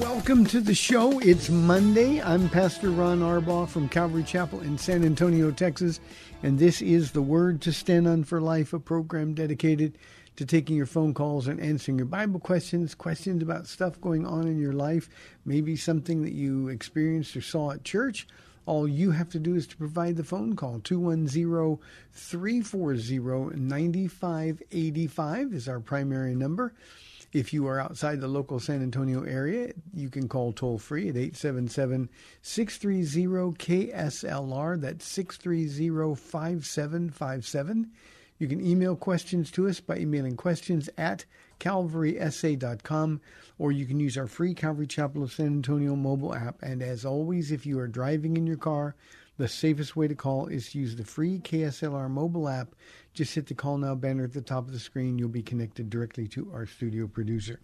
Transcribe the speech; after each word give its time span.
Welcome 0.00 0.44
to 0.46 0.60
the 0.60 0.74
show. 0.74 1.18
It's 1.20 1.48
Monday. 1.48 2.20
I'm 2.20 2.50
Pastor 2.50 2.90
Ron 2.90 3.20
Arbaugh 3.20 3.66
from 3.66 3.88
Calvary 3.88 4.24
Chapel 4.24 4.60
in 4.60 4.76
San 4.76 5.02
Antonio, 5.04 5.50
Texas, 5.50 6.00
and 6.42 6.58
this 6.58 6.82
is 6.82 7.12
the 7.12 7.22
Word 7.22 7.62
to 7.62 7.72
Stand 7.72 8.06
On 8.06 8.22
for 8.22 8.42
Life, 8.42 8.74
a 8.74 8.78
program 8.78 9.32
dedicated 9.32 9.96
to 10.36 10.44
taking 10.44 10.76
your 10.76 10.84
phone 10.84 11.14
calls 11.14 11.48
and 11.48 11.58
answering 11.60 11.96
your 11.96 12.06
Bible 12.06 12.38
questions, 12.38 12.94
questions 12.94 13.42
about 13.42 13.66
stuff 13.66 13.98
going 14.00 14.26
on 14.26 14.46
in 14.46 14.58
your 14.58 14.74
life, 14.74 15.08
maybe 15.46 15.76
something 15.76 16.22
that 16.22 16.34
you 16.34 16.68
experienced 16.68 17.34
or 17.34 17.40
saw 17.40 17.70
at 17.70 17.82
church. 17.82 18.28
All 18.66 18.86
you 18.86 19.12
have 19.12 19.30
to 19.30 19.38
do 19.38 19.54
is 19.54 19.66
to 19.68 19.76
provide 19.76 20.16
the 20.16 20.24
phone 20.24 20.56
call. 20.56 20.80
210 20.80 21.78
340 22.12 23.56
9585 23.56 25.54
is 25.54 25.68
our 25.68 25.80
primary 25.80 26.34
number. 26.34 26.74
If 27.36 27.52
you 27.52 27.66
are 27.66 27.78
outside 27.78 28.22
the 28.22 28.28
local 28.28 28.58
San 28.58 28.82
Antonio 28.82 29.22
area, 29.22 29.74
you 29.92 30.08
can 30.08 30.26
call 30.26 30.54
toll 30.54 30.78
free 30.78 31.10
at 31.10 31.18
877 31.18 32.08
630 32.40 33.88
KSLR. 33.92 34.80
That's 34.80 35.06
630 35.06 36.14
5757. 36.14 37.90
You 38.38 38.48
can 38.48 38.66
email 38.66 38.96
questions 38.96 39.50
to 39.50 39.68
us 39.68 39.80
by 39.80 39.98
emailing 39.98 40.38
questions 40.38 40.88
at 40.96 41.26
calvarysa.com, 41.60 43.20
or 43.58 43.70
you 43.70 43.84
can 43.84 44.00
use 44.00 44.16
our 44.16 44.26
free 44.26 44.54
Calvary 44.54 44.86
Chapel 44.86 45.22
of 45.22 45.30
San 45.30 45.48
Antonio 45.48 45.94
mobile 45.94 46.34
app. 46.34 46.62
And 46.62 46.82
as 46.82 47.04
always, 47.04 47.52
if 47.52 47.66
you 47.66 47.78
are 47.78 47.86
driving 47.86 48.38
in 48.38 48.46
your 48.46 48.56
car, 48.56 48.96
the 49.36 49.46
safest 49.46 49.94
way 49.94 50.08
to 50.08 50.14
call 50.14 50.46
is 50.46 50.70
to 50.70 50.78
use 50.78 50.96
the 50.96 51.04
free 51.04 51.38
KSLR 51.40 52.08
mobile 52.08 52.48
app. 52.48 52.74
Just 53.16 53.34
hit 53.34 53.46
the 53.46 53.54
call 53.54 53.78
now 53.78 53.94
banner 53.94 54.24
at 54.24 54.34
the 54.34 54.42
top 54.42 54.66
of 54.66 54.74
the 54.74 54.78
screen. 54.78 55.18
You'll 55.18 55.30
be 55.30 55.42
connected 55.42 55.88
directly 55.88 56.28
to 56.28 56.50
our 56.52 56.66
studio 56.66 57.06
producer. 57.06 57.58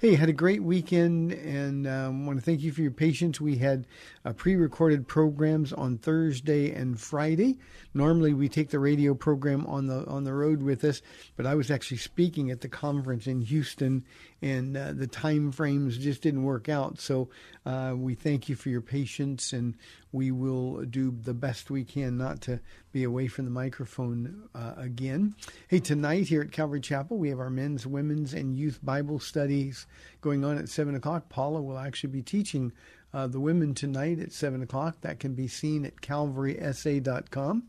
Hey, 0.00 0.14
had 0.14 0.28
a 0.28 0.34
great 0.34 0.62
weekend 0.62 1.32
and 1.32 1.86
um, 1.86 2.26
want 2.26 2.38
to 2.38 2.44
thank 2.44 2.60
you 2.60 2.72
for 2.72 2.82
your 2.82 2.90
patience. 2.90 3.40
We 3.40 3.56
had 3.56 3.86
uh, 4.26 4.34
pre 4.34 4.54
recorded 4.54 5.08
programs 5.08 5.72
on 5.72 5.96
Thursday 5.96 6.74
and 6.74 7.00
Friday. 7.00 7.56
Normally, 7.94 8.34
we 8.34 8.50
take 8.50 8.68
the 8.68 8.78
radio 8.78 9.14
program 9.14 9.64
on 9.66 9.86
the 9.86 10.04
on 10.04 10.24
the 10.24 10.34
road 10.34 10.62
with 10.62 10.84
us, 10.84 11.00
but 11.36 11.46
I 11.46 11.54
was 11.54 11.70
actually 11.70 11.96
speaking 11.96 12.50
at 12.50 12.60
the 12.60 12.68
conference 12.68 13.26
in 13.26 13.40
Houston, 13.40 14.04
and 14.40 14.76
uh, 14.76 14.92
the 14.92 15.06
time 15.06 15.50
frames 15.50 15.98
just 15.98 16.22
didn't 16.22 16.44
work 16.44 16.68
out. 16.68 17.00
So 17.00 17.28
uh, 17.66 17.94
we 17.96 18.14
thank 18.14 18.48
you 18.48 18.54
for 18.54 18.68
your 18.68 18.80
patience, 18.80 19.52
and 19.52 19.74
we 20.12 20.30
will 20.30 20.84
do 20.84 21.10
the 21.22 21.34
best 21.34 21.70
we 21.70 21.84
can 21.84 22.16
not 22.16 22.40
to 22.42 22.60
be 22.92 23.04
away 23.04 23.26
from 23.26 23.44
the 23.44 23.50
microphone 23.50 24.48
uh, 24.54 24.74
again. 24.76 25.34
Hey, 25.66 25.80
tonight 25.80 26.28
here 26.28 26.42
at 26.42 26.52
Calvary 26.52 26.80
Chapel, 26.80 27.18
we 27.18 27.28
have 27.30 27.40
our 27.40 27.50
men's, 27.50 27.86
women's, 27.86 28.32
and 28.32 28.56
youth 28.56 28.78
Bible 28.82 29.18
studies 29.18 29.86
going 30.20 30.44
on 30.44 30.56
at 30.56 30.68
7 30.68 30.94
o'clock. 30.94 31.28
Paula 31.28 31.60
will 31.60 31.78
actually 31.78 32.10
be 32.10 32.22
teaching 32.22 32.72
uh, 33.12 33.26
the 33.26 33.40
women 33.40 33.74
tonight 33.74 34.20
at 34.20 34.32
7 34.32 34.62
o'clock. 34.62 35.00
That 35.00 35.18
can 35.18 35.34
be 35.34 35.48
seen 35.48 35.84
at 35.84 35.96
calvarysa.com. 35.96 37.64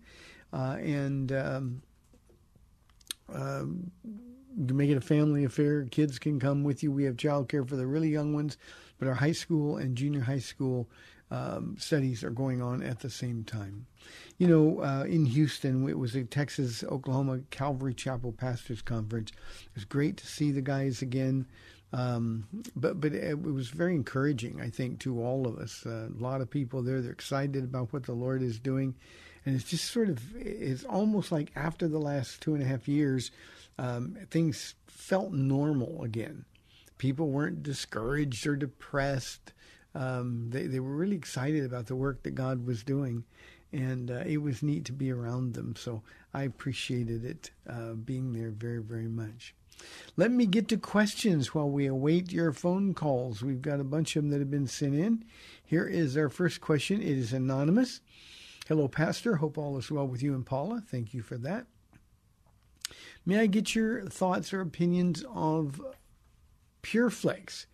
Uh, 0.51 0.77
and 0.79 1.31
um, 1.31 1.81
um, 3.33 3.91
you 4.67 4.73
make 4.73 4.89
it 4.89 4.97
a 4.97 5.01
family 5.01 5.43
affair. 5.45 5.85
Kids 5.85 6.19
can 6.19 6.39
come 6.39 6.63
with 6.63 6.83
you. 6.83 6.91
We 6.91 7.05
have 7.05 7.15
childcare 7.15 7.67
for 7.67 7.75
the 7.75 7.87
really 7.87 8.09
young 8.09 8.33
ones, 8.33 8.57
but 8.97 9.07
our 9.07 9.13
high 9.13 9.31
school 9.31 9.77
and 9.77 9.95
junior 9.95 10.21
high 10.21 10.39
school 10.39 10.89
um, 11.31 11.75
studies 11.79 12.23
are 12.23 12.31
going 12.31 12.61
on 12.61 12.83
at 12.83 12.99
the 12.99 13.09
same 13.09 13.43
time. 13.43 13.85
You 14.37 14.47
know, 14.47 14.81
uh, 14.81 15.03
in 15.03 15.25
Houston, 15.25 15.87
it 15.87 15.97
was 15.97 16.15
a 16.15 16.23
Texas 16.23 16.83
Oklahoma 16.83 17.41
Calvary 17.51 17.93
Chapel 17.93 18.31
Pastors 18.31 18.81
Conference. 18.81 19.31
It 19.31 19.75
was 19.75 19.85
great 19.85 20.17
to 20.17 20.27
see 20.27 20.51
the 20.51 20.61
guys 20.61 21.01
again. 21.01 21.45
Um, 21.91 22.47
but 22.75 23.01
but 23.01 23.13
it 23.13 23.41
was 23.41 23.69
very 23.69 23.95
encouraging, 23.95 24.61
I 24.61 24.69
think, 24.69 24.99
to 24.99 25.23
all 25.23 25.47
of 25.47 25.57
us. 25.57 25.85
Uh, 25.85 26.09
a 26.15 26.21
lot 26.21 26.41
of 26.41 26.49
people 26.49 26.83
there, 26.83 27.01
they're 27.01 27.11
excited 27.11 27.63
about 27.63 27.91
what 27.93 28.03
the 28.03 28.13
Lord 28.13 28.41
is 28.41 28.59
doing. 28.59 28.95
And 29.45 29.55
it's 29.55 29.69
just 29.69 29.85
sort 29.85 30.09
of, 30.09 30.21
it's 30.35 30.83
almost 30.83 31.31
like 31.31 31.51
after 31.55 31.87
the 31.87 31.97
last 31.97 32.41
two 32.41 32.53
and 32.53 32.61
a 32.61 32.67
half 32.67 32.87
years, 32.87 33.31
um, 33.79 34.17
things 34.29 34.75
felt 34.87 35.31
normal 35.31 36.03
again. 36.03 36.43
People 36.97 37.29
weren't 37.29 37.63
discouraged 37.63 38.45
or 38.45 38.57
depressed. 38.57 39.53
Um, 39.95 40.49
they, 40.49 40.67
they 40.67 40.81
were 40.81 40.95
really 40.95 41.15
excited 41.15 41.63
about 41.63 41.87
the 41.87 41.95
work 41.95 42.23
that 42.23 42.35
God 42.35 42.65
was 42.65 42.83
doing. 42.83 43.23
And 43.71 44.11
uh, 44.11 44.23
it 44.25 44.39
was 44.39 44.61
neat 44.61 44.83
to 44.85 44.91
be 44.91 45.11
around 45.11 45.53
them. 45.53 45.75
So 45.77 46.01
I 46.33 46.43
appreciated 46.43 47.23
it 47.23 47.51
uh, 47.69 47.93
being 47.93 48.33
there 48.33 48.49
very, 48.49 48.81
very 48.81 49.07
much. 49.07 49.55
Let 50.17 50.31
me 50.31 50.45
get 50.45 50.67
to 50.69 50.77
questions 50.77 51.55
while 51.55 51.69
we 51.69 51.85
await 51.85 52.33
your 52.33 52.51
phone 52.51 52.93
calls. 52.93 53.41
We've 53.41 53.61
got 53.61 53.79
a 53.79 53.85
bunch 53.85 54.17
of 54.17 54.23
them 54.23 54.31
that 54.31 54.39
have 54.39 54.51
been 54.51 54.67
sent 54.67 54.95
in. 54.95 55.23
Here 55.63 55.87
is 55.87 56.17
our 56.17 56.27
first 56.27 56.59
question. 56.59 57.01
It 57.01 57.17
is 57.17 57.31
anonymous. 57.31 58.01
Hello, 58.67 58.89
Pastor. 58.89 59.37
Hope 59.37 59.57
all 59.57 59.77
is 59.77 59.89
well 59.89 60.07
with 60.07 60.21
you 60.21 60.33
and 60.33 60.45
Paula. 60.45 60.83
Thank 60.85 61.13
you 61.13 61.21
for 61.21 61.37
that. 61.37 61.65
May 63.25 63.39
I 63.39 63.47
get 63.47 63.75
your 63.75 64.05
thoughts 64.05 64.53
or 64.53 64.61
opinions 64.61 65.23
of 65.33 65.81
PureFlix? 66.83 67.65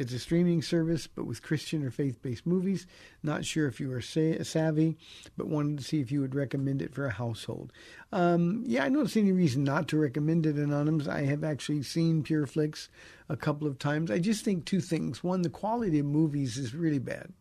It's 0.00 0.14
a 0.14 0.18
streaming 0.18 0.62
service, 0.62 1.06
but 1.06 1.26
with 1.26 1.42
Christian 1.42 1.84
or 1.84 1.90
faith 1.90 2.22
based 2.22 2.46
movies. 2.46 2.86
Not 3.22 3.44
sure 3.44 3.66
if 3.66 3.80
you 3.80 3.92
are 3.92 4.00
savvy, 4.00 4.96
but 5.36 5.48
wanted 5.48 5.76
to 5.78 5.84
see 5.84 6.00
if 6.00 6.10
you 6.10 6.22
would 6.22 6.34
recommend 6.34 6.80
it 6.80 6.94
for 6.94 7.04
a 7.04 7.10
household. 7.10 7.70
Um, 8.10 8.64
yeah, 8.66 8.84
I 8.84 8.88
don't 8.88 9.10
see 9.10 9.20
any 9.20 9.32
reason 9.32 9.62
not 9.62 9.88
to 9.88 9.98
recommend 9.98 10.46
it, 10.46 10.56
Anonymous. 10.56 11.06
I 11.06 11.24
have 11.24 11.44
actually 11.44 11.82
seen 11.82 12.22
PureFlix 12.22 12.88
a 13.28 13.36
couple 13.36 13.68
of 13.68 13.78
times. 13.78 14.10
I 14.10 14.18
just 14.18 14.42
think 14.42 14.64
two 14.64 14.80
things. 14.80 15.22
One, 15.22 15.42
the 15.42 15.50
quality 15.50 15.98
of 15.98 16.06
movies 16.06 16.56
is 16.56 16.74
really 16.74 16.98
bad. 16.98 17.34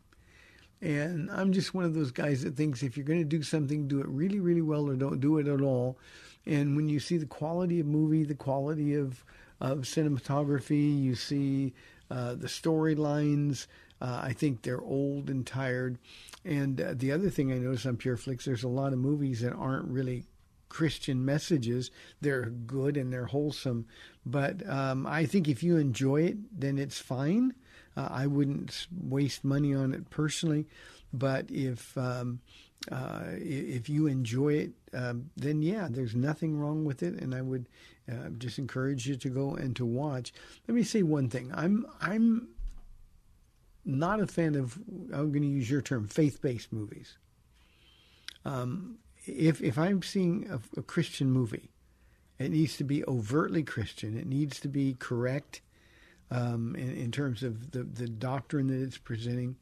And 0.82 1.32
I'm 1.32 1.54
just 1.54 1.74
one 1.74 1.86
of 1.86 1.94
those 1.94 2.12
guys 2.12 2.44
that 2.44 2.58
thinks 2.58 2.84
if 2.84 2.98
you're 2.98 3.06
going 3.06 3.20
to 3.20 3.26
do 3.26 3.42
something, 3.42 3.88
do 3.88 4.02
it 4.02 4.08
really, 4.08 4.42
really 4.42 4.62
well 4.62 4.90
or 4.90 4.96
don't 4.96 5.22
do 5.22 5.38
it 5.38 5.48
at 5.48 5.62
all. 5.62 5.98
And 6.46 6.76
when 6.76 6.90
you 6.90 7.00
see 7.00 7.18
the 7.18 7.26
quality 7.26 7.80
of 7.80 7.86
movie, 7.86 8.24
the 8.24 8.36
quality 8.36 8.96
of, 8.96 9.24
of 9.60 9.80
cinematography, 9.80 11.02
you 11.02 11.16
see 11.16 11.74
uh, 12.10 12.36
the 12.36 12.48
storylines. 12.48 13.68
Uh, 14.02 14.22
I 14.24 14.34
think 14.34 14.62
they're 14.62 14.82
old 14.82 15.30
and 15.30 15.46
tired. 15.46 15.98
And 16.46 16.80
uh, 16.80 16.94
the 16.96 17.12
other 17.12 17.30
thing 17.30 17.52
I 17.52 17.58
notice 17.58 17.86
on 17.86 17.98
PureFlix, 17.98 18.44
there's 18.44 18.64
a 18.64 18.70
lot 18.70 18.94
of 18.94 19.00
movies 19.00 19.42
that 19.42 19.54
aren't 19.54 19.88
really 19.90 20.24
Christian 20.70 21.26
messages. 21.26 21.92
They're 22.22 22.46
good 22.46 22.96
and 22.96 23.12
they're 23.12 23.26
wholesome. 23.26 23.88
But 24.26 24.68
um, 24.70 25.06
I 25.06 25.26
think 25.26 25.48
if 25.48 25.64
you 25.64 25.78
enjoy 25.78 26.22
it, 26.24 26.60
then 26.60 26.78
it's 26.78 27.00
fine. 27.00 27.54
Uh, 27.98 28.08
I 28.10 28.28
wouldn't 28.28 28.88
waste 28.92 29.44
money 29.44 29.74
on 29.74 29.94
it 29.94 30.10
personally, 30.10 30.66
but 31.12 31.50
if 31.50 31.98
um, 31.98 32.40
uh, 32.92 33.24
if 33.34 33.90
you 33.90 34.08
enjoy 34.08 34.54
it, 34.54 34.72
um, 34.94 35.30
then 35.36 35.62
yeah, 35.62 35.88
there's 35.90 36.16
nothing 36.16 36.58
wrong 36.58 36.86
with 36.86 37.04
it, 37.04 37.16
and 37.16 37.36
I 37.36 37.42
would 37.42 37.68
uh, 38.10 38.30
just 38.38 38.58
encourage 38.58 39.08
you 39.08 39.16
to 39.18 39.30
go 39.30 39.56
and 39.56 39.76
to 39.76 39.86
watch. 39.86 40.34
Let 40.68 40.76
me 40.76 40.84
say 40.84 41.04
one 41.04 41.30
thing: 41.30 41.52
I'm 41.54 41.86
I'm 42.00 42.50
not 43.86 44.20
a 44.20 44.28
fan 44.28 44.56
of. 44.56 44.78
I'm 45.14 45.32
going 45.32 45.42
to 45.42 45.48
use 45.48 45.70
your 45.70 45.82
term, 45.82 46.08
faith-based 46.08 46.72
movies. 46.72 47.18
Um, 48.46 49.00
if 49.26 49.62
if 49.62 49.78
I'm 49.78 50.02
seeing 50.02 50.50
a, 50.50 50.80
a 50.80 50.84
Christian 50.84 51.32
movie, 51.32 51.70
it 52.38 52.52
needs 52.52 52.78
to 52.78 52.84
be 52.84 53.04
overtly 53.06 53.64
Christian. 53.64 54.18
It 54.18 54.28
needs 54.28 54.60
to 54.62 54.68
be 54.68 54.96
correct 54.98 55.62
um, 56.32 56.76
in, 56.76 56.92
in 56.96 57.12
terms 57.12 57.44
of 57.44 57.72
the, 57.72 57.84
the 57.84 58.08
doctrine 58.08 58.68
that 58.68 58.82
it's 58.82 58.98
presenting. 58.98 59.56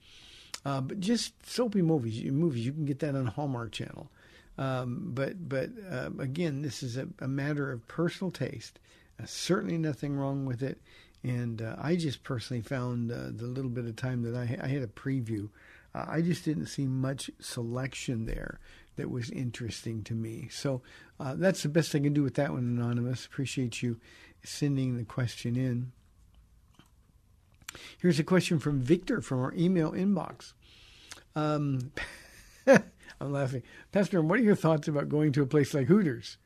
Uh, 0.66 0.82
but 0.82 1.00
just 1.00 1.34
soapy 1.46 1.82
movies, 1.82 2.24
movies 2.32 2.66
you 2.66 2.74
can 2.74 2.86
get 2.86 3.00
that 3.00 3.16
on 3.16 3.26
Hallmark 3.26 3.72
Channel. 3.72 4.10
Um, 4.58 5.12
but 5.14 5.48
but 5.48 5.70
uh, 5.90 6.10
again, 6.20 6.62
this 6.62 6.82
is 6.82 6.98
a, 6.98 7.08
a 7.20 7.28
matter 7.28 7.72
of 7.72 7.88
personal 7.88 8.32
taste. 8.32 8.80
Uh, 9.22 9.26
certainly 9.26 9.78
nothing 9.78 10.16
wrong 10.16 10.46
with 10.46 10.64
it. 10.64 10.82
And 11.24 11.62
uh, 11.62 11.76
I 11.80 11.96
just 11.96 12.24
personally 12.24 12.62
found 12.62 13.12
uh, 13.12 13.30
the 13.32 13.46
little 13.46 13.70
bit 13.70 13.86
of 13.86 13.96
time 13.96 14.24
that 14.24 14.36
I, 14.36 14.58
I 14.62 14.68
had 14.68 14.82
a 14.82 14.88
preview. 14.88 15.50
Uh, 15.94 16.06
I 16.08 16.22
just 16.22 16.46
didn't 16.46 16.68
see 16.68 16.86
much 16.86 17.30
selection 17.40 18.26
there 18.26 18.60
that 18.96 19.10
was 19.10 19.30
interesting 19.30 20.04
to 20.04 20.14
me. 20.14 20.48
So 20.52 20.82
that's 21.20 21.64
the 21.64 21.70
best 21.70 21.94
I 21.94 22.00
can 22.00 22.14
do 22.14 22.24
with 22.24 22.36
that 22.36 22.52
one, 22.52 22.64
Anonymous. 22.64 23.26
Appreciate 23.26 23.82
you 23.84 24.00
sending 24.44 24.98
the 24.98 25.04
question 25.04 25.56
in. 25.56 25.92
Here's 28.00 28.20
a 28.20 28.24
question 28.24 28.60
from 28.60 28.82
Victor 28.82 29.22
from 29.22 29.40
our 29.40 29.54
email 29.56 29.92
inbox. 29.92 30.54
Um, 31.36 31.92
I'm 32.68 33.32
laughing. 33.32 33.64
Pastor, 33.92 34.22
what 34.22 34.40
are 34.40 34.44
your 34.44 34.56
thoughts 34.56 34.88
about 34.88 35.10
going 35.10 35.32
to 35.34 35.42
a 35.42 35.48
place 35.48 35.74
like 35.74 35.88
Hooters? 35.88 36.38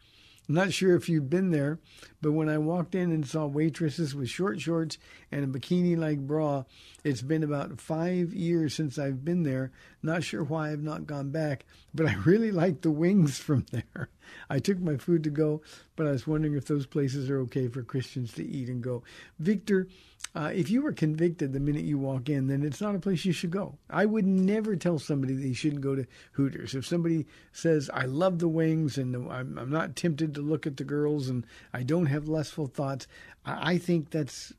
I'm 0.50 0.56
not 0.56 0.74
sure 0.74 0.95
if 0.95 1.07
you've 1.07 1.30
been 1.30 1.51
there, 1.51 1.80
but 2.22 2.33
when 2.33 2.50
I 2.50 2.57
walked 2.57 2.94
in 2.94 3.12
and 3.12 3.25
saw 3.25 3.45
waitresses 3.45 4.13
with 4.13 4.28
short 4.28 4.60
shorts 4.60 4.98
and 5.31 5.44
a 5.44 5.48
bikini 5.48 5.98
like 5.98 6.19
bra, 6.19 6.63
it's 7.04 7.22
been 7.22 7.44
about 7.44 7.80
five 7.80 8.33
years 8.33 8.74
since 8.74 9.00
I've 9.00 9.24
been 9.24 9.44
there. 9.44 9.72
Not 10.04 10.25
sure 10.25 10.44
why 10.44 10.72
I've 10.72 10.83
not 10.83 11.07
gone 11.07 11.30
back, 11.30 11.66
but 11.94 12.07
I 12.07 12.16
really 12.25 12.51
like 12.51 12.81
the 12.81 12.92
wings 12.92 13.38
from 13.38 13.66
there. 13.72 14.10
I 14.50 14.60
took 14.60 14.80
my 14.80 14.98
food 14.98 15.24
to 15.24 15.30
go, 15.30 15.62
but 15.95 16.07
I 16.07 16.12
was 16.12 16.28
wondering 16.28 16.56
if 16.56 16.66
those 16.66 16.86
places 16.86 17.30
are 17.30 17.39
okay 17.44 17.69
for 17.69 17.83
Christians 17.83 18.33
to 18.33 18.45
eat 18.45 18.68
and 18.68 18.81
go. 18.81 19.04
Victor, 19.39 19.88
uh, 20.33 20.50
if 20.54 20.69
you 20.69 20.81
were 20.81 20.94
convicted 20.94 21.51
the 21.51 21.60
minute 21.60 21.83
you 21.83 21.98
walk 21.98 22.30
in, 22.30 22.48
then 22.48 22.63
it's 22.63 22.80
not 22.80 22.95
a 22.95 23.00
place 23.00 23.25
you 23.25 23.33
should 23.33 23.51
go. 23.51 23.78
I 23.89 24.06
would 24.06 24.25
never 24.25 24.78
tell 24.78 24.98
somebody 24.98 25.33
they 25.33 25.54
shouldn't 25.54 25.81
go 25.81 25.95
to 25.95 26.07
Hooters. 26.33 26.74
If 26.74 26.86
somebody 26.86 27.25
says, 27.51 27.89
I 27.94 28.06
love 28.06 28.39
the 28.39 28.48
wings 28.48 28.98
and 28.98 29.16
I'm, 29.30 29.57
I'm 29.57 29.69
not 29.69 29.98
tempted 29.98 30.33
to 30.36 30.42
look 30.42 30.66
at 30.66 30.78
the 30.78 30.86
girls 30.86 31.28
and 31.28 31.45
I 31.74 31.83
don't 31.83 32.06
have 32.06 32.30
lustful 32.30 32.68
thoughts, 32.68 33.07
I, 33.45 33.74
I 33.74 33.78
think 33.78 34.10
that's 34.10 34.54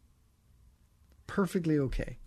perfectly 1.26 1.78
okay. 1.78 2.19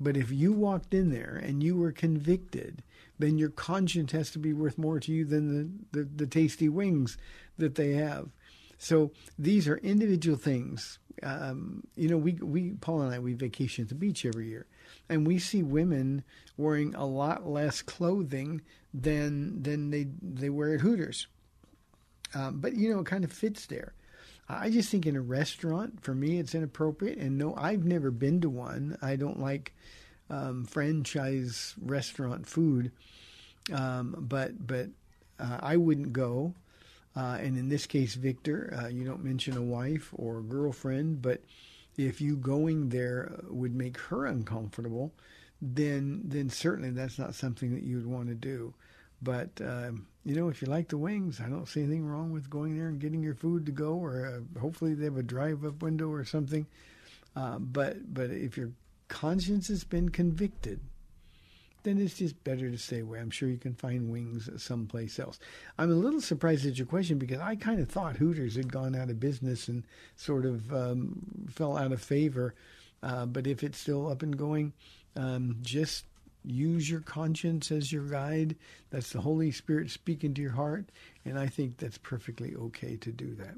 But 0.00 0.16
if 0.16 0.32
you 0.32 0.52
walked 0.52 0.94
in 0.94 1.10
there 1.10 1.40
and 1.42 1.62
you 1.62 1.76
were 1.76 1.92
convicted, 1.92 2.82
then 3.20 3.38
your 3.38 3.50
conscience 3.50 4.12
has 4.12 4.30
to 4.32 4.38
be 4.38 4.52
worth 4.52 4.78
more 4.78 4.98
to 5.00 5.12
you 5.12 5.24
than 5.24 5.82
the, 5.92 6.00
the, 6.00 6.08
the 6.16 6.26
tasty 6.26 6.68
wings 6.68 7.18
that 7.56 7.76
they 7.76 7.92
have. 7.92 8.30
So 8.78 9.12
these 9.38 9.66
are 9.68 9.76
individual 9.78 10.36
things. 10.36 10.98
Um, 11.22 11.84
you 11.96 12.08
know, 12.08 12.16
we 12.16 12.32
we 12.32 12.70
Paul 12.80 13.02
and 13.02 13.14
I 13.14 13.18
we 13.18 13.34
vacation 13.34 13.82
at 13.82 13.88
the 13.88 13.94
beach 13.94 14.24
every 14.24 14.48
year, 14.48 14.66
and 15.08 15.26
we 15.26 15.38
see 15.38 15.62
women 15.62 16.22
wearing 16.56 16.94
a 16.94 17.06
lot 17.06 17.48
less 17.48 17.82
clothing 17.82 18.62
than 18.94 19.62
than 19.62 19.90
they 19.90 20.08
they 20.22 20.50
wear 20.50 20.74
at 20.74 20.80
Hooters. 20.80 21.26
Um, 22.34 22.60
but 22.60 22.74
you 22.74 22.92
know, 22.92 23.00
it 23.00 23.06
kind 23.06 23.24
of 23.24 23.32
fits 23.32 23.66
there. 23.66 23.92
I 24.48 24.70
just 24.70 24.90
think 24.90 25.06
in 25.06 25.14
a 25.14 25.20
restaurant, 25.20 26.02
for 26.02 26.14
me, 26.14 26.38
it's 26.38 26.54
inappropriate. 26.54 27.18
And 27.18 27.36
no, 27.36 27.54
I've 27.56 27.84
never 27.84 28.10
been 28.10 28.40
to 28.40 28.48
one. 28.48 28.96
I 29.02 29.16
don't 29.16 29.40
like 29.40 29.74
um, 30.30 30.64
franchise 30.64 31.74
restaurant 31.80 32.46
food, 32.46 32.90
um, 33.72 34.14
but 34.18 34.66
but 34.66 34.88
uh, 35.38 35.58
I 35.60 35.76
wouldn't 35.76 36.12
go. 36.12 36.54
Uh, 37.18 37.36
and 37.42 37.56
in 37.56 37.68
this 37.68 37.84
case, 37.84 38.14
Victor, 38.14 38.72
uh, 38.80 38.86
you 38.86 39.04
don't 39.04 39.24
mention 39.24 39.56
a 39.56 39.62
wife 39.62 40.10
or 40.12 40.38
a 40.38 40.42
girlfriend, 40.42 41.20
but 41.20 41.40
if 41.96 42.20
you 42.20 42.36
going 42.36 42.90
there 42.90 43.40
would 43.48 43.74
make 43.74 43.98
her 43.98 44.26
uncomfortable, 44.26 45.12
then 45.60 46.20
then 46.24 46.48
certainly 46.48 46.90
that's 46.90 47.18
not 47.18 47.34
something 47.34 47.74
that 47.74 47.82
you 47.82 47.96
would 47.96 48.06
want 48.06 48.28
to 48.28 48.36
do. 48.36 48.72
But 49.20 49.50
um, 49.60 50.06
you 50.24 50.36
know, 50.36 50.48
if 50.48 50.62
you 50.62 50.68
like 50.68 50.88
the 50.88 50.96
wings, 50.96 51.40
I 51.40 51.48
don't 51.48 51.66
see 51.66 51.82
anything 51.82 52.06
wrong 52.06 52.30
with 52.30 52.48
going 52.48 52.78
there 52.78 52.86
and 52.86 53.00
getting 53.00 53.24
your 53.24 53.34
food 53.34 53.66
to 53.66 53.72
go, 53.72 53.94
or 53.94 54.26
uh, 54.26 54.60
hopefully 54.60 54.94
they 54.94 55.06
have 55.06 55.16
a 55.16 55.22
drive-up 55.24 55.82
window 55.82 56.08
or 56.08 56.24
something. 56.24 56.66
Uh, 57.34 57.58
but 57.58 58.14
but 58.14 58.30
if 58.30 58.56
your 58.56 58.70
conscience 59.08 59.66
has 59.66 59.82
been 59.82 60.10
convicted, 60.10 60.78
then 61.88 61.98
it's 61.98 62.18
just 62.18 62.44
better 62.44 62.70
to 62.70 62.76
stay 62.78 63.00
away. 63.00 63.18
I'm 63.18 63.30
sure 63.30 63.48
you 63.48 63.56
can 63.56 63.74
find 63.74 64.10
wings 64.10 64.50
someplace 64.62 65.18
else. 65.18 65.38
I'm 65.78 65.90
a 65.90 65.94
little 65.94 66.20
surprised 66.20 66.66
at 66.66 66.76
your 66.76 66.86
question 66.86 67.18
because 67.18 67.40
I 67.40 67.56
kind 67.56 67.80
of 67.80 67.88
thought 67.88 68.16
Hooters 68.16 68.56
had 68.56 68.70
gone 68.70 68.94
out 68.94 69.10
of 69.10 69.18
business 69.18 69.68
and 69.68 69.84
sort 70.16 70.44
of 70.44 70.72
um, 70.72 71.48
fell 71.50 71.76
out 71.76 71.92
of 71.92 72.02
favor. 72.02 72.54
Uh, 73.02 73.26
but 73.26 73.46
if 73.46 73.62
it's 73.64 73.78
still 73.78 74.10
up 74.10 74.22
and 74.22 74.36
going, 74.36 74.72
um, 75.16 75.56
just 75.62 76.04
use 76.44 76.90
your 76.90 77.00
conscience 77.00 77.70
as 77.72 77.92
your 77.92 78.04
guide. 78.04 78.56
That's 78.90 79.12
the 79.12 79.20
Holy 79.20 79.50
Spirit 79.50 79.90
speaking 79.90 80.34
to 80.34 80.42
your 80.42 80.52
heart, 80.52 80.90
and 81.24 81.38
I 81.38 81.46
think 81.46 81.78
that's 81.78 81.98
perfectly 81.98 82.54
okay 82.54 82.96
to 82.96 83.12
do 83.12 83.34
that. 83.36 83.54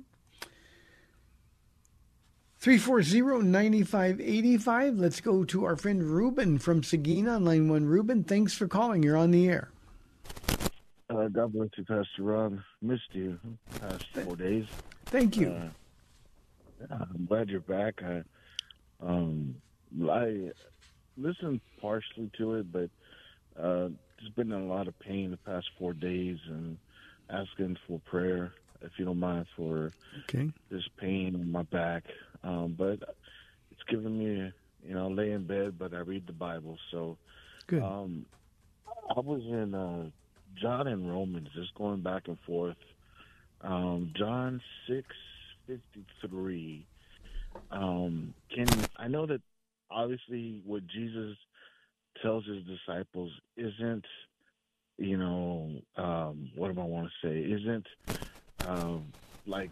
340-9585. 2.61 5.01
Let's 5.01 5.21
go 5.23 5.45
to 5.45 5.65
our 5.65 5.77
friend 5.77 6.03
Ruben 6.03 6.59
from 6.59 6.83
Sagina 6.83 7.37
on 7.37 7.47
line 7.47 7.71
one. 7.71 7.87
Ruben, 7.87 8.23
thanks 8.23 8.53
for 8.53 8.69
calling. 8.69 9.03
You're 9.03 9.17
on 9.17 9.31
the 9.31 9.49
air. 9.49 9.71
Uh, 11.09 11.29
God 11.29 11.55
bless 11.55 11.71
you, 11.77 11.85
Pastor 11.85 12.23
Ron. 12.23 12.63
Missed 12.83 13.09
you 13.13 13.41
past 13.81 14.05
four 14.13 14.37
days. 14.37 14.67
Thank 15.07 15.39
you. 15.39 15.51
Uh, 15.51 15.71
I'm 16.91 17.25
glad 17.27 17.49
you're 17.49 17.61
back. 17.61 18.03
I, 18.03 18.23
um, 19.03 19.55
I 20.09 20.51
listened 21.17 21.63
partially 21.81 22.31
to 22.37 22.57
it, 22.57 22.71
but 22.71 22.91
uh, 23.59 23.89
just 24.21 24.37
been 24.37 24.53
in 24.53 24.61
a 24.61 24.67
lot 24.67 24.87
of 24.87 24.99
pain 24.99 25.31
the 25.31 25.39
past 25.39 25.71
four 25.79 25.95
days 25.95 26.37
and 26.47 26.77
asking 27.31 27.79
for 27.87 28.01
prayer, 28.01 28.53
if 28.83 28.93
you 28.99 29.07
don't 29.07 29.19
mind, 29.19 29.47
for 29.57 29.93
okay. 30.25 30.51
this 30.71 30.87
pain 30.99 31.35
in 31.35 31.51
my 31.51 31.63
back. 31.63 32.05
Um, 32.43 32.75
but 32.79 32.99
it's 33.71 33.83
given 33.89 34.19
me, 34.19 34.53
you 34.87 34.95
know, 34.95 35.09
lay 35.09 35.33
in 35.33 35.47
bed, 35.47 35.79
but 35.79 35.95
I 35.95 35.99
read 35.99 36.27
the 36.27 36.33
Bible. 36.33 36.79
So 36.91 37.19
Good. 37.67 37.83
um, 37.83 38.27
I 39.15 39.21
was 39.21 39.43
in 39.43 39.75
uh, 39.75 40.11
John 40.61 40.87
and 40.87 41.11
Romans, 41.11 41.49
just 41.55 41.75
going 41.75 42.03
back 42.03 42.29
and 42.29 42.39
forth. 42.47 42.77
Um, 43.63 44.13
John 44.17 44.61
six 44.89 45.07
fifty 45.67 46.05
three. 46.27 46.87
Um, 47.71 48.35
can 48.55 48.69
I 48.97 49.09
know 49.09 49.27
that 49.27 49.43
obviously 49.91 50.63
what 50.65 50.87
Jesus 50.87 51.37
tells 52.23 52.45
his 52.47 52.63
disciples 52.65 53.33
isn't, 53.57 54.05
you 54.99 55.17
know, 55.17 55.71
um, 55.97 56.51
what 56.55 56.75
do 56.75 56.81
I 56.81 56.85
want 56.85 57.09
to 57.09 57.29
say? 57.29 57.39
Isn't 57.41 57.87
um, 58.67 59.13
like 59.47 59.71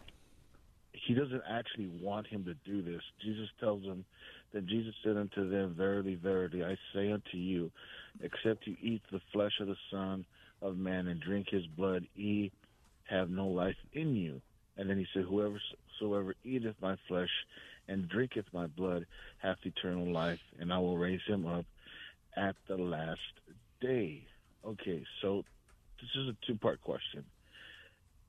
he 1.08 1.14
doesn't 1.14 1.42
actually 1.48 1.88
want 2.02 2.26
him 2.26 2.44
to 2.44 2.54
do 2.70 2.82
this. 2.82 3.00
Jesus 3.24 3.48
tells 3.58 3.82
him 3.82 4.04
that 4.52 4.66
Jesus 4.66 4.94
said 5.02 5.16
unto 5.16 5.48
them, 5.48 5.74
Verily, 5.74 6.16
verily, 6.16 6.62
I 6.62 6.76
say 6.94 7.10
unto 7.10 7.38
you, 7.38 7.70
except 8.20 8.66
you 8.66 8.76
eat 8.82 9.00
the 9.10 9.22
flesh 9.32 9.54
of 9.58 9.68
the 9.68 9.76
Son 9.90 10.26
of 10.60 10.76
Man 10.76 11.06
and 11.06 11.18
drink 11.18 11.46
his 11.50 11.64
blood, 11.66 12.06
ye 12.14 12.52
have 13.04 13.30
no 13.30 13.46
life 13.46 13.76
in 13.94 14.14
you. 14.16 14.42
And 14.76 14.90
then 14.90 14.98
he 14.98 15.06
said, 15.14 15.24
Whoever 15.24 15.58
soever 15.98 16.34
eateth 16.44 16.76
my 16.82 16.96
flesh 17.08 17.30
and 17.88 18.06
drinketh 18.10 18.44
my 18.52 18.66
blood 18.66 19.06
hath 19.38 19.56
eternal 19.64 20.12
life, 20.12 20.40
and 20.60 20.70
I 20.70 20.78
will 20.78 20.98
raise 20.98 21.22
him 21.26 21.46
up 21.46 21.64
at 22.36 22.54
the 22.68 22.76
last 22.76 23.18
day. 23.80 24.26
Okay, 24.62 25.02
so 25.22 25.42
this 26.02 26.10
is 26.22 26.28
a 26.28 26.36
two 26.46 26.58
part 26.58 26.82
question. 26.82 27.24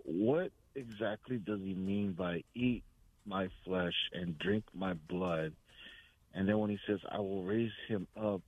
What 0.05 0.53
exactly 0.75 1.37
does 1.37 1.59
he 1.61 1.73
mean 1.73 2.13
by 2.13 2.43
eat 2.55 2.83
my 3.25 3.47
flesh 3.65 3.93
and 4.13 4.37
drink 4.39 4.63
my 4.73 4.93
blood? 4.93 5.53
And 6.33 6.47
then 6.47 6.57
when 6.59 6.69
he 6.69 6.77
says, 6.87 6.99
I 7.11 7.19
will 7.19 7.43
raise 7.43 7.71
him 7.87 8.07
up 8.19 8.41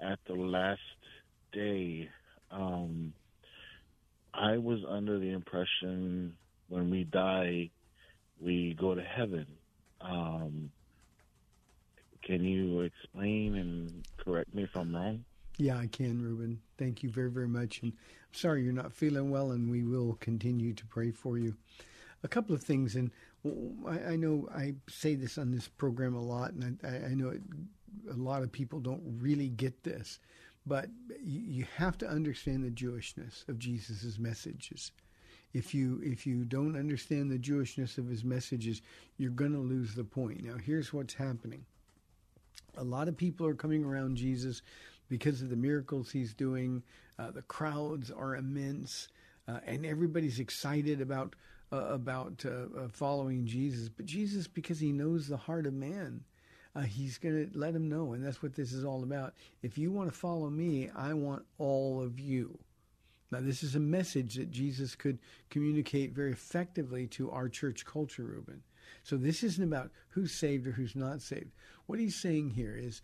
at 0.00 0.18
the 0.26 0.34
last 0.34 0.80
day, 1.52 2.08
um, 2.50 3.12
I 4.34 4.56
was 4.58 4.80
under 4.88 5.18
the 5.18 5.30
impression 5.30 6.36
when 6.68 6.90
we 6.90 7.04
die, 7.04 7.70
we 8.40 8.76
go 8.80 8.94
to 8.94 9.02
heaven. 9.02 9.46
Um, 10.00 10.70
can 12.24 12.44
you 12.44 12.80
explain 12.80 13.56
and 13.56 14.04
correct 14.24 14.54
me 14.54 14.62
if 14.64 14.70
I'm 14.74 14.94
wrong? 14.94 15.24
Yeah, 15.58 15.78
I 15.78 15.86
can, 15.86 16.22
Ruben. 16.22 16.60
Thank 16.78 17.02
you 17.02 17.10
very, 17.10 17.30
very 17.30 17.48
much. 17.48 17.82
And 17.82 17.92
I'm 17.92 18.34
sorry 18.34 18.62
you're 18.62 18.72
not 18.72 18.92
feeling 18.92 19.30
well, 19.30 19.52
and 19.52 19.70
we 19.70 19.84
will 19.84 20.16
continue 20.20 20.72
to 20.74 20.86
pray 20.86 21.10
for 21.10 21.38
you. 21.38 21.54
A 22.24 22.28
couple 22.28 22.54
of 22.54 22.62
things, 22.62 22.96
and 22.96 23.10
I, 23.86 24.16
know 24.16 24.48
I 24.54 24.74
say 24.88 25.14
this 25.14 25.38
on 25.38 25.50
this 25.50 25.68
program 25.68 26.14
a 26.14 26.22
lot, 26.22 26.52
and 26.52 26.78
I, 26.84 27.14
know 27.14 27.34
a 28.10 28.14
lot 28.14 28.42
of 28.42 28.52
people 28.52 28.78
don't 28.78 29.02
really 29.20 29.48
get 29.48 29.82
this, 29.82 30.20
but 30.64 30.88
you, 31.22 31.40
you 31.40 31.66
have 31.76 31.98
to 31.98 32.08
understand 32.08 32.64
the 32.64 32.70
Jewishness 32.70 33.48
of 33.48 33.58
Jesus' 33.58 34.18
messages. 34.18 34.92
If 35.52 35.74
you 35.74 36.00
if 36.02 36.26
you 36.26 36.44
don't 36.44 36.78
understand 36.78 37.30
the 37.30 37.38
Jewishness 37.38 37.98
of 37.98 38.06
his 38.06 38.24
messages, 38.24 38.80
you're 39.18 39.30
going 39.30 39.52
to 39.52 39.58
lose 39.58 39.94
the 39.94 40.04
point. 40.04 40.44
Now, 40.44 40.56
here's 40.56 40.94
what's 40.94 41.12
happening. 41.12 41.66
A 42.78 42.84
lot 42.84 43.08
of 43.08 43.18
people 43.18 43.46
are 43.46 43.54
coming 43.54 43.84
around 43.84 44.16
Jesus 44.16 44.62
because 45.12 45.42
of 45.42 45.50
the 45.50 45.56
miracles 45.56 46.10
he's 46.10 46.32
doing. 46.32 46.82
Uh, 47.18 47.30
the 47.30 47.42
crowds 47.42 48.10
are 48.10 48.34
immense, 48.34 49.08
uh, 49.46 49.58
and 49.66 49.84
everybody's 49.84 50.40
excited 50.40 51.02
about 51.02 51.36
uh, 51.70 51.84
about 51.84 52.42
uh, 52.46 52.50
uh, 52.50 52.88
following 52.88 53.44
Jesus. 53.46 53.90
But 53.90 54.06
Jesus, 54.06 54.46
because 54.46 54.80
he 54.80 54.90
knows 54.90 55.28
the 55.28 55.36
heart 55.36 55.66
of 55.66 55.74
man, 55.74 56.24
he's 56.86 57.18
going 57.18 57.50
to 57.50 57.58
let 57.58 57.74
him 57.74 57.90
know, 57.90 58.14
and 58.14 58.24
that's 58.24 58.42
what 58.42 58.54
this 58.54 58.72
is 58.72 58.86
all 58.86 59.02
about. 59.02 59.34
If 59.62 59.76
you 59.76 59.92
want 59.92 60.10
to 60.10 60.18
follow 60.18 60.48
me, 60.48 60.88
I 60.96 61.12
want 61.12 61.44
all 61.58 62.02
of 62.02 62.18
you. 62.18 62.58
Now, 63.30 63.40
this 63.40 63.62
is 63.62 63.74
a 63.74 63.80
message 63.80 64.36
that 64.36 64.50
Jesus 64.50 64.94
could 64.94 65.18
communicate 65.50 66.12
very 66.12 66.32
effectively 66.32 67.06
to 67.08 67.30
our 67.30 67.50
church 67.50 67.84
culture, 67.84 68.24
Reuben. 68.24 68.62
So 69.02 69.16
this 69.16 69.42
isn't 69.42 69.62
about 69.62 69.90
who's 70.10 70.32
saved 70.32 70.66
or 70.66 70.72
who's 70.72 70.96
not 70.96 71.22
saved. 71.22 71.50
What 71.86 71.98
he's 71.98 72.16
saying 72.16 72.50
here 72.50 72.76
is, 72.76 73.02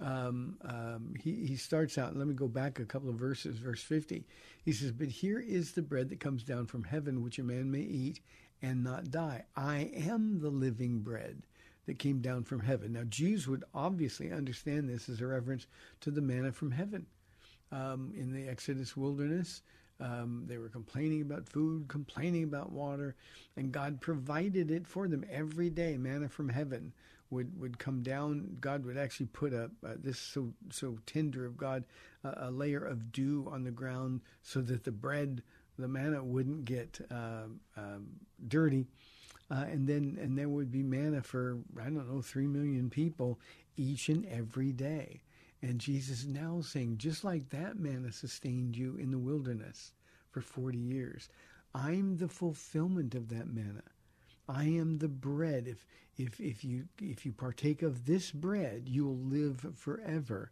um, 0.00 0.56
um, 0.62 1.14
he, 1.20 1.46
he 1.46 1.56
starts 1.56 1.98
out, 1.98 2.16
let 2.16 2.26
me 2.26 2.34
go 2.34 2.48
back 2.48 2.78
a 2.78 2.84
couple 2.84 3.08
of 3.08 3.16
verses, 3.16 3.58
verse 3.58 3.82
50. 3.82 4.24
He 4.64 4.72
says, 4.72 4.92
But 4.92 5.08
here 5.08 5.40
is 5.40 5.72
the 5.72 5.82
bread 5.82 6.08
that 6.10 6.20
comes 6.20 6.44
down 6.44 6.66
from 6.66 6.84
heaven, 6.84 7.22
which 7.22 7.38
a 7.38 7.42
man 7.42 7.70
may 7.70 7.80
eat 7.80 8.20
and 8.62 8.84
not 8.84 9.10
die. 9.10 9.44
I 9.56 9.90
am 9.94 10.40
the 10.40 10.50
living 10.50 11.00
bread 11.00 11.42
that 11.86 11.98
came 11.98 12.20
down 12.20 12.44
from 12.44 12.60
heaven. 12.60 12.92
Now, 12.92 13.04
Jews 13.04 13.48
would 13.48 13.64
obviously 13.74 14.30
understand 14.30 14.88
this 14.88 15.08
as 15.08 15.20
a 15.20 15.26
reference 15.26 15.66
to 16.02 16.10
the 16.10 16.20
manna 16.20 16.52
from 16.52 16.70
heaven 16.70 17.06
um, 17.72 18.12
in 18.14 18.32
the 18.32 18.48
Exodus 18.48 18.96
wilderness. 18.96 19.62
Um, 20.00 20.44
they 20.46 20.58
were 20.58 20.68
complaining 20.68 21.22
about 21.22 21.48
food, 21.48 21.88
complaining 21.88 22.44
about 22.44 22.72
water, 22.72 23.14
and 23.56 23.72
God 23.72 24.00
provided 24.00 24.70
it 24.70 24.86
for 24.86 25.08
them 25.08 25.24
every 25.30 25.70
day. 25.70 25.96
Manna 25.96 26.28
from 26.28 26.48
heaven 26.48 26.92
would, 27.30 27.58
would 27.60 27.78
come 27.78 28.02
down. 28.02 28.56
God 28.60 28.84
would 28.84 28.96
actually 28.96 29.26
put 29.26 29.52
a 29.52 29.70
uh, 29.86 29.94
this 30.02 30.18
so 30.18 30.52
so 30.70 30.98
tender 31.06 31.46
of 31.46 31.56
God 31.56 31.84
uh, 32.24 32.34
a 32.36 32.50
layer 32.50 32.84
of 32.84 33.12
dew 33.12 33.48
on 33.50 33.64
the 33.64 33.70
ground 33.70 34.20
so 34.42 34.60
that 34.62 34.84
the 34.84 34.92
bread, 34.92 35.42
the 35.78 35.88
manna, 35.88 36.22
wouldn't 36.22 36.64
get 36.64 37.00
uh, 37.10 37.44
um, 37.76 38.08
dirty. 38.48 38.86
Uh, 39.50 39.64
and 39.68 39.88
then 39.88 40.16
and 40.20 40.38
there 40.38 40.48
would 40.48 40.70
be 40.70 40.82
manna 40.82 41.22
for 41.22 41.58
I 41.80 41.84
don't 41.84 42.08
know 42.08 42.22
three 42.22 42.46
million 42.46 42.88
people 42.90 43.38
each 43.76 44.08
and 44.08 44.24
every 44.26 44.72
day. 44.72 45.22
And 45.62 45.78
Jesus 45.78 46.20
is 46.20 46.26
now 46.26 46.60
saying, 46.62 46.98
just 46.98 47.22
like 47.22 47.50
that 47.50 47.78
manna 47.78 48.12
sustained 48.12 48.76
you 48.76 48.96
in 48.96 49.10
the 49.10 49.18
wilderness 49.18 49.92
for 50.30 50.40
40 50.40 50.78
years, 50.78 51.28
I'm 51.74 52.16
the 52.16 52.28
fulfillment 52.28 53.14
of 53.14 53.28
that 53.28 53.52
manna. 53.52 53.82
I 54.48 54.64
am 54.64 54.98
the 54.98 55.08
bread. 55.08 55.68
If, 55.68 55.86
if, 56.16 56.40
if, 56.40 56.64
you, 56.64 56.88
if 57.00 57.24
you 57.24 57.32
partake 57.32 57.82
of 57.82 58.06
this 58.06 58.30
bread, 58.30 58.88
you 58.88 59.04
will 59.04 59.18
live 59.18 59.64
forever. 59.76 60.50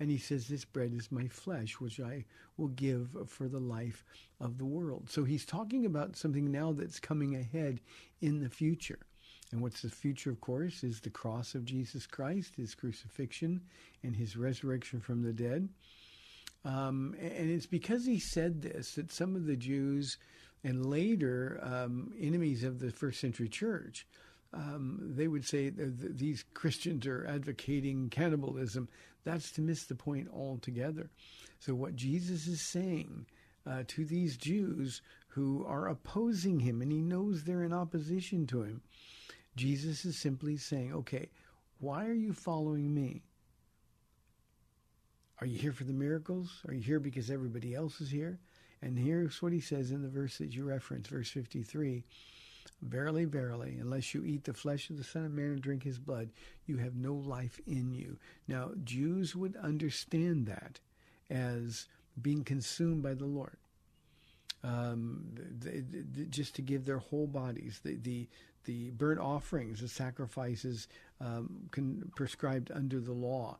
And 0.00 0.10
he 0.10 0.18
says, 0.18 0.48
This 0.48 0.64
bread 0.64 0.92
is 0.92 1.12
my 1.12 1.28
flesh, 1.28 1.80
which 1.80 2.00
I 2.00 2.24
will 2.56 2.68
give 2.68 3.16
for 3.26 3.48
the 3.48 3.60
life 3.60 4.04
of 4.40 4.58
the 4.58 4.64
world. 4.64 5.10
So 5.10 5.24
he's 5.24 5.44
talking 5.44 5.84
about 5.86 6.16
something 6.16 6.50
now 6.50 6.72
that's 6.72 7.00
coming 7.00 7.34
ahead 7.36 7.80
in 8.20 8.40
the 8.40 8.48
future. 8.48 9.00
And 9.52 9.62
what's 9.62 9.82
the 9.82 9.88
future, 9.88 10.30
of 10.30 10.40
course, 10.40 10.84
is 10.84 11.00
the 11.00 11.10
cross 11.10 11.54
of 11.54 11.64
Jesus 11.64 12.06
Christ, 12.06 12.54
his 12.56 12.74
crucifixion, 12.74 13.62
and 14.02 14.14
his 14.14 14.36
resurrection 14.36 15.00
from 15.00 15.22
the 15.22 15.32
dead. 15.32 15.68
Um, 16.64 17.14
and 17.20 17.50
it's 17.50 17.66
because 17.66 18.04
he 18.04 18.18
said 18.18 18.60
this 18.60 18.94
that 18.94 19.12
some 19.12 19.36
of 19.36 19.46
the 19.46 19.56
Jews 19.56 20.18
and 20.64 20.86
later 20.86 21.60
um, 21.62 22.12
enemies 22.20 22.64
of 22.64 22.78
the 22.78 22.90
first 22.90 23.20
century 23.20 23.48
church, 23.48 24.06
um, 24.52 24.98
they 25.00 25.28
would 25.28 25.46
say 25.46 25.70
these 25.70 26.44
Christians 26.54 27.06
are 27.06 27.26
advocating 27.26 28.10
cannibalism. 28.10 28.88
That's 29.24 29.50
to 29.52 29.62
miss 29.62 29.84
the 29.84 29.94
point 29.94 30.28
altogether. 30.32 31.10
So, 31.60 31.74
what 31.74 31.96
Jesus 31.96 32.46
is 32.46 32.60
saying 32.60 33.26
uh, 33.66 33.84
to 33.88 34.04
these 34.04 34.36
Jews 34.36 35.02
who 35.28 35.64
are 35.66 35.88
opposing 35.88 36.60
him, 36.60 36.82
and 36.82 36.90
he 36.90 37.00
knows 37.00 37.44
they're 37.44 37.64
in 37.64 37.72
opposition 37.72 38.46
to 38.48 38.62
him, 38.62 38.82
Jesus 39.58 40.04
is 40.04 40.16
simply 40.16 40.56
saying, 40.56 40.94
okay, 40.94 41.28
why 41.80 42.06
are 42.06 42.14
you 42.14 42.32
following 42.32 42.94
me? 42.94 43.22
Are 45.40 45.46
you 45.46 45.58
here 45.58 45.72
for 45.72 45.84
the 45.84 45.92
miracles? 45.92 46.62
Are 46.68 46.74
you 46.74 46.80
here 46.80 47.00
because 47.00 47.28
everybody 47.28 47.74
else 47.74 48.00
is 48.00 48.08
here? 48.08 48.38
And 48.82 48.96
here's 48.96 49.42
what 49.42 49.52
he 49.52 49.60
says 49.60 49.90
in 49.90 50.02
the 50.02 50.08
verse 50.08 50.38
that 50.38 50.54
you 50.54 50.64
reference, 50.64 51.08
verse 51.08 51.28
53. 51.30 52.04
Verily, 52.82 53.24
verily, 53.24 53.78
unless 53.80 54.14
you 54.14 54.24
eat 54.24 54.44
the 54.44 54.54
flesh 54.54 54.90
of 54.90 54.96
the 54.96 55.02
Son 55.02 55.24
of 55.24 55.32
Man 55.32 55.46
and 55.46 55.60
drink 55.60 55.82
his 55.82 55.98
blood, 55.98 56.30
you 56.66 56.76
have 56.76 56.94
no 56.94 57.14
life 57.14 57.60
in 57.66 57.92
you. 57.92 58.16
Now, 58.46 58.70
Jews 58.84 59.34
would 59.34 59.56
understand 59.56 60.46
that 60.46 60.78
as 61.30 61.88
being 62.22 62.44
consumed 62.44 63.02
by 63.02 63.14
the 63.14 63.26
Lord. 63.26 63.56
Um, 64.62 65.24
they, 65.34 65.80
they, 65.80 66.24
just 66.26 66.54
to 66.56 66.62
give 66.62 66.84
their 66.84 66.98
whole 66.98 67.26
bodies, 67.26 67.80
the, 67.82 67.96
the, 67.96 68.28
the 68.68 68.90
burnt 68.90 69.18
offerings, 69.18 69.80
the 69.80 69.88
sacrifices 69.88 70.88
um, 71.22 71.48
con- 71.70 72.12
prescribed 72.14 72.70
under 72.70 73.00
the 73.00 73.14
law. 73.14 73.56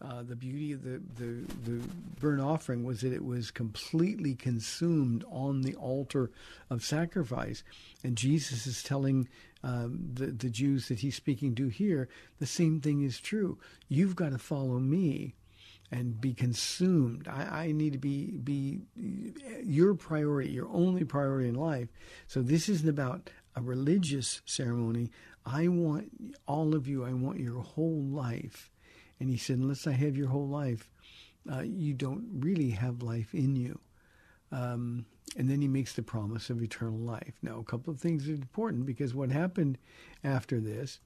Uh, 0.00 0.24
the 0.24 0.34
beauty 0.34 0.72
of 0.72 0.82
the, 0.82 1.00
the, 1.16 1.44
the 1.64 1.80
burnt 2.20 2.40
offering 2.40 2.82
was 2.82 3.00
that 3.00 3.12
it 3.12 3.24
was 3.24 3.52
completely 3.52 4.34
consumed 4.34 5.24
on 5.30 5.62
the 5.62 5.76
altar 5.76 6.32
of 6.70 6.84
sacrifice. 6.84 7.62
And 8.02 8.16
Jesus 8.16 8.66
is 8.66 8.82
telling 8.82 9.28
um, 9.62 10.10
the, 10.12 10.26
the 10.26 10.50
Jews 10.50 10.88
that 10.88 11.00
he's 11.00 11.16
speaking 11.16 11.54
to 11.54 11.68
here 11.68 12.08
the 12.40 12.46
same 12.46 12.80
thing 12.80 13.02
is 13.02 13.20
true. 13.20 13.58
You've 13.88 14.16
got 14.16 14.32
to 14.32 14.38
follow 14.38 14.80
me 14.80 15.34
and 15.90 16.20
be 16.20 16.34
consumed. 16.34 17.28
I, 17.28 17.66
I, 17.66 17.72
need 17.72 17.92
to 17.94 17.98
be 17.98 18.36
be 18.36 18.80
your 19.64 19.94
priority, 19.94 20.50
your 20.50 20.68
only 20.68 21.04
priority 21.04 21.48
in 21.48 21.54
life. 21.54 21.88
So 22.26 22.42
this 22.42 22.68
isn't 22.68 22.88
about 22.88 23.30
a 23.56 23.60
religious 23.60 24.42
ceremony. 24.44 25.10
I 25.44 25.68
want 25.68 26.12
all 26.46 26.74
of 26.74 26.86
you. 26.86 27.04
I 27.04 27.12
want 27.12 27.40
your 27.40 27.60
whole 27.60 28.02
life. 28.02 28.70
And 29.20 29.30
he 29.30 29.36
said, 29.36 29.58
unless 29.58 29.86
I 29.86 29.92
have 29.92 30.16
your 30.16 30.28
whole 30.28 30.48
life, 30.48 30.90
uh, 31.50 31.62
you 31.62 31.94
don't 31.94 32.24
really 32.38 32.70
have 32.70 33.02
life 33.02 33.34
in 33.34 33.56
you. 33.56 33.80
Um, 34.52 35.06
and 35.36 35.48
then 35.48 35.60
he 35.60 35.68
makes 35.68 35.92
the 35.92 36.02
promise 36.02 36.50
of 36.50 36.62
eternal 36.62 36.98
life. 36.98 37.34
Now, 37.42 37.58
a 37.58 37.64
couple 37.64 37.92
of 37.92 38.00
things 38.00 38.28
are 38.28 38.32
important 38.32 38.86
because 38.86 39.14
what 39.14 39.30
happened 39.30 39.78
after 40.24 40.60
this, 40.60 41.00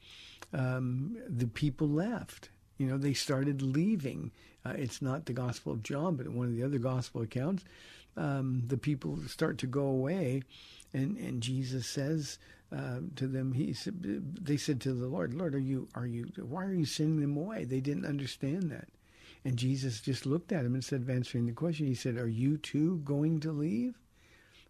um, 0.52 1.16
the 1.28 1.46
people 1.46 1.88
left. 1.88 2.50
You 2.78 2.86
know, 2.86 2.98
they 2.98 3.14
started 3.14 3.62
leaving. 3.62 4.30
Uh, 4.64 4.74
it's 4.76 5.02
not 5.02 5.26
the 5.26 5.32
Gospel 5.32 5.72
of 5.72 5.82
John, 5.82 6.16
but 6.16 6.28
one 6.28 6.46
of 6.46 6.54
the 6.54 6.62
other 6.62 6.78
Gospel 6.78 7.22
accounts. 7.22 7.64
Um, 8.16 8.62
the 8.66 8.76
people 8.76 9.18
start 9.26 9.58
to 9.58 9.66
go 9.66 9.84
away, 9.84 10.42
and 10.92 11.16
and 11.16 11.42
Jesus 11.42 11.86
says 11.86 12.38
uh, 12.74 13.00
to 13.16 13.26
them, 13.26 13.52
he 13.52 13.74
said, 13.74 14.02
they 14.40 14.56
said 14.56 14.80
to 14.80 14.94
the 14.94 15.06
Lord, 15.06 15.34
Lord, 15.34 15.54
are 15.54 15.58
you 15.58 15.88
are 15.94 16.06
you 16.06 16.30
why 16.36 16.64
are 16.64 16.74
you 16.74 16.86
sending 16.86 17.20
them 17.20 17.36
away? 17.36 17.64
They 17.64 17.80
didn't 17.80 18.06
understand 18.06 18.70
that, 18.70 18.88
and 19.44 19.56
Jesus 19.56 20.00
just 20.00 20.26
looked 20.26 20.52
at 20.52 20.64
him 20.64 20.74
instead 20.74 21.02
of 21.02 21.10
answering 21.10 21.46
the 21.46 21.52
question. 21.52 21.86
He 21.86 21.94
said, 21.94 22.16
Are 22.16 22.28
you 22.28 22.56
too 22.56 22.98
going 23.04 23.40
to 23.40 23.52
leave? 23.52 23.98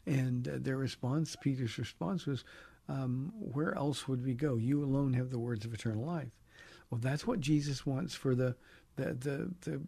And 0.07 0.49
uh, 0.49 0.52
their 0.57 0.76
response, 0.76 1.37
Peter's 1.37 1.79
response 1.79 2.26
was, 2.26 2.45
um, 2.88 3.33
Where 3.38 3.76
else 3.76 4.09
would 4.09 4.25
we 4.25 4.35
go? 4.35 4.57
You 4.57 4.83
alone 4.83 5.12
have 5.12 5.31
the 5.31 5.38
words 5.38 5.64
of 5.64 5.73
eternal 5.75 6.05
life. 6.05 6.31
Well, 6.91 7.00
that's 7.00 7.26
what 7.26 7.41
Jesus 7.41 7.87
wants 7.87 8.14
for 8.14 8.35
the 8.35 8.57
the 8.97 9.14
the, 9.14 9.50
the 9.62 9.81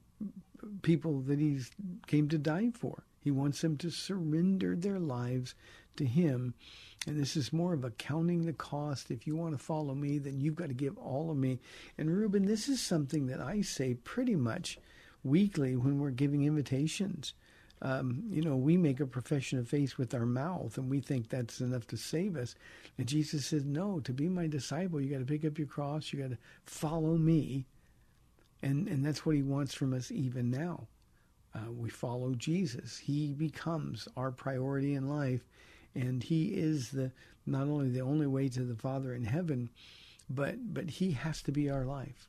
people 0.83 1.21
that 1.23 1.38
he 1.38 1.61
came 2.07 2.29
to 2.29 2.38
die 2.38 2.71
for. 2.73 3.05
He 3.21 3.31
wants 3.31 3.61
them 3.62 3.76
to 3.79 3.91
surrender 3.91 4.76
their 4.76 4.99
lives 4.99 5.55
to 5.97 6.05
him. 6.05 6.55
And 7.07 7.21
this 7.21 7.37
is 7.37 7.53
more 7.53 7.75
of 7.75 7.85
a 7.85 7.91
counting 7.91 8.47
the 8.47 8.53
cost. 8.53 9.11
If 9.11 9.27
you 9.27 9.37
want 9.37 9.53
to 9.53 9.63
follow 9.63 9.95
me, 9.95 10.19
then 10.19 10.41
you've 10.41 10.55
got 10.55 10.69
to 10.69 10.75
give 10.75 10.97
all 10.99 11.31
of 11.31 11.37
me. 11.37 11.61
And 11.99 12.11
Ruben, 12.11 12.47
this 12.47 12.69
is 12.69 12.81
something 12.81 13.27
that 13.27 13.41
I 13.41 13.61
say 13.61 13.95
pretty 13.95 14.37
much 14.37 14.79
weekly 15.23 15.77
when 15.77 15.99
we're 15.99 16.11
giving 16.11 16.45
invitations. 16.45 17.35
Um, 17.83 18.25
you 18.31 18.41
know, 18.41 18.57
we 18.57 18.79
make 18.79 19.01
a 19.01 19.07
profession 19.07 19.59
of 19.59 19.69
faith 19.69 19.99
with 19.99 20.15
our 20.15 20.25
mouth 20.25 20.79
and 20.79 20.89
we 20.89 21.01
think 21.01 21.29
that's 21.29 21.61
enough 21.61 21.87
to 21.89 21.97
save 21.99 22.37
us. 22.37 22.55
And 22.97 23.07
Jesus 23.07 23.45
says, 23.45 23.65
no, 23.67 24.01
to 24.01 24.13
be 24.13 24.29
my 24.29 24.47
disciple, 24.47 25.01
you 25.01 25.11
got 25.11 25.19
to 25.19 25.27
pick 25.27 25.45
up 25.45 25.59
your 25.59 25.67
cross, 25.67 26.11
you 26.11 26.21
got 26.21 26.31
to 26.31 26.39
follow 26.65 27.19
me, 27.19 27.67
And, 28.63 28.89
and 28.89 29.05
that's 29.05 29.27
what 29.27 29.37
he 29.37 29.43
wants 29.43 29.75
from 29.75 29.93
us 29.93 30.11
even 30.11 30.51
now. 30.51 30.87
Uh, 31.55 31.71
we 31.71 31.91
follow 31.91 32.35
Jesus. 32.35 32.97
He 32.97 33.35
becomes 33.35 34.09
our 34.17 34.31
priority 34.33 34.95
in 34.95 35.09
life, 35.09 35.45
and 35.95 36.23
he 36.23 36.47
is 36.47 36.91
the 36.91 37.13
not 37.47 37.63
only 37.69 37.91
the 37.91 38.01
only 38.01 38.27
way 38.27 38.49
to 38.49 38.65
the 38.65 38.77
Father 38.77 39.15
in 39.15 39.25
heaven, 39.25 39.71
but 40.29 40.75
but 40.75 40.89
he 40.89 41.13
has 41.13 41.43
to 41.43 41.53
be 41.53 41.71
our 41.71 41.85
life. 41.85 42.29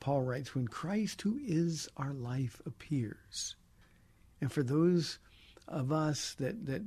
Paul 0.00 0.22
writes, 0.22 0.54
when 0.54 0.68
Christ, 0.68 1.22
who 1.22 1.40
is 1.44 1.88
our 1.96 2.12
life, 2.12 2.60
appears. 2.64 3.56
And 4.40 4.52
for 4.52 4.62
those 4.62 5.18
of 5.66 5.90
us 5.92 6.34
that, 6.34 6.66
that 6.66 6.82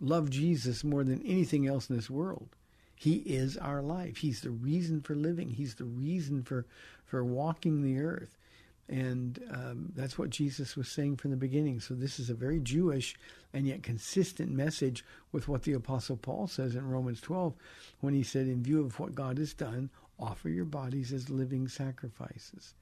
love 0.00 0.30
Jesus 0.30 0.84
more 0.84 1.02
than 1.02 1.22
anything 1.26 1.66
else 1.66 1.90
in 1.90 1.96
this 1.96 2.08
world, 2.08 2.48
he 2.94 3.16
is 3.16 3.56
our 3.56 3.82
life. 3.82 4.18
He's 4.18 4.40
the 4.40 4.50
reason 4.50 5.00
for 5.02 5.14
living. 5.14 5.50
He's 5.50 5.74
the 5.74 5.84
reason 5.84 6.42
for, 6.42 6.66
for 7.04 7.24
walking 7.24 7.82
the 7.82 8.00
earth. 8.00 8.38
And 8.88 9.42
um, 9.50 9.92
that's 9.96 10.16
what 10.16 10.30
Jesus 10.30 10.76
was 10.76 10.88
saying 10.88 11.16
from 11.16 11.32
the 11.32 11.36
beginning. 11.36 11.80
So 11.80 11.94
this 11.94 12.20
is 12.20 12.30
a 12.30 12.34
very 12.34 12.60
Jewish 12.60 13.16
and 13.52 13.66
yet 13.66 13.82
consistent 13.82 14.52
message 14.52 15.04
with 15.32 15.48
what 15.48 15.64
the 15.64 15.72
Apostle 15.72 16.16
Paul 16.16 16.46
says 16.46 16.76
in 16.76 16.88
Romans 16.88 17.20
12 17.20 17.54
when 18.00 18.14
he 18.14 18.22
said, 18.22 18.46
in 18.46 18.62
view 18.62 18.84
of 18.84 19.00
what 19.00 19.14
God 19.14 19.38
has 19.38 19.54
done, 19.54 19.90
offer 20.18 20.48
your 20.48 20.64
bodies 20.64 21.12
as 21.12 21.30
living 21.30 21.68
sacrifices. 21.68 22.74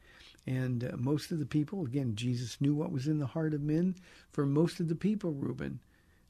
And 0.46 0.84
uh, 0.84 0.96
most 0.96 1.30
of 1.30 1.38
the 1.38 1.46
people, 1.46 1.84
again, 1.86 2.14
Jesus 2.14 2.60
knew 2.60 2.74
what 2.74 2.92
was 2.92 3.08
in 3.08 3.18
the 3.18 3.26
heart 3.26 3.54
of 3.54 3.62
men. 3.62 3.96
For 4.32 4.44
most 4.44 4.80
of 4.80 4.88
the 4.88 4.94
people, 4.94 5.32
Reuben, 5.32 5.80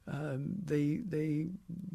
um, 0.06 0.54
they 0.64 0.98
they 0.98 1.48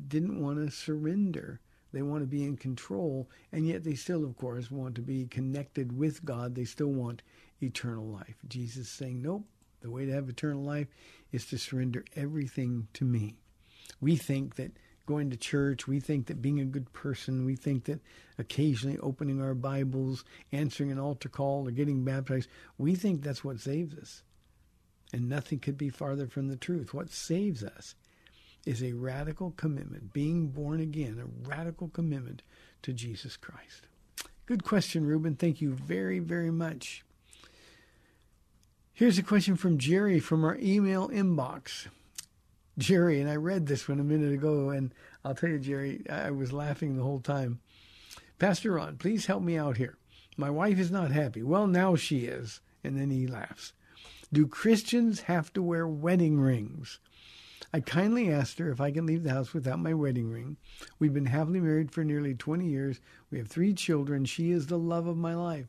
didn't 0.07 0.41
want 0.41 0.57
to 0.57 0.71
surrender. 0.71 1.59
They 1.91 2.01
want 2.01 2.21
to 2.21 2.27
be 2.27 2.43
in 2.43 2.57
control, 2.57 3.29
and 3.51 3.67
yet 3.67 3.83
they 3.83 3.95
still, 3.95 4.24
of 4.24 4.38
course, 4.38 4.69
want 4.69 4.95
to 4.95 5.01
be 5.01 5.25
connected 5.25 5.98
with 5.98 6.24
God. 6.24 6.53
They 6.53 6.65
still 6.65 6.91
want 6.91 7.24
eternal 7.62 8.06
life. 8.06 8.36
Jesus 8.48 8.88
is 8.88 8.89
saying, 8.89 9.22
nope, 9.22 9.46
the 9.82 9.89
way 9.89 10.06
to 10.06 10.12
have 10.12 10.30
eternal 10.30 10.63
life 10.63 10.88
is 11.32 11.46
to 11.48 11.58
surrender 11.58 12.04
everything 12.16 12.88
to 12.94 13.06
me. 13.06 13.36
We 14.01 14.16
think 14.16 14.56
that 14.56 14.78
going 15.06 15.32
to 15.32 15.38
church, 15.38 15.88
we 15.88 16.00
think 16.00 16.28
that 16.28 16.42
being 16.42 16.60
a 16.60 16.66
good 16.66 16.94
person, 16.94 17.44
we 17.44 17.56
think 17.56 17.86
that 17.86 18.00
occasionally 18.38 19.00
opening 19.00 19.42
our 19.42 19.56
Bibles, 19.56 20.24
answering 20.51 20.92
an 20.92 21.00
altar 21.00 21.30
call, 21.30 21.68
or 21.68 21.72
getting 21.72 22.06
baptized, 22.06 22.48
we 22.78 22.94
think 22.94 23.24
that's 23.24 23.44
what 23.44 23.60
saves 23.60 23.98
us. 23.98 24.22
And 25.12 25.28
nothing 25.28 25.58
could 25.58 25.78
be 25.78 25.89
farther 25.89 26.28
from 26.28 26.48
the 26.48 26.56
truth. 26.56 26.94
What 26.94 27.10
saves 27.10 27.63
us 27.63 27.96
is 28.68 28.84
a 28.84 28.94
radical 28.94 29.51
commitment, 29.58 30.13
being 30.13 30.50
born 30.50 30.80
again, 30.80 31.20
a 31.20 31.50
radical 31.50 31.88
commitment 31.88 32.44
to 32.84 32.94
Jesus 32.94 33.36
Christ. 33.36 33.88
Good 34.46 34.63
question, 34.63 35.08
Reuben. 35.08 35.36
Thank 35.36 35.60
you 35.60 35.72
very, 35.72 36.20
very 36.20 36.51
much. 36.51 37.04
Here's 39.00 39.18
a 39.18 39.24
question 39.24 39.56
from 39.56 39.77
Jerry 39.77 40.20
from 40.20 40.44
our 40.44 40.58
email 40.62 41.08
inbox. 41.08 41.88
Jerry, 42.77 43.22
and 43.22 43.29
I 43.29 43.38
read 43.38 43.65
this 43.65 43.88
one 43.88 43.98
a 43.98 44.03
minute 44.03 44.34
ago, 44.34 44.72
and 44.72 44.94
I'll 45.24 45.34
tell 45.34 45.51
you, 45.51 45.58
Jerry, 45.58 46.03
I 46.10 46.32
was 46.32 46.51
laughing 46.51 46.98
the 46.98 47.03
whole 47.03 47.22
time. 47.22 47.62
Pastor 48.39 48.74
Ron, 48.74 48.98
please 48.98 49.27
help 49.27 49.41
me 49.41 49.58
out 49.58 49.77
here. 49.77 49.96
My 50.36 50.50
wife 50.50 50.77
is 50.77 50.91
not 50.91 51.12
happy. 51.12 51.41
Well, 51.41 51.65
now 51.65 51.96
she 51.96 52.25
is. 52.25 52.60
And 52.84 53.00
then 53.00 53.10
he 53.10 53.25
laughs. 53.25 53.72
Do 54.34 54.46
Christians 54.48 55.22
have 55.22 55.53
to 55.53 55.62
wear 55.62 55.88
wedding 55.88 56.38
rings? 56.38 57.00
I 57.74 57.79
kindly 57.79 58.29
asked 58.29 58.60
her 58.60 58.70
if 58.70 58.82
I 58.82 58.91
can 58.91 59.06
leave 59.06 59.24
the 59.24 59.32
house 59.32 59.53
without 59.53 59.79
my 59.79 59.94
wedding 59.94 60.29
ring. 60.29 60.58
We've 61.00 61.13
been 61.13 61.27
happily 61.27 61.62
married 61.62 61.94
for 61.94 62.03
nearly 62.03 62.36
20 62.36 62.68
years. 62.68 63.00
We 63.32 63.38
have 63.38 63.48
three 63.48 63.74
children. 63.74 64.25
She 64.25 64.51
is 64.51 64.68
the 64.68 64.77
love 64.77 65.08
of 65.08 65.15
my 65.15 65.36
life. 65.36 65.68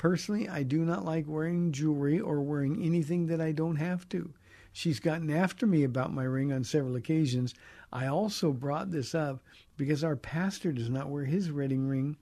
Personally, 0.00 0.48
I 0.48 0.62
do 0.62 0.78
not 0.86 1.04
like 1.04 1.26
wearing 1.28 1.72
jewelry 1.72 2.18
or 2.18 2.40
wearing 2.40 2.82
anything 2.82 3.26
that 3.26 3.38
I 3.38 3.52
don't 3.52 3.76
have 3.76 4.08
to. 4.08 4.32
She's 4.72 4.98
gotten 4.98 5.28
after 5.28 5.66
me 5.66 5.84
about 5.84 6.10
my 6.10 6.22
ring 6.22 6.54
on 6.54 6.64
several 6.64 6.96
occasions. 6.96 7.52
I 7.92 8.06
also 8.06 8.50
brought 8.50 8.90
this 8.90 9.14
up 9.14 9.42
because 9.76 10.02
our 10.02 10.16
pastor 10.16 10.72
does 10.72 10.88
not 10.88 11.10
wear 11.10 11.26
his 11.26 11.52
wedding 11.52 11.86
ring. 11.86 12.16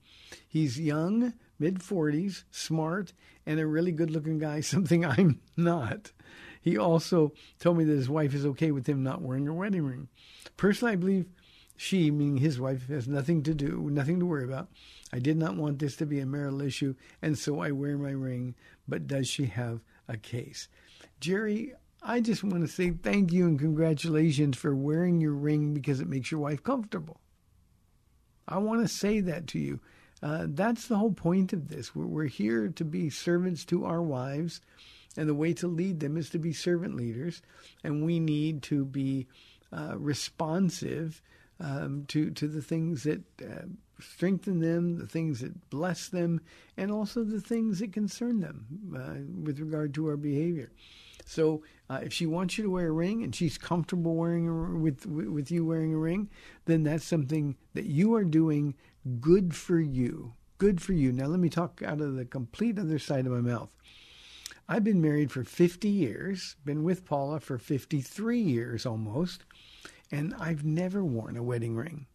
He's 0.49 0.81
young, 0.81 1.35
mid 1.61 1.79
40s, 1.79 2.43
smart, 2.51 3.13
and 3.47 3.61
a 3.61 3.67
really 3.69 3.93
good 3.93 4.11
looking 4.11 4.41
guy, 4.41 4.59
something 4.63 5.05
I'm 5.05 5.41
not. 5.57 6.11
He 6.61 6.77
also 6.77 7.33
told 7.61 7.79
me 7.79 7.85
that 7.85 7.93
his 7.93 8.09
wife 8.09 8.35
is 8.35 8.45
okay 8.45 8.73
with 8.73 8.89
him 8.89 9.05
not 9.05 9.23
wearing 9.23 9.47
a 9.47 9.55
wedding 9.55 9.87
ring. 9.87 10.09
Personally, 10.57 10.95
I 10.95 10.97
believe 10.97 11.27
she, 11.77 12.11
meaning 12.11 12.39
his 12.39 12.59
wife, 12.59 12.89
has 12.89 13.07
nothing 13.07 13.45
to 13.45 13.55
do, 13.55 13.89
nothing 13.89 14.19
to 14.19 14.27
worry 14.27 14.43
about. 14.43 14.69
I 15.13 15.19
did 15.19 15.37
not 15.37 15.57
want 15.57 15.79
this 15.79 15.97
to 15.97 16.07
be 16.07 16.21
a 16.21 16.27
marital 16.27 16.61
issue, 16.61 16.95
and 17.23 17.39
so 17.39 17.61
I 17.61 17.71
wear 17.71 17.97
my 17.97 18.11
ring. 18.11 18.55
But 18.87 19.07
does 19.07 19.29
she 19.29 19.47
have 19.47 19.81
a 20.07 20.17
case? 20.17 20.69
Jerry, 21.21 21.73
I 22.03 22.21
just 22.21 22.45
want 22.45 22.63
to 22.63 22.69
say 22.69 22.91
thank 22.91 23.33
you 23.33 23.47
and 23.47 23.59
congratulations 23.59 24.57
for 24.57 24.75
wearing 24.75 25.21
your 25.21 25.33
ring 25.33 25.75
because 25.75 26.01
it 26.01 26.09
makes 26.09 26.31
your 26.31 26.41
wife 26.41 26.63
comfortable. 26.63 27.21
I 28.47 28.59
want 28.59 28.83
to 28.83 28.89
say 28.89 29.21
that 29.21 29.47
to 29.49 29.59
you. 29.59 29.81
Uh, 30.23 30.47
that's 30.49 30.89
the 30.89 30.97
whole 30.97 31.13
point 31.13 31.53
of 31.53 31.69
this. 31.69 31.95
We're, 31.95 32.07
we're 32.07 32.27
here 32.27 32.69
to 32.69 32.85
be 32.85 33.11
servants 33.11 33.65
to 33.67 33.85
our 33.85 34.03
wives, 34.03 34.61
and 35.17 35.29
the 35.29 35.35
way 35.35 35.53
to 35.55 35.69
lead 35.69 36.01
them 36.01 36.17
is 36.17 36.31
to 36.31 36.39
be 36.39 36.53
servant 36.53 36.97
leaders, 36.97 37.41
and 37.85 38.05
we 38.05 38.19
need 38.19 38.63
to 38.65 38.85
be 38.85 39.27
uh, 39.73 39.95
responsive 39.97 41.23
um, 41.61 42.05
to 42.09 42.31
to 42.31 42.49
the 42.49 42.63
things 42.63 43.03
that 43.05 43.23
uh, 43.43 43.67
strengthen 44.01 44.61
them, 44.61 44.99
the 44.99 45.07
things 45.07 45.41
that 45.41 45.71
bless 45.71 46.09
them, 46.09 46.41
and 46.77 46.91
also 46.91 47.25
the 47.25 47.41
things 47.41 47.81
that 47.81 47.93
concern 47.93 48.41
them 48.41 48.67
uh, 48.97 49.43
with 49.43 49.61
regard 49.61 49.95
to 49.95 50.07
our 50.09 50.17
behavior. 50.17 50.71
So 51.25 51.63
uh, 51.91 52.01
if 52.03 52.13
she 52.13 52.27
wants 52.27 52.57
you 52.57 52.65
to 52.65 52.71
wear 52.71 52.89
a 52.89 52.93
ring 52.93 53.23
and 53.23 53.35
she's 53.35 53.59
comfortable 53.59 54.15
wearing 54.15 54.49
a, 54.49 54.79
with 54.79 55.05
with 55.05 55.51
you 55.51 55.65
wearing 55.65 55.93
a 55.93 55.99
ring, 55.99 56.31
then 56.65 56.85
that's 56.85 57.05
something 57.05 57.57
that 57.75 57.85
you 57.85 58.15
are 58.15 58.25
doing 58.25 58.75
good 59.21 59.55
for 59.55 59.79
you. 59.79 60.35
Good 60.57 60.81
for 60.81 60.93
you. 60.93 61.13
Now 61.13 61.27
let 61.27 61.39
me 61.39 61.49
talk 61.49 61.83
out 61.85 62.01
of 62.01 62.17
the 62.17 62.25
complete 62.25 62.79
other 62.79 62.99
side 62.99 63.27
of 63.27 63.33
my 63.33 63.41
mouth. 63.41 63.71
I've 64.69 64.85
been 64.85 65.01
married 65.01 65.33
for 65.33 65.45
50 65.45 65.89
years, 65.89 66.57
been 66.65 66.83
with 66.83 67.05
Paula 67.05 67.41
for 67.41 67.59
53 67.59 68.39
years 68.39 68.85
almost, 68.85 69.45
and 70.11 70.35
I've 70.39 70.65
never 70.65 71.05
worn 71.05 71.37
a 71.37 71.43
wedding 71.43 71.75
ring. 71.75 72.07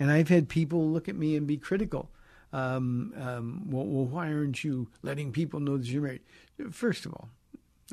And 0.00 0.10
I've 0.10 0.28
had 0.28 0.48
people 0.48 0.88
look 0.88 1.08
at 1.08 1.16
me 1.16 1.36
and 1.36 1.46
be 1.46 1.56
critical. 1.56 2.10
Um, 2.52 3.12
um, 3.16 3.70
well, 3.70 3.84
well, 3.84 4.06
why 4.06 4.32
aren't 4.32 4.64
you 4.64 4.88
letting 5.02 5.32
people 5.32 5.60
know 5.60 5.76
that 5.76 5.86
you're 5.86 6.02
married? 6.02 6.22
First 6.70 7.04
of 7.04 7.12
all, 7.12 7.28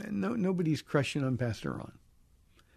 no, 0.09 0.33
nobody's 0.33 0.81
crushing 0.81 1.23
on 1.23 1.37
Pastor 1.37 1.71
Ron. 1.71 1.93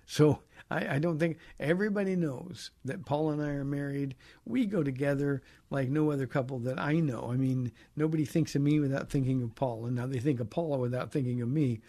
So 0.06 0.40
I, 0.70 0.96
I, 0.96 0.98
don't 0.98 1.18
think 1.18 1.38
everybody 1.60 2.16
knows 2.16 2.70
that 2.84 3.04
Paul 3.04 3.30
and 3.30 3.42
I 3.42 3.50
are 3.50 3.64
married. 3.64 4.14
We 4.46 4.64
go 4.64 4.82
together 4.82 5.42
like 5.70 5.88
no 5.88 6.10
other 6.10 6.26
couple 6.26 6.58
that 6.60 6.78
I 6.78 6.94
know. 6.94 7.28
I 7.30 7.36
mean, 7.36 7.72
nobody 7.94 8.24
thinks 8.24 8.54
of 8.54 8.62
me 8.62 8.80
without 8.80 9.10
thinking 9.10 9.42
of 9.42 9.54
Paul, 9.54 9.84
and 9.86 9.96
now 9.96 10.06
they 10.06 10.18
think 10.18 10.40
of 10.40 10.50
Paula 10.50 10.78
without 10.78 11.12
thinking 11.12 11.42
of 11.42 11.48
me. 11.48 11.80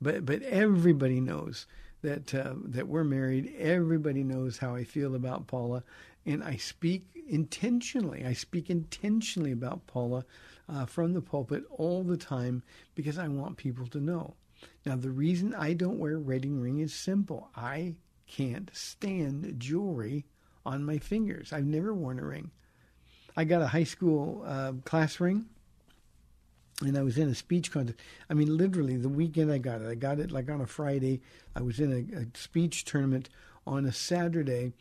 But 0.00 0.26
but 0.26 0.42
everybody 0.42 1.20
knows 1.20 1.66
that 2.02 2.34
uh, 2.34 2.54
that 2.64 2.88
we're 2.88 3.04
married. 3.04 3.54
Everybody 3.58 4.24
knows 4.24 4.58
how 4.58 4.74
I 4.74 4.84
feel 4.84 5.14
about 5.14 5.46
Paula, 5.46 5.82
and 6.28 6.44
I 6.44 6.56
speak 6.56 7.06
intentionally. 7.26 8.24
I 8.26 8.34
speak 8.34 8.68
intentionally 8.68 9.50
about 9.50 9.86
Paula 9.86 10.24
uh, 10.68 10.84
from 10.84 11.14
the 11.14 11.22
pulpit 11.22 11.64
all 11.70 12.04
the 12.04 12.18
time 12.18 12.62
because 12.94 13.18
I 13.18 13.28
want 13.28 13.56
people 13.56 13.86
to 13.88 13.98
know. 13.98 14.34
Now, 14.84 14.96
the 14.96 15.10
reason 15.10 15.54
I 15.54 15.72
don't 15.72 15.98
wear 15.98 16.16
a 16.16 16.20
wedding 16.20 16.60
ring 16.60 16.80
is 16.80 16.92
simple. 16.92 17.48
I 17.56 17.94
can't 18.26 18.70
stand 18.74 19.54
jewelry 19.58 20.26
on 20.66 20.84
my 20.84 20.98
fingers. 20.98 21.52
I've 21.52 21.64
never 21.64 21.94
worn 21.94 22.18
a 22.18 22.24
ring. 22.24 22.50
I 23.34 23.44
got 23.44 23.62
a 23.62 23.68
high 23.68 23.84
school 23.84 24.42
uh, 24.46 24.72
class 24.84 25.20
ring, 25.20 25.46
and 26.82 26.98
I 26.98 27.02
was 27.02 27.16
in 27.16 27.28
a 27.28 27.34
speech 27.34 27.72
contest. 27.72 27.98
I 28.28 28.34
mean, 28.34 28.54
literally, 28.54 28.96
the 28.96 29.08
weekend 29.08 29.50
I 29.50 29.58
got 29.58 29.80
it. 29.80 29.88
I 29.88 29.94
got 29.94 30.18
it 30.18 30.30
like 30.30 30.50
on 30.50 30.60
a 30.60 30.66
Friday. 30.66 31.22
I 31.56 31.62
was 31.62 31.80
in 31.80 31.92
a, 31.92 32.20
a 32.22 32.26
speech 32.34 32.84
tournament 32.84 33.30
on 33.66 33.86
a 33.86 33.92
Saturday, 33.92 34.72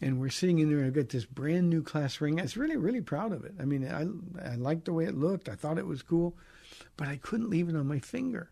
and 0.00 0.20
we're 0.20 0.30
sitting 0.30 0.58
in 0.58 0.68
there, 0.68 0.78
and 0.78 0.86
I 0.86 0.90
got 0.90 1.10
this 1.10 1.26
brand 1.26 1.68
new 1.68 1.82
class 1.82 2.20
ring. 2.20 2.38
I 2.38 2.42
was 2.42 2.56
really, 2.56 2.76
really 2.76 3.00
proud 3.00 3.32
of 3.32 3.44
it. 3.44 3.54
I 3.60 3.64
mean, 3.64 3.86
I 3.86 4.50
I 4.50 4.54
liked 4.56 4.86
the 4.86 4.92
way 4.92 5.04
it 5.04 5.16
looked. 5.16 5.48
I 5.48 5.54
thought 5.54 5.78
it 5.78 5.86
was 5.86 6.02
cool, 6.02 6.36
but 6.96 7.08
I 7.08 7.16
couldn't 7.16 7.50
leave 7.50 7.68
it 7.68 7.76
on 7.76 7.86
my 7.86 7.98
finger 7.98 8.50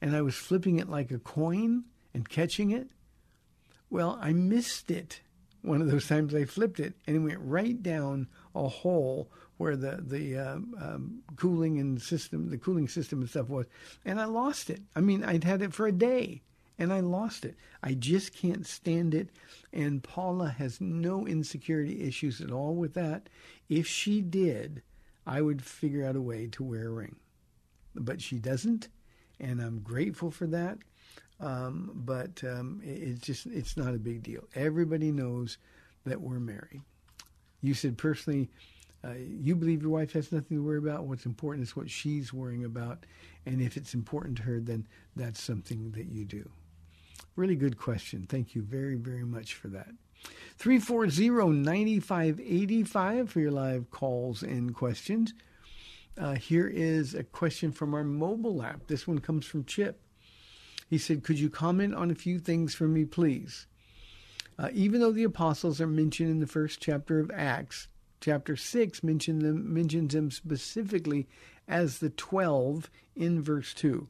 and 0.00 0.14
I 0.14 0.22
was 0.22 0.34
flipping 0.34 0.78
it 0.78 0.88
like 0.88 1.10
a 1.10 1.18
coin 1.18 1.84
and 2.14 2.28
catching 2.28 2.70
it. 2.70 2.88
Well, 3.90 4.18
I 4.20 4.32
missed 4.32 4.90
it 4.90 5.20
one 5.62 5.80
of 5.80 5.90
those 5.90 6.06
times 6.06 6.34
I 6.34 6.44
flipped 6.44 6.78
it, 6.78 6.94
and 7.06 7.16
it 7.16 7.18
went 7.18 7.40
right 7.40 7.82
down 7.82 8.28
a 8.54 8.68
hole 8.68 9.28
where 9.56 9.76
the 9.76 9.98
the 10.00 10.38
um, 10.38 10.74
um, 10.80 11.22
cooling 11.36 11.80
and 11.80 12.00
system, 12.00 12.50
the 12.50 12.58
cooling 12.58 12.86
system 12.86 13.20
and 13.20 13.28
stuff 13.28 13.48
was, 13.48 13.66
and 14.04 14.20
I 14.20 14.26
lost 14.26 14.70
it. 14.70 14.80
I 14.94 15.00
mean, 15.00 15.24
I'd 15.24 15.42
had 15.42 15.62
it 15.62 15.74
for 15.74 15.86
a 15.86 15.92
day, 15.92 16.42
and 16.78 16.92
I 16.92 17.00
lost 17.00 17.44
it. 17.44 17.56
I 17.82 17.94
just 17.94 18.32
can't 18.32 18.66
stand 18.66 19.14
it. 19.14 19.30
And 19.72 20.02
Paula 20.02 20.48
has 20.48 20.80
no 20.80 21.26
insecurity 21.26 22.02
issues 22.06 22.40
at 22.40 22.52
all 22.52 22.74
with 22.74 22.94
that. 22.94 23.28
If 23.68 23.86
she 23.86 24.20
did, 24.20 24.82
I 25.26 25.42
would 25.42 25.62
figure 25.62 26.06
out 26.06 26.16
a 26.16 26.20
way 26.20 26.46
to 26.52 26.62
wear 26.62 26.86
a 26.86 26.92
ring. 26.92 27.16
But 27.94 28.22
she 28.22 28.38
doesn't, 28.38 28.88
and 29.40 29.60
I'm 29.60 29.80
grateful 29.80 30.30
for 30.30 30.46
that. 30.46 30.78
Um, 31.40 31.90
but 31.94 32.42
um, 32.44 32.80
it, 32.84 33.02
it's 33.02 33.20
just 33.20 33.46
it's 33.46 33.76
not 33.76 33.94
a 33.94 33.98
big 33.98 34.22
deal. 34.22 34.44
Everybody 34.54 35.12
knows 35.12 35.58
that 36.04 36.20
we're 36.20 36.40
married. 36.40 36.82
You 37.60 37.74
said 37.74 37.98
personally, 37.98 38.48
uh, 39.04 39.14
you 39.18 39.54
believe 39.54 39.82
your 39.82 39.90
wife 39.90 40.12
has 40.12 40.32
nothing 40.32 40.56
to 40.56 40.62
worry 40.62 40.78
about. 40.78 41.04
What's 41.04 41.26
important 41.26 41.64
is 41.64 41.76
what 41.76 41.90
she's 41.90 42.32
worrying 42.32 42.64
about, 42.64 43.06
and 43.46 43.60
if 43.60 43.76
it's 43.76 43.94
important 43.94 44.36
to 44.38 44.44
her, 44.44 44.60
then 44.60 44.86
that's 45.14 45.40
something 45.40 45.92
that 45.92 46.06
you 46.06 46.24
do. 46.24 46.48
Really 47.38 47.54
good 47.54 47.78
question. 47.78 48.26
Thank 48.28 48.56
you 48.56 48.62
very 48.62 48.96
very 48.96 49.22
much 49.22 49.54
for 49.54 49.68
that. 49.68 49.90
340-9585 50.58 53.28
for 53.28 53.38
your 53.38 53.52
live 53.52 53.88
calls 53.92 54.42
and 54.42 54.74
questions. 54.74 55.34
Uh, 56.20 56.34
here 56.34 56.66
is 56.66 57.14
a 57.14 57.22
question 57.22 57.70
from 57.70 57.94
our 57.94 58.02
mobile 58.02 58.60
app. 58.60 58.88
This 58.88 59.06
one 59.06 59.20
comes 59.20 59.46
from 59.46 59.64
Chip. 59.66 60.00
He 60.90 60.98
said, 60.98 61.22
Could 61.22 61.38
you 61.38 61.48
comment 61.48 61.94
on 61.94 62.10
a 62.10 62.16
few 62.16 62.40
things 62.40 62.74
for 62.74 62.88
me, 62.88 63.04
please? 63.04 63.68
Uh, 64.58 64.70
even 64.72 65.00
though 65.00 65.12
the 65.12 65.22
apostles 65.22 65.80
are 65.80 65.86
mentioned 65.86 66.30
in 66.30 66.40
the 66.40 66.48
first 66.48 66.80
chapter 66.80 67.20
of 67.20 67.30
Acts, 67.32 67.86
chapter 68.20 68.56
6 68.56 69.04
mention 69.04 69.38
them, 69.38 69.72
mentions 69.72 70.12
them 70.12 70.32
specifically 70.32 71.28
as 71.68 72.00
the 72.00 72.10
12 72.10 72.90
in 73.14 73.40
verse 73.40 73.72
2. 73.74 74.08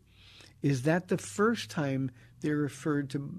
Is 0.63 0.85
that 0.85 1.09
the 1.09 1.19
first 1.19 1.69
time 1.69 2.11
they're 2.41 2.57
referred 2.57 3.11
to 3.11 3.31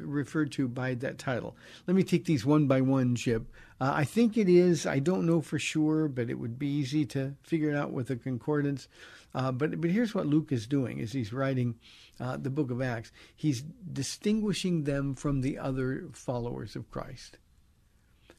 referred 0.00 0.52
to 0.52 0.68
by 0.68 0.94
that 0.94 1.18
title. 1.18 1.56
Let 1.86 1.94
me 1.96 2.02
take 2.02 2.24
these 2.24 2.44
one 2.44 2.66
by 2.66 2.80
one, 2.80 3.14
Chip. 3.14 3.46
Uh, 3.80 3.92
I 3.94 4.04
think 4.04 4.36
it 4.36 4.48
is. 4.48 4.86
I 4.86 4.98
don't 4.98 5.26
know 5.26 5.40
for 5.40 5.58
sure, 5.58 6.08
but 6.08 6.30
it 6.30 6.38
would 6.38 6.58
be 6.58 6.68
easy 6.68 7.06
to 7.06 7.34
figure 7.42 7.70
it 7.70 7.76
out 7.76 7.92
with 7.92 8.10
a 8.10 8.16
concordance. 8.16 8.88
Uh, 9.34 9.52
but 9.52 9.80
but 9.80 9.90
here's 9.90 10.14
what 10.14 10.26
Luke 10.26 10.52
is 10.52 10.66
doing: 10.66 11.00
as 11.00 11.12
he's 11.12 11.32
writing 11.32 11.76
uh, 12.18 12.36
the 12.36 12.50
book 12.50 12.70
of 12.70 12.82
Acts, 12.82 13.12
he's 13.36 13.62
distinguishing 13.92 14.84
them 14.84 15.14
from 15.14 15.40
the 15.40 15.58
other 15.58 16.08
followers 16.12 16.74
of 16.76 16.90
Christ. 16.90 17.38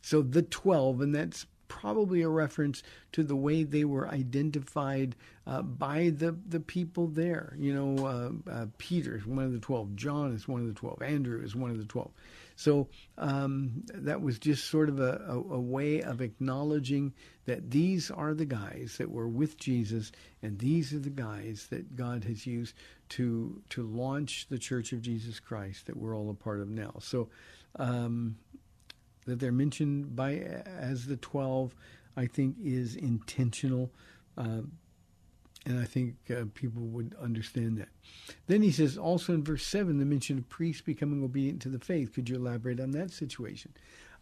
So 0.01 0.21
the 0.21 0.41
twelve, 0.41 1.01
and 1.01 1.13
that's 1.13 1.45
probably 1.69 2.21
a 2.23 2.27
reference 2.27 2.83
to 3.13 3.23
the 3.23 3.35
way 3.35 3.63
they 3.63 3.85
were 3.85 4.09
identified 4.09 5.15
uh, 5.47 5.61
by 5.61 6.09
the, 6.09 6.37
the 6.47 6.59
people 6.59 7.07
there. 7.07 7.55
You 7.57 7.73
know, 7.73 8.05
uh, 8.05 8.51
uh, 8.51 8.65
Peter 8.77 9.15
is 9.15 9.25
one 9.25 9.45
of 9.45 9.53
the 9.53 9.59
12, 9.59 9.95
John 9.95 10.33
is 10.33 10.47
one 10.47 10.61
of 10.61 10.67
the 10.67 10.73
12, 10.73 11.01
Andrew 11.01 11.41
is 11.41 11.55
one 11.55 11.71
of 11.71 11.77
the 11.77 11.85
12. 11.85 12.11
So 12.57 12.89
um, 13.17 13.85
that 13.93 14.21
was 14.21 14.37
just 14.37 14.65
sort 14.65 14.89
of 14.89 14.99
a, 14.99 15.21
a, 15.29 15.35
a, 15.37 15.59
way 15.61 16.01
of 16.01 16.19
acknowledging 16.19 17.13
that 17.45 17.71
these 17.71 18.11
are 18.11 18.33
the 18.33 18.45
guys 18.45 18.95
that 18.97 19.09
were 19.09 19.29
with 19.29 19.57
Jesus, 19.57 20.11
and 20.43 20.59
these 20.59 20.93
are 20.93 20.99
the 20.99 21.09
guys 21.09 21.67
that 21.69 21.95
God 21.95 22.25
has 22.25 22.45
used 22.45 22.75
to 23.09 23.61
to 23.69 23.83
launch 23.83 24.47
the 24.49 24.59
Church 24.59 24.91
of 24.91 25.01
Jesus 25.01 25.39
Christ 25.39 25.87
that 25.87 25.95
we're 25.95 26.15
all 26.15 26.29
a 26.29 26.33
part 26.33 26.59
of 26.59 26.67
now. 26.67 26.95
So 26.99 27.29
um, 27.77 28.35
that 29.25 29.39
they're 29.39 29.51
mentioned 29.51 30.15
by 30.15 30.35
as 30.65 31.05
the 31.05 31.17
12, 31.17 31.75
I 32.17 32.25
think 32.25 32.55
is 32.63 32.95
intentional. 32.95 33.91
Uh, 34.37 34.61
and 35.65 35.79
I 35.79 35.85
think 35.85 36.15
uh, 36.31 36.45
people 36.53 36.81
would 36.83 37.15
understand 37.21 37.77
that. 37.77 37.89
Then 38.47 38.61
he 38.61 38.71
says, 38.71 38.97
also 38.97 39.33
in 39.33 39.43
verse 39.43 39.65
7, 39.65 39.99
the 39.99 40.05
mention 40.05 40.37
of 40.37 40.49
priests 40.49 40.81
becoming 40.81 41.23
obedient 41.23 41.61
to 41.63 41.69
the 41.69 41.79
faith. 41.79 42.13
Could 42.13 42.29
you 42.29 42.37
elaborate 42.37 42.79
on 42.79 42.91
that 42.91 43.11
situation? 43.11 43.73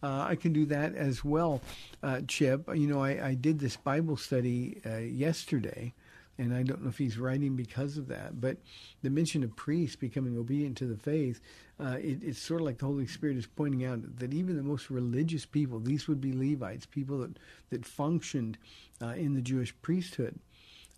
Uh, 0.02 0.26
I 0.28 0.36
can 0.36 0.52
do 0.52 0.64
that 0.66 0.94
as 0.94 1.24
well, 1.24 1.60
uh, 2.02 2.20
Chip. 2.28 2.68
You 2.74 2.86
know, 2.86 3.02
I, 3.02 3.28
I, 3.28 3.34
did 3.34 3.58
this 3.58 3.76
Bible 3.76 4.16
study 4.16 4.80
uh, 4.86 4.98
yesterday, 4.98 5.92
and 6.38 6.54
I 6.54 6.62
don't 6.62 6.82
know 6.82 6.88
if 6.88 6.98
he's 6.98 7.18
writing 7.18 7.56
because 7.56 7.96
of 7.96 8.08
that, 8.08 8.40
but 8.40 8.58
the 9.02 9.10
mention 9.10 9.42
of 9.42 9.56
priests 9.56 9.96
becoming 9.96 10.38
obedient 10.38 10.76
to 10.78 10.86
the 10.86 10.96
faith, 10.96 11.40
uh, 11.80 11.96
it, 12.00 12.22
it's 12.22 12.38
sort 12.38 12.60
of 12.60 12.66
like 12.66 12.78
the 12.78 12.86
Holy 12.86 13.06
Spirit 13.06 13.36
is 13.36 13.46
pointing 13.46 13.84
out 13.84 14.18
that 14.18 14.32
even 14.32 14.56
the 14.56 14.62
most 14.62 14.88
religious 14.88 15.44
people, 15.44 15.80
these 15.80 16.06
would 16.06 16.20
be 16.20 16.32
Levites, 16.32 16.86
people 16.86 17.18
that, 17.18 17.38
that 17.70 17.84
functioned 17.84 18.56
uh, 19.02 19.08
in 19.08 19.34
the 19.34 19.42
Jewish 19.42 19.74
priesthood, 19.82 20.38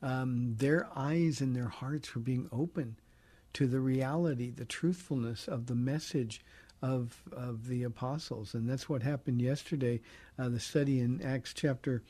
um, 0.03 0.55
their 0.57 0.89
eyes 0.95 1.41
and 1.41 1.57
their 1.57 1.69
hearts 1.69 2.15
were 2.15 2.21
being 2.21 2.49
open 2.53 2.97
to 3.55 3.67
the 3.67 3.81
reality, 3.81 4.51
the 4.51 4.65
truthfulness 4.65 5.49
of 5.49 5.67
the 5.67 5.75
message 5.75 6.43
of 6.83 7.23
of 7.33 7.69
the 7.69 7.83
apostles, 7.83 8.55
and 8.55 8.69
that's 8.69 8.89
what 8.89 9.03
happened 9.03 9.43
yesterday. 9.43 10.01
Uh, 10.39 10.49
the 10.49 10.61
study 10.61 11.01
in 11.01 11.21
Acts 11.21 11.53
chapter 11.53 12.03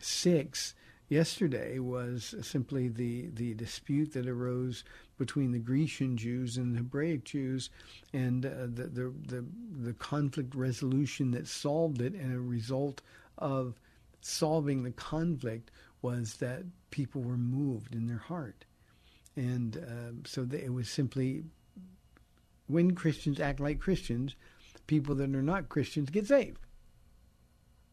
six 0.00 0.74
yesterday 1.08 1.78
was 1.78 2.34
simply 2.42 2.88
the, 2.88 3.28
the 3.34 3.54
dispute 3.54 4.12
that 4.12 4.28
arose 4.28 4.84
between 5.18 5.52
the 5.52 5.58
Grecian 5.58 6.16
Jews 6.16 6.56
and 6.56 6.74
the 6.74 6.78
Hebraic 6.78 7.24
Jews, 7.24 7.70
and 8.12 8.44
uh, 8.46 8.66
the, 8.66 8.84
the, 8.84 9.14
the 9.26 9.44
the 9.80 9.92
conflict 9.94 10.54
resolution 10.54 11.30
that 11.32 11.48
solved 11.48 12.00
it, 12.00 12.14
and 12.14 12.34
a 12.34 12.40
result 12.40 13.02
of 13.38 13.74
solving 14.20 14.82
the 14.82 14.92
conflict 14.92 15.70
was 16.02 16.34
that 16.36 16.64
people 16.90 17.22
were 17.22 17.36
moved 17.36 17.94
in 17.94 18.06
their 18.06 18.18
heart, 18.18 18.64
and 19.36 19.76
uh, 19.76 20.28
so 20.28 20.44
they, 20.44 20.62
it 20.62 20.72
was 20.72 20.88
simply 20.88 21.44
when 22.66 22.94
Christians 22.94 23.40
act 23.40 23.60
like 23.60 23.80
Christians, 23.80 24.36
people 24.86 25.14
that 25.16 25.34
are 25.34 25.42
not 25.42 25.68
Christians 25.68 26.10
get 26.10 26.26
saved 26.26 26.60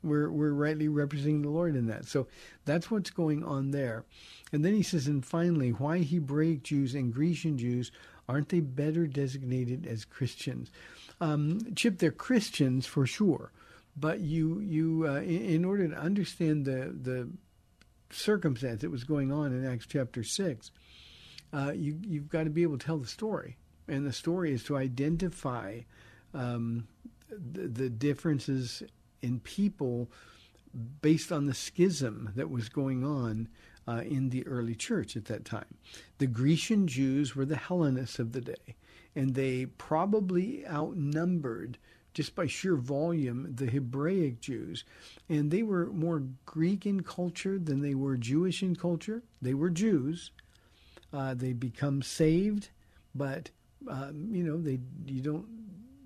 we're, 0.06 0.30
we're 0.30 0.54
rightly 0.54 0.88
representing 0.88 1.42
the 1.42 1.50
Lord 1.50 1.76
in 1.76 1.88
that. 1.88 2.06
So 2.06 2.28
that's 2.66 2.90
what's 2.90 3.10
going 3.10 3.44
on 3.44 3.72
there. 3.72 4.06
And 4.52 4.64
then 4.64 4.74
he 4.74 4.84
says, 4.84 5.08
and 5.08 5.26
finally, 5.26 5.72
why 5.72 6.04
Hebraic 6.04 6.64
Jews 6.64 6.96
and 6.96 7.14
Grecian 7.14 7.58
Jews 7.58 7.92
aren't 8.28 8.50
they 8.50 8.60
better 8.60 9.08
designated 9.08 9.86
as 9.86 10.06
Christians? 10.06 10.72
Um, 11.22 11.60
Chip, 11.76 12.00
they're 12.00 12.12
Christians 12.12 12.86
for 12.86 13.06
sure, 13.06 13.52
but 13.96 14.20
you 14.20 14.60
you 14.60 15.06
uh, 15.08 15.22
in, 15.22 15.46
in, 15.46 15.66
order 15.66 15.88
to 15.88 15.96
understand 15.96 16.66
the 16.66 16.94
the 17.02 17.30
circumstance 18.10 18.82
that 18.82 18.92
was 18.92 19.04
going 19.04 19.32
on 19.32 19.54
in 19.54 19.66
Acts 19.66 19.86
chapter 19.88 20.24
six, 20.24 20.72
uh, 21.54 21.72
you 21.74 21.98
you've 22.02 22.30
got 22.30 22.44
to 22.44 22.50
be 22.50 22.64
able 22.64 22.78
to 22.78 22.86
tell 22.86 22.98
the 22.98 23.08
story, 23.08 23.56
and 23.88 24.06
the 24.06 24.12
story 24.12 24.52
is 24.52 24.64
to 24.66 24.76
identify 24.76 25.80
um, 26.34 26.88
the, 27.30 27.68
the 27.68 27.90
differences 27.90 28.84
in 29.22 29.40
people 29.40 30.10
based 31.02 31.32
on 31.32 31.46
the 31.46 31.54
schism 31.54 32.32
that 32.36 32.50
was 32.50 32.70
going 32.70 33.04
on 33.04 33.48
uh, 33.88 34.02
in 34.06 34.30
the 34.30 34.46
early 34.48 34.76
church 34.76 35.16
at 35.16 35.26
that 35.26 35.46
time. 35.46 35.78
The 36.18 36.28
Grecian 36.28 36.88
Jews 36.88 37.36
were 37.36 37.46
the 37.46 37.56
Hellenists 37.56 38.20
of 38.20 38.32
the 38.32 38.42
day, 38.42 38.76
and 39.16 39.36
they 39.36 39.66
probably 39.66 40.66
outnumbered, 40.68 41.78
just 42.14 42.36
by 42.36 42.48
sheer 42.48 42.76
volume, 42.76 43.54
the 43.56 43.68
Hebraic 43.68 44.42
Jews. 44.42 44.84
And 45.30 45.52
they 45.52 45.64
were 45.64 45.88
more 45.88 46.24
Greek 46.46 46.86
in 46.86 47.04
culture 47.04 47.60
than 47.60 47.82
they 47.82 47.96
were 47.96 48.18
Jewish 48.18 48.64
in 48.64 48.76
culture. 48.76 49.24
They 49.42 49.54
were 49.54 49.70
Jews. 49.70 50.32
Uh, 51.14 51.34
they 51.34 51.54
become 51.54 52.02
saved, 52.02 52.70
but 53.14 53.50
um, 53.88 54.28
you 54.32 54.44
know 54.44 54.58
they 54.60 54.80
you 55.06 55.22
don't 55.22 55.46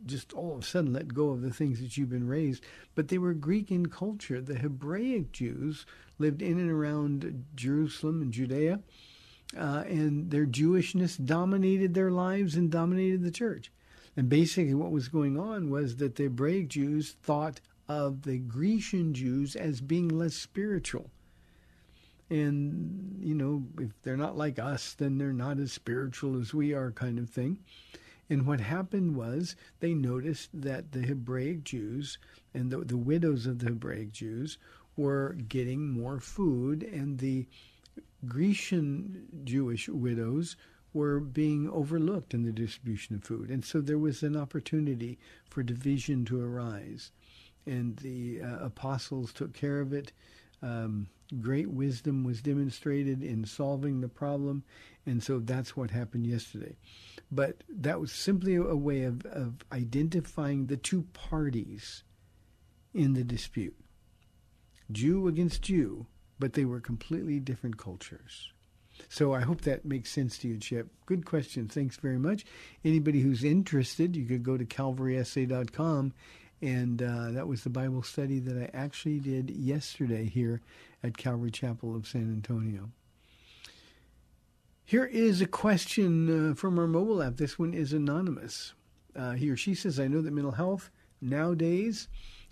just 0.10 0.34
all 0.34 0.56
of 0.56 0.64
a 0.64 0.66
sudden 0.66 0.92
let 0.92 1.14
go 1.14 1.30
of 1.30 1.42
the 1.42 1.54
things 1.54 1.80
that 1.80 1.96
you've 1.96 2.10
been 2.10 2.28
raised. 2.28 2.64
But 2.96 3.08
they 3.08 3.18
were 3.18 3.34
Greek 3.34 3.72
in 3.72 3.86
culture. 3.86 4.42
The 4.42 4.58
Hebraic 4.58 5.32
Jews 5.32 5.86
lived 6.18 6.42
in 6.42 6.60
and 6.60 6.70
around 6.70 7.46
Jerusalem 7.56 8.22
and 8.22 8.34
Judea, 8.34 8.82
uh, 9.58 9.84
and 9.88 10.32
their 10.32 10.46
Jewishness 10.46 11.24
dominated 11.24 11.94
their 11.94 12.12
lives 12.12 12.56
and 12.56 12.70
dominated 12.70 13.24
the 13.24 13.32
church. 13.32 13.72
And 14.18 14.28
basically, 14.28 14.74
what 14.74 14.92
was 14.92 15.08
going 15.08 15.40
on 15.40 15.70
was 15.70 15.98
that 15.98 16.16
the 16.16 16.24
Hebraic 16.24 16.68
Jews 16.68 17.16
thought 17.24 17.62
of 17.88 18.24
the 18.24 18.38
Grecian 18.38 19.14
Jews 19.14 19.56
as 19.56 19.82
being 19.82 20.10
less 20.10 20.36
spiritual. 20.36 21.10
And, 22.30 23.18
you 23.20 23.34
know, 23.34 23.64
if 23.80 23.90
they're 24.04 24.18
not 24.18 24.38
like 24.38 24.60
us, 24.60 24.94
then 24.94 25.18
they're 25.18 25.34
not 25.34 25.58
as 25.58 25.72
spiritual 25.72 26.40
as 26.40 26.54
we 26.54 26.74
are, 26.74 26.92
kind 26.92 27.18
of 27.18 27.30
thing. 27.30 27.60
And 28.30 28.46
what 28.46 28.60
happened 28.60 29.16
was 29.16 29.56
they 29.80 29.94
noticed 29.94 30.50
that 30.54 30.92
the 30.92 31.02
Hebraic 31.02 31.64
Jews 31.64 32.20
and 32.54 32.70
the, 32.70 32.80
the 32.80 32.98
widows 32.98 33.46
of 33.46 33.60
the 33.60 33.68
Hebraic 33.68 34.12
Jews 34.12 34.58
were 34.96 35.36
getting 35.48 35.90
more 35.90 36.20
food, 36.20 36.84
and 36.84 37.18
the 37.18 37.48
Grecian 38.28 39.28
Jewish 39.44 39.88
widows 39.90 40.56
were 40.94 41.20
being 41.20 41.70
overlooked 41.70 42.34
in 42.34 42.44
the 42.44 42.52
distribution 42.52 43.16
of 43.16 43.24
food. 43.24 43.50
And 43.50 43.64
so 43.64 43.82
there 43.82 43.98
was 43.98 44.24
an 44.24 44.36
opportunity 44.36 45.18
for 45.50 45.64
division 45.64 46.26
to 46.26 46.42
arise. 46.42 47.12
And 47.66 47.98
the 47.98 48.42
uh, 48.42 48.66
apostles 48.66 49.32
took 49.32 49.54
care 49.54 49.80
of 49.80 49.94
it. 49.94 50.12
Um, 50.62 51.08
great 51.40 51.70
wisdom 51.70 52.24
was 52.24 52.42
demonstrated 52.42 53.24
in 53.24 53.46
solving 53.46 54.02
the 54.02 54.08
problem. 54.08 54.64
And 55.06 55.24
so 55.24 55.40
that's 55.40 55.76
what 55.76 55.92
happened 55.92 56.28
yesterday. 56.28 56.76
But 57.32 57.64
that 57.70 58.00
was 58.00 58.12
simply 58.12 58.56
a 58.56 58.76
way 58.76 59.04
of, 59.04 59.26
of 59.26 59.64
identifying 59.72 60.66
the 60.66 60.78
two 60.78 61.04
parties 61.14 62.04
in 62.94 63.14
the 63.14 63.24
dispute 63.24 63.76
Jew 64.92 65.28
against 65.28 65.62
Jew, 65.62 66.08
but 66.40 66.54
they 66.54 66.66
were 66.66 66.80
completely 66.80 67.40
different 67.40 67.78
cultures. 67.78 68.52
So 69.08 69.34
I 69.34 69.42
hope 69.42 69.62
that 69.62 69.86
makes 69.86 70.12
sense 70.12 70.38
to 70.40 70.48
you, 70.48 70.58
Chip. 70.58 70.90
Good 71.06 71.26
question. 71.26 71.68
Thanks 71.68 71.98
very 71.98 72.18
much. 72.18 72.44
Anybody 72.84 73.22
who's 73.22 73.44
interested, 73.44 74.16
you 74.16 74.26
could 74.26 74.44
go 74.44 74.58
to 74.58 74.66
calvarysa.com. 74.66 76.14
And 76.62 77.02
uh, 77.02 77.32
that 77.32 77.48
was 77.48 77.64
the 77.64 77.70
Bible 77.70 78.04
study 78.04 78.40
that 78.40 78.58
I 78.58 78.78
actually 78.78 79.20
did 79.20 79.50
yesterday 79.50 80.26
here 80.26 80.62
at 81.04 81.18
Calvary 81.18 81.52
Chapel 81.52 81.96
of 81.96 82.08
San 82.08 82.32
Antonio. 82.32 82.90
Here 84.86 85.06
is 85.06 85.40
a 85.40 85.46
question 85.46 86.52
uh, 86.52 86.56
from 86.56 86.80
our 86.80 86.88
mobile 86.88 87.22
app. 87.22 87.38
This 87.38 87.60
one 87.60 87.74
is 87.74 87.94
anonymous. 87.94 88.74
Uh, 89.16 89.34
he 89.34 89.50
or 89.50 89.56
she 89.56 89.76
says, 89.76 90.00
I 90.00 90.08
know 90.08 90.22
that 90.22 90.34
mental 90.34 90.52
health 90.52 90.90
nowadays 91.22 92.08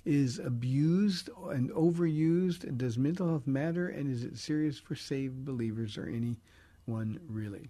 is 0.06 0.40
abused 0.40 1.30
and 1.50 1.72
overused. 1.72 2.78
Does 2.78 2.98
mental 2.98 3.28
health 3.28 3.48
matter, 3.48 3.90
and 3.90 4.10
is 4.12 4.24
it 4.24 4.38
serious 4.38 4.78
for 4.78 4.96
saved 4.96 5.46
believers 5.46 5.98
or 5.98 6.06
anyone 6.06 7.20
really? 7.28 7.70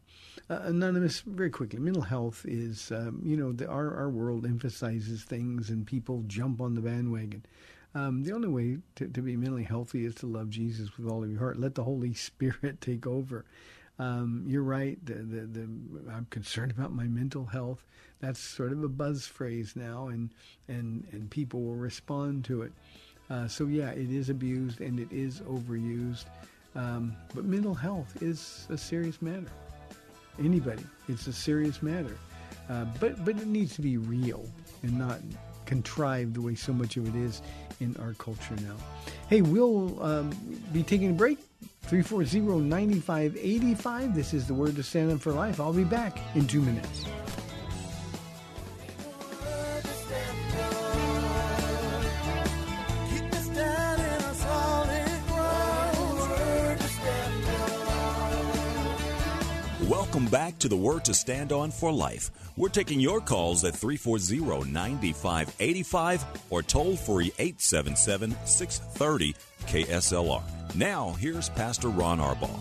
Uh, 0.49 0.59
anonymous, 0.63 1.21
very 1.21 1.49
quickly, 1.49 1.79
mental 1.79 2.03
health 2.03 2.45
is, 2.45 2.91
um, 2.91 3.21
you 3.23 3.37
know, 3.37 3.51
the, 3.51 3.67
our, 3.67 3.95
our 3.95 4.09
world 4.09 4.45
emphasizes 4.45 5.23
things 5.23 5.69
and 5.69 5.87
people 5.87 6.23
jump 6.27 6.61
on 6.61 6.75
the 6.75 6.81
bandwagon. 6.81 7.43
Um, 7.97 8.21
the 8.21 8.31
only 8.31 8.47
way 8.47 8.77
to, 8.97 9.07
to 9.07 9.21
be 9.23 9.35
mentally 9.35 9.63
healthy 9.63 10.05
is 10.05 10.13
to 10.15 10.27
love 10.27 10.51
Jesus 10.51 10.95
with 10.97 11.11
all 11.11 11.23
of 11.23 11.31
your 11.31 11.39
heart. 11.39 11.59
Let 11.59 11.73
the 11.73 11.83
Holy 11.83 12.13
Spirit 12.29 12.79
take 12.79 13.07
over. 13.07 13.43
Um, 13.97 14.43
you're 14.47 14.61
right. 14.61 15.03
The, 15.03 15.15
the, 15.15 15.41
the, 15.47 15.61
I'm 16.13 16.27
concerned 16.29 16.71
about 16.71 16.93
my 16.93 17.05
mental 17.05 17.45
health. 17.45 17.83
That's 18.19 18.39
sort 18.39 18.71
of 18.71 18.83
a 18.83 18.87
buzz 18.87 19.25
phrase 19.25 19.73
now, 19.75 20.09
and 20.09 20.29
and 20.67 21.07
and 21.11 21.29
people 21.31 21.63
will 21.63 21.75
respond 21.75 22.45
to 22.45 22.61
it. 22.61 22.71
Uh, 23.31 23.47
so 23.47 23.65
yeah, 23.65 23.89
it 23.89 24.11
is 24.11 24.29
abused 24.29 24.79
and 24.79 24.99
it 24.99 25.11
is 25.11 25.41
overused. 25.41 26.25
Um, 26.75 27.15
but 27.33 27.45
mental 27.45 27.73
health 27.73 28.21
is 28.21 28.67
a 28.69 28.77
serious 28.77 29.21
matter. 29.23 29.51
Anybody, 30.37 30.83
it's 31.07 31.25
a 31.25 31.33
serious 31.33 31.81
matter. 31.81 32.17
Uh, 32.69 32.85
but 32.99 33.25
but 33.25 33.37
it 33.37 33.47
needs 33.47 33.73
to 33.75 33.81
be 33.81 33.97
real 33.97 34.45
and 34.83 34.99
not 34.99 35.19
contrived 35.67 36.33
the 36.33 36.41
way 36.41 36.55
so 36.55 36.73
much 36.73 36.97
of 36.97 37.07
it 37.07 37.15
is 37.15 37.43
in 37.79 37.95
our 37.97 38.13
culture 38.13 38.55
now. 38.63 38.75
Hey, 39.29 39.41
we'll 39.41 40.01
um, 40.01 40.31
be 40.73 40.81
taking 40.81 41.11
a 41.11 41.13
break. 41.13 41.37
340-9585. 41.87 44.15
This 44.15 44.33
is 44.33 44.47
the 44.47 44.53
word 44.53 44.75
to 44.75 44.83
stand 44.83 45.09
up 45.11 45.21
for 45.21 45.31
life. 45.31 45.61
I'll 45.61 45.71
be 45.71 45.83
back 45.83 46.17
in 46.35 46.47
two 46.47 46.61
minutes. 46.61 47.05
Welcome 60.17 60.31
back 60.31 60.57
to 60.59 60.67
the 60.67 60.75
Word 60.75 61.05
to 61.05 61.13
Stand 61.13 61.51
On 61.51 61.69
for 61.69 61.91
Life. 61.91 62.31
We're 62.57 62.69
taking 62.69 62.99
your 62.99 63.21
calls 63.21 63.63
at 63.63 63.75
340 63.75 64.67
9585 64.71 66.25
or 66.49 66.63
toll 66.63 66.95
free 66.95 67.31
877 67.37 68.35
630 68.43 69.35
KSLR. 69.67 70.41
Now, 70.73 71.11
here's 71.19 71.49
Pastor 71.49 71.89
Ron 71.89 72.17
Arbaugh. 72.17 72.59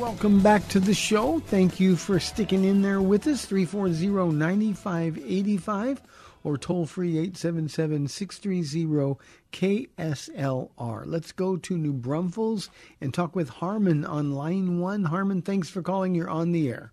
Welcome 0.00 0.42
back 0.42 0.66
to 0.70 0.80
the 0.80 0.92
show. 0.92 1.38
Thank 1.38 1.78
you 1.78 1.94
for 1.94 2.18
sticking 2.18 2.64
in 2.64 2.82
there 2.82 3.00
with 3.00 3.28
us. 3.28 3.44
340 3.44 4.34
9585 4.34 6.02
or 6.44 6.56
toll 6.56 6.86
free 6.86 7.18
877 7.18 8.08
630 8.08 9.18
KSLR. 9.52 11.02
Let's 11.06 11.32
go 11.32 11.56
to 11.56 11.78
New 11.78 11.92
Braunfels 11.92 12.70
and 13.00 13.12
talk 13.12 13.36
with 13.36 13.48
Harmon 13.48 14.04
on 14.04 14.32
line 14.32 14.78
one. 14.78 15.04
Harmon, 15.04 15.42
thanks 15.42 15.68
for 15.68 15.82
calling. 15.82 16.14
You're 16.14 16.30
on 16.30 16.52
the 16.52 16.68
air. 16.68 16.92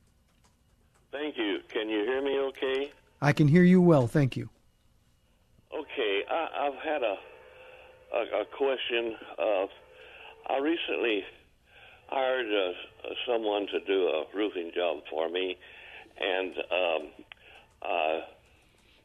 Thank 1.12 1.38
you. 1.38 1.60
Can 1.70 1.90
you 1.90 2.04
hear 2.04 2.22
me 2.22 2.40
okay? 2.40 2.92
I 3.22 3.34
can 3.34 3.48
hear 3.48 3.64
you 3.64 3.82
well. 3.82 4.08
Thank 4.08 4.38
you. 4.38 4.50
Okay, 5.74 6.24
I, 6.30 6.68
I've 6.68 6.82
had 6.84 7.04
a 7.04 7.16
a, 8.14 8.42
a 8.42 8.46
question. 8.46 9.16
Uh, 9.38 9.66
I 10.50 10.58
recently 10.60 11.24
hired 12.08 12.48
uh, 12.48 13.10
someone 13.28 13.68
to 13.68 13.80
do 13.86 14.08
a 14.08 14.24
roofing 14.36 14.72
job 14.74 15.00
for 15.10 15.30
me, 15.30 15.58
and 16.20 16.54
um, 16.58 17.08
I 17.84 18.22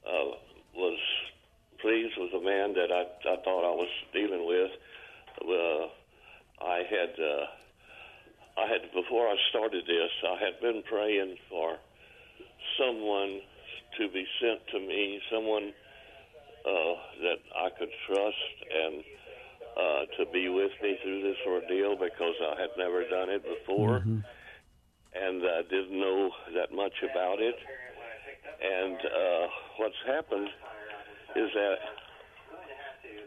uh, 0.07 0.37
was 0.75 0.99
pleased 1.81 2.15
with 2.19 2.33
the 2.33 2.41
man 2.41 2.75
that 2.75 2.91
I, 2.91 3.03
I 3.29 3.37
thought 3.43 3.65
I 3.65 3.75
was 3.75 3.89
dealing 4.13 4.47
with. 4.47 4.71
Uh, 5.43 5.87
I 6.65 6.83
had 6.89 7.13
uh, 7.19 7.47
I 8.57 8.67
had 8.69 8.93
before 8.95 9.29
I 9.29 9.37
started 9.51 9.85
this, 9.85 10.11
I 10.23 10.39
had 10.45 10.61
been 10.61 10.83
praying 10.89 11.37
for 11.51 11.77
someone 12.79 13.41
to 13.99 14.09
be 14.09 14.25
sent 14.41 14.61
to 14.73 14.81
me, 14.81 15.21
someone 15.31 15.73
uh, 16.65 16.95
that 17.23 17.41
I 17.57 17.69
could 17.79 17.91
trust 18.07 18.55
and 18.73 19.05
uh, 19.77 20.03
to 20.19 20.31
be 20.33 20.49
with 20.49 20.71
me 20.83 20.97
through 21.03 21.23
this 21.23 21.37
ordeal 21.47 21.97
because 21.97 22.35
I 22.41 22.61
had 22.61 22.71
never 22.79 23.03
done 23.09 23.29
it 23.29 23.43
before 23.43 23.97
and 25.15 25.43
uh, 25.45 25.63
didn't 25.69 25.99
know 25.99 26.31
that 26.55 26.73
much 26.75 26.95
about 27.03 27.41
it. 27.41 27.57
And 28.63 28.97
uh, 28.97 29.47
what's 29.79 30.01
happened 30.07 30.49
is 31.37 31.51
that 31.55 31.77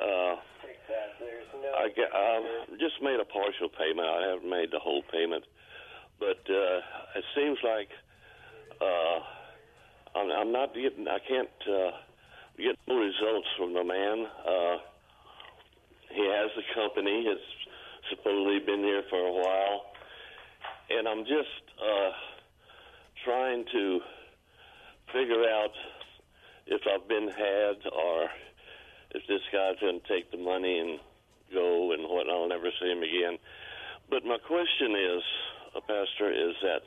uh, 0.01 0.35
I 1.77 1.89
get, 1.95 2.13
I've 2.13 2.79
just 2.79 3.01
made 3.01 3.19
a 3.19 3.25
partial 3.25 3.69
payment. 3.69 4.07
I 4.07 4.29
haven't 4.31 4.49
made 4.49 4.71
the 4.71 4.79
whole 4.79 5.03
payment, 5.11 5.43
but 6.19 6.39
uh, 6.49 6.79
it 7.15 7.25
seems 7.35 7.57
like 7.63 7.89
uh, 8.81 9.19
I'm, 10.17 10.31
I'm 10.31 10.51
not 10.51 10.73
getting. 10.73 11.07
I 11.07 11.19
can't 11.27 11.49
uh, 11.67 11.91
get 12.57 12.77
no 12.87 12.97
results 12.97 13.47
from 13.57 13.73
the 13.73 13.83
man. 13.83 14.25
Uh, 14.47 14.77
he 16.13 16.23
has 16.25 16.51
a 16.57 16.65
company. 16.73 17.25
It's 17.27 17.41
supposedly 18.09 18.59
been 18.59 18.83
here 18.83 19.03
for 19.09 19.19
a 19.19 19.33
while, 19.33 19.81
and 20.89 21.07
I'm 21.07 21.23
just 21.25 21.61
uh, 21.81 22.11
trying 23.25 23.65
to 23.73 23.99
figure 25.17 25.43
out 25.49 25.71
if 26.67 26.81
I've 26.85 27.07
been 27.07 27.27
had 27.29 27.77
or 27.91 28.29
if 29.11 29.23
this 29.27 29.41
guy's 29.51 29.79
going 29.81 29.99
to 30.01 30.07
take 30.07 30.31
the 30.31 30.37
money 30.37 30.79
and 30.79 30.99
go 31.53 31.91
and 31.93 32.03
what 32.09 32.29
I'll 32.29 32.47
never 32.47 32.69
see 32.79 32.91
him 32.91 32.99
again. 33.01 33.37
But 34.09 34.23
my 34.25 34.37
question 34.37 34.91
is, 34.91 35.23
uh, 35.75 35.79
Pastor, 35.81 36.31
is 36.31 36.55
that 36.61 36.83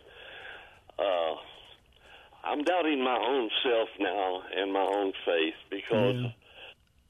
uh, 1.02 1.34
I'm 2.44 2.62
doubting 2.62 3.02
my 3.02 3.16
own 3.18 3.50
self 3.62 3.88
now 3.98 4.42
and 4.56 4.72
my 4.72 4.86
own 4.86 5.12
faith 5.26 5.58
because 5.70 6.16
Yeah. 6.22 6.30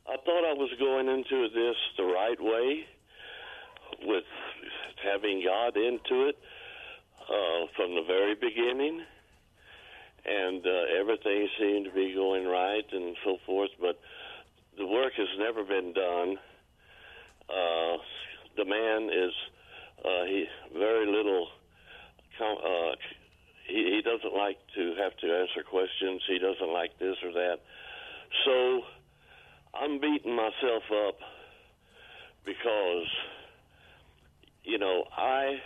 I 0.09 0.17
thought 0.25 0.45
I 0.45 0.55
was 0.55 0.71
going 0.79 1.09
into 1.09 1.49
this 1.55 1.77
the 1.97 2.05
right 2.05 2.41
way 2.41 2.85
with 4.03 4.25
having 5.05 5.43
God 5.45 5.77
into 5.77 6.29
it 6.29 6.39
uh, 7.29 7.67
from 7.77 7.95
the 7.95 8.03
very 8.07 8.35
beginning, 8.35 9.03
and 10.25 10.65
uh, 10.67 11.01
everything 11.01 11.49
seemed 11.59 11.87
to 11.87 11.93
be 11.93 12.15
going 12.15 12.47
right 12.47 12.85
and 12.93 13.17
so 13.25 13.39
forth. 13.47 13.71
But 13.81 13.99
the 14.77 14.87
work 14.87 15.13
has 15.17 15.29
never 15.39 15.65
been 15.65 15.93
done. 15.93 16.37
Uh, 17.49 17.97
the 18.57 18.65
man 18.65 19.11
is 19.11 19.33
uh, 20.05 20.25
he 20.27 20.47
very 20.77 21.07
little. 21.07 21.49
Uh, 22.41 22.97
he, 23.67 23.75
he 23.97 24.03
doesn't 24.03 24.35
like 24.35 24.57
to 24.75 24.95
have 25.03 25.17
to 25.19 25.27
answer 25.27 25.63
questions. 25.69 26.23
He 26.27 26.39
doesn't 26.39 26.73
like 26.73 26.99
this 26.99 27.17
or 27.23 27.33
that. 27.33 27.59
So 28.45 28.83
I'm 29.75 30.01
beating 30.01 30.35
myself 30.35 30.85
up 31.09 31.19
because 32.45 33.07
you 34.65 34.79
know 34.79 35.05
I 35.17 35.59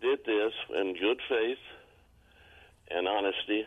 did 0.00 0.20
this 0.24 0.52
in 0.74 0.94
good 1.00 1.20
faith 1.28 1.58
and 2.90 3.06
honesty, 3.08 3.64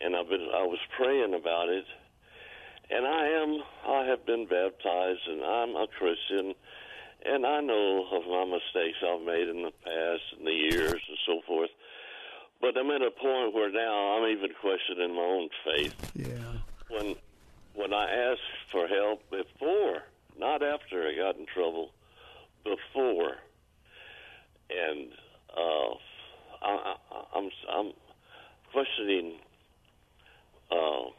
and 0.00 0.16
I've 0.16 0.28
been 0.28 0.48
I 0.54 0.62
was 0.66 0.78
praying 0.96 1.34
about 1.34 1.68
it, 1.68 1.84
and 2.90 3.06
I 3.06 3.26
am 3.28 3.62
I 3.86 4.04
have 4.06 4.26
been 4.26 4.46
baptized, 4.46 5.20
and 5.28 5.42
I'm 5.42 5.76
a 5.76 5.86
Christian, 5.86 6.54
and 7.24 7.46
I 7.46 7.60
know 7.60 8.06
of 8.12 8.22
my 8.26 8.44
mistakes 8.44 8.98
I've 9.06 9.22
made 9.22 9.48
in 9.48 9.62
the 9.62 9.72
past 9.84 10.22
and 10.38 10.46
the 10.46 10.52
years 10.52 11.00
and 11.08 11.18
so 11.26 11.40
forth. 11.46 11.70
But 12.60 12.76
I'm 12.78 12.90
at 12.90 13.02
a 13.02 13.10
point 13.10 13.54
where 13.54 13.72
now 13.72 14.16
I'm 14.16 14.30
even 14.30 14.50
questioning 14.60 15.14
my 15.14 15.22
own 15.22 15.48
faith 15.64 15.94
Yeah. 16.14 16.52
when 16.88 17.16
when 17.74 17.92
I 17.92 18.04
asked 18.10 18.70
for 18.70 18.86
help 18.86 19.22
before, 19.30 20.02
not 20.38 20.62
after 20.62 21.06
I 21.08 21.14
got 21.16 21.36
in 21.36 21.46
trouble, 21.46 21.90
before, 22.64 23.32
and 24.70 25.08
uh, 25.56 25.94
I, 26.62 26.94
I, 27.12 27.38
I'm 27.38 27.50
I'm 27.70 27.92
questioning. 28.72 29.34
Uh, 30.70 31.10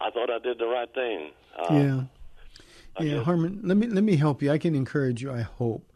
I 0.00 0.10
thought 0.10 0.30
I 0.30 0.38
did 0.42 0.58
the 0.58 0.66
right 0.66 0.92
thing. 0.94 1.30
Uh, 1.58 1.74
Yeah. 1.74 2.02
I 2.98 3.02
yeah, 3.04 3.14
guess- 3.16 3.24
Harmon, 3.24 3.60
let 3.62 3.76
me 3.76 3.86
let 3.86 4.04
me 4.04 4.16
help 4.16 4.42
you. 4.42 4.50
I 4.50 4.58
can 4.58 4.74
encourage 4.74 5.22
you. 5.22 5.32
I 5.32 5.40
hope. 5.42 5.86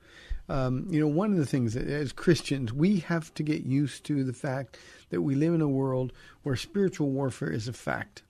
Um, 0.49 0.87
you 0.91 1.01
know, 1.01 1.09
one 1.09 1.33
of 1.33 1.39
the 1.39 1.47
things 1.47 1.75
that 1.75 1.89
as 1.89 2.13
Christians 2.13 2.73
we 2.73 3.01
have 3.01 3.35
to 3.35 3.43
get 3.43 3.65
used 3.65 4.05
to 4.05 4.23
the 4.25 4.33
fact 4.33 4.79
that 5.11 5.21
we 5.23 5.35
live 5.35 5.53
in 5.55 5.61
a 5.61 5.69
world 5.69 6.13
where 6.45 6.55
spiritual 6.57 7.11
warfare 7.11 7.51
is 7.51 7.67
a 7.69 7.73
fact. 7.73 8.23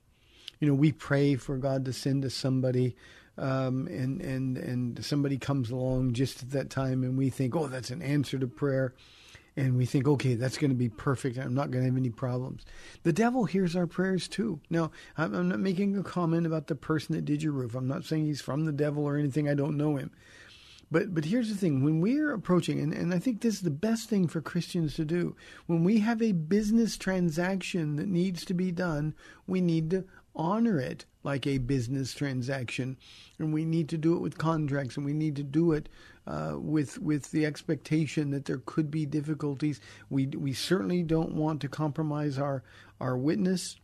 You 0.59 0.67
know, 0.69 0.75
we 0.75 0.91
pray 0.93 1.37
for 1.37 1.59
God 1.59 1.85
to 1.85 1.93
send 1.93 2.25
us 2.25 2.33
somebody, 2.35 2.97
um, 3.39 3.87
and 3.89 4.21
and 4.23 4.57
and 4.57 5.05
somebody 5.05 5.37
comes 5.39 5.71
along 5.71 6.15
just 6.15 6.43
at 6.43 6.51
that 6.53 6.71
time, 6.71 7.05
and 7.05 7.19
we 7.19 7.29
think, 7.31 7.55
oh, 7.55 7.67
that's 7.67 7.91
an 7.91 8.01
answer 8.03 8.39
to 8.39 8.47
prayer. 8.47 8.95
And 9.59 9.77
we 9.77 9.87
think, 9.87 10.07
okay, 10.07 10.35
that's 10.35 10.59
going 10.59 10.71
to 10.71 10.77
be 10.77 10.91
perfect. 10.91 11.39
I'm 11.39 11.55
not 11.55 11.71
going 11.71 11.83
to 11.83 11.91
have 11.91 11.97
any 11.97 12.11
problems. 12.11 12.67
The 13.05 13.13
devil 13.13 13.47
hears 13.47 13.75
our 13.75 13.87
prayers 13.87 14.29
too. 14.29 14.61
Now, 14.69 14.91
I'm, 15.17 15.49
not 15.49 15.61
making 15.61 15.97
a 15.97 16.03
comment 16.03 16.47
about 16.47 16.67
the 16.67 16.75
person 16.75 17.15
that 17.15 17.25
did 17.25 17.43
your 17.43 17.53
roof. 17.53 17.75
I'm 17.75 17.89
not 17.89 18.05
saying 18.05 18.27
he's 18.27 18.43
from 18.43 18.67
the 18.67 18.73
devil 18.73 19.05
or 19.05 19.17
anything. 19.17 19.49
I 19.49 19.55
don't 19.55 19.79
know 19.79 19.97
him. 19.97 20.11
But 20.91 21.15
but 21.15 21.25
here's 21.25 21.49
the 21.49 21.57
thing: 21.57 21.83
when 21.83 22.01
we're 22.01 22.33
approaching, 22.33 22.79
and, 22.79 22.93
and 22.93 23.13
I 23.13 23.19
think 23.19 23.41
this 23.41 23.55
is 23.55 23.63
the 23.63 23.71
best 23.71 24.09
thing 24.09 24.29
for 24.29 24.41
Christians 24.41 24.95
to 24.95 25.05
do, 25.05 25.35
when 25.67 25.83
we 25.83 25.99
have 25.99 26.23
a 26.23 26.33
business 26.33 26.97
transaction 26.97 27.97
that 27.97 28.07
needs 28.07 28.45
to 28.45 28.55
be 28.55 28.71
done, 28.71 29.15
we 29.49 29.61
need 29.61 29.91
to 29.91 30.05
honor 30.37 30.79
it 30.79 31.05
like 31.25 31.47
a 31.47 31.59
business 31.59 32.15
transaction, 32.15 32.97
and 33.39 33.53
we 33.53 33.65
need 33.65 33.89
to 33.89 33.99
do 33.99 34.15
it 34.15 34.21
with 34.21 34.39
contracts, 34.39 34.97
and 34.97 35.05
we 35.05 35.13
need 35.13 35.35
to 35.37 35.43
do 35.43 35.73
it 35.73 35.89
uh, 36.27 36.55
with 36.57 36.99
with 36.99 37.31
the 37.31 37.47
expectation 37.47 38.31
that 38.31 38.45
there 38.45 38.63
could 38.67 38.91
be 38.91 39.07
difficulties. 39.07 39.81
We 40.11 40.27
we 40.27 40.53
certainly 40.53 41.03
don't 41.03 41.35
want 41.35 41.61
to 41.63 41.69
compromise 41.69 42.39
our 42.39 42.63
our 43.01 43.17
witness, 43.17 43.77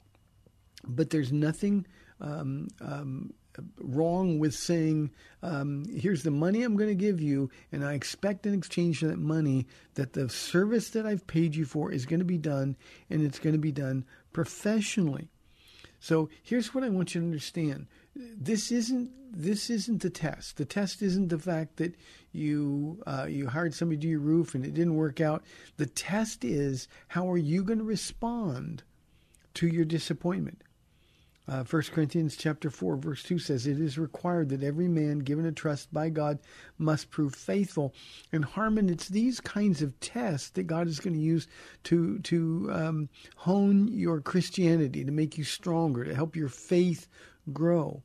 but 0.85 1.11
there's 1.11 1.33
nothing. 1.33 1.87
Um, 2.21 2.69
um, 2.81 3.35
wrong 3.81 4.39
with 4.39 4.55
saying, 4.55 5.11
um, 5.43 5.85
here's 5.95 6.23
the 6.23 6.31
money 6.31 6.63
I'm 6.63 6.77
going 6.77 6.89
to 6.89 6.95
give 6.95 7.21
you, 7.21 7.51
and 7.71 7.85
I 7.85 7.95
expect 7.95 8.47
in 8.47 8.55
exchange 8.55 9.01
for 9.01 9.07
that 9.07 9.19
money 9.19 9.67
that 9.95 10.13
the 10.13 10.29
service 10.29 10.91
that 10.91 11.05
I've 11.05 11.27
paid 11.27 11.55
you 11.55 11.65
for 11.65 11.91
is 11.91 12.07
going 12.07 12.21
to 12.21 12.25
be 12.25 12.39
done, 12.39 12.77
and 13.11 13.23
it's 13.23 13.39
going 13.39 13.55
to 13.55 13.59
be 13.59 13.73
done 13.73 14.05
professionally. 14.33 15.29
So 16.01 16.31
here's 16.43 16.75
what 16.75 16.85
I 16.85 16.89
want 16.89 17.15
you 17.15 17.21
to 17.21 17.27
understand. 17.27 17.87
This 18.15 18.73
isn't 18.73 19.11
this 19.35 19.71
isn't 19.71 20.03
the 20.03 20.11
test. 20.11 20.57
The 20.57 20.65
test 20.65 21.01
isn't 21.01 21.29
the 21.29 21.39
fact 21.39 21.77
that 21.77 21.95
you 22.33 23.03
uh, 23.07 23.27
you 23.29 23.47
hired 23.47 23.75
somebody 23.75 23.99
to 23.99 24.03
do 24.03 24.09
your 24.09 24.21
roof 24.21 24.55
and 24.55 24.65
it 24.65 24.75
didn't 24.75 24.97
work 24.97 25.21
out. 25.21 25.45
The 25.77 25.87
test 25.87 26.45
is 26.45 26.89
how 27.09 27.31
are 27.31 27.39
you 27.39 27.63
going 27.63 27.79
to 27.79 27.85
respond 27.85 28.83
to 29.55 29.67
your 29.67 29.85
disappointment. 29.85 30.63
Uh, 31.49 31.65
1 31.65 31.83
Corinthians 31.93 32.37
chapter 32.37 32.71
4 32.71 32.97
verse 32.97 33.23
2 33.25 33.41
says 33.41 33.67
it 33.67 33.81
is 33.81 33.99
required 33.99 34.49
that 34.49 34.63
every 34.63 34.87
man 34.87 35.19
given 35.19 35.45
a 35.45 35.51
trust 35.51 35.93
by 35.93 36.09
God 36.09 36.39
must 36.79 37.11
prove 37.11 37.35
faithful 37.35 37.93
and 38.31 38.45
Harmon 38.45 38.89
it's 38.89 39.09
these 39.09 39.41
kinds 39.41 39.83
of 39.83 39.99
tests 39.99 40.51
that 40.51 40.69
God 40.69 40.87
is 40.87 41.01
going 41.01 41.15
to 41.15 41.21
use 41.21 41.49
to 41.85 42.21
to 42.21 42.71
um, 42.73 43.09
hone 43.35 43.89
your 43.89 44.21
Christianity 44.21 45.05
to 45.05 45.11
make 45.11 45.37
you 45.37 45.43
stronger 45.43 46.05
to 46.05 46.15
help 46.15 46.37
your 46.37 46.49
faith 46.49 47.09
grow 47.53 48.05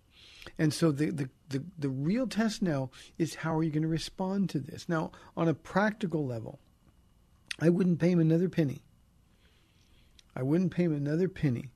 and 0.58 0.74
so 0.74 0.92
the, 0.92 1.10
the, 1.12 1.30
the, 1.50 1.64
the 1.78 1.90
real 1.90 2.28
test 2.28 2.62
now 2.62 2.90
is 3.18 3.36
how 3.36 3.58
are 3.58 3.64
you 3.64 3.72
going 3.72 3.84
to 3.84 3.88
respond 3.88 4.50
to 4.50 4.60
this 4.60 4.88
now 4.88 5.12
on 5.36 5.48
a 5.48 5.54
practical 5.54 6.26
level 6.26 6.60
I 7.60 7.70
wouldn't 7.70 8.00
pay 8.00 8.12
him 8.12 8.20
another 8.20 8.50
penny 8.50 8.82
I 10.36 10.44
wouldn't 10.44 10.72
pay 10.72 10.84
him 10.84 10.94
another 10.94 11.28
penny 11.28 11.70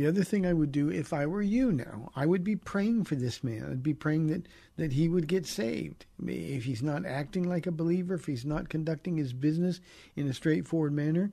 the 0.00 0.06
other 0.06 0.24
thing 0.24 0.46
I 0.46 0.54
would 0.54 0.72
do 0.72 0.88
if 0.88 1.12
I 1.12 1.26
were 1.26 1.42
you 1.42 1.70
now, 1.72 2.10
I 2.16 2.24
would 2.24 2.42
be 2.42 2.56
praying 2.56 3.04
for 3.04 3.16
this 3.16 3.44
man. 3.44 3.68
I'd 3.70 3.82
be 3.82 3.92
praying 3.92 4.28
that, 4.28 4.46
that 4.76 4.92
he 4.92 5.10
would 5.10 5.26
get 5.26 5.44
saved. 5.44 6.06
If 6.26 6.64
he's 6.64 6.82
not 6.82 7.04
acting 7.04 7.46
like 7.46 7.66
a 7.66 7.70
believer, 7.70 8.14
if 8.14 8.24
he's 8.24 8.46
not 8.46 8.70
conducting 8.70 9.18
his 9.18 9.34
business 9.34 9.80
in 10.16 10.26
a 10.26 10.32
straightforward 10.32 10.94
manner, 10.94 11.32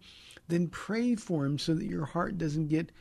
then 0.49 0.67
pray 0.67 1.15
for 1.15 1.45
him 1.45 1.57
so 1.57 1.75
that 1.75 1.85
your 1.85 2.05
heart 2.05 2.37
doesn't 2.37 2.67
get 2.67 2.91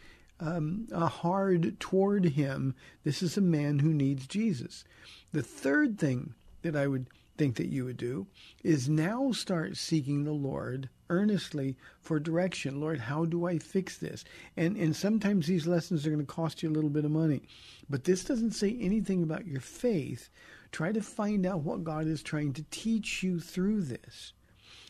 um, 0.41 0.89
hard 0.93 1.79
toward 1.81 2.25
him. 2.25 2.75
This 3.05 3.23
is 3.23 3.37
a 3.37 3.43
man 3.43 3.79
who 3.79 3.93
needs 3.93 4.27
Jesus. 4.27 4.85
The 5.33 5.43
third 5.43 5.99
thing 5.99 6.35
that 6.63 6.77
I 6.77 6.87
would 6.87 7.07
think 7.37 7.57
that 7.57 7.69
you 7.69 7.85
would 7.85 7.97
do 7.97 8.27
is 8.65 8.89
now 8.89 9.31
start 9.33 9.77
seeking 9.77 10.25
the 10.25 10.33
Lord 10.33 10.89
earnestly 11.09 11.77
for 12.01 12.19
direction. 12.19 12.81
Lord, 12.81 12.99
how 12.99 13.25
do 13.25 13.47
I 13.47 13.59
fix 13.59 13.99
this? 13.99 14.25
And 14.57 14.77
and 14.77 14.97
sometimes 14.97 15.47
these 15.47 15.67
lessons 15.67 16.07
are 16.07 16.11
going 16.11 16.25
to 16.25 16.33
cost 16.33 16.63
you 16.63 16.71
a 16.71 16.73
little 16.73 16.91
bit 16.91 17.05
of 17.05 17.11
money. 17.11 17.43
But 17.89 18.05
this 18.05 18.25
doesn't 18.25 18.53
say 18.53 18.77
anything 18.81 19.23
about 19.23 19.47
your 19.47 19.61
faith. 19.61 20.31
Try 20.73 20.93
to 20.93 21.01
find 21.01 21.47
out 21.47 21.61
what 21.61 21.85
God 21.85 22.07
is 22.07 22.23
trying 22.23 22.53
to 22.55 22.65
teach 22.71 23.23
you 23.23 23.39
through 23.41 23.83
this. 23.83 24.33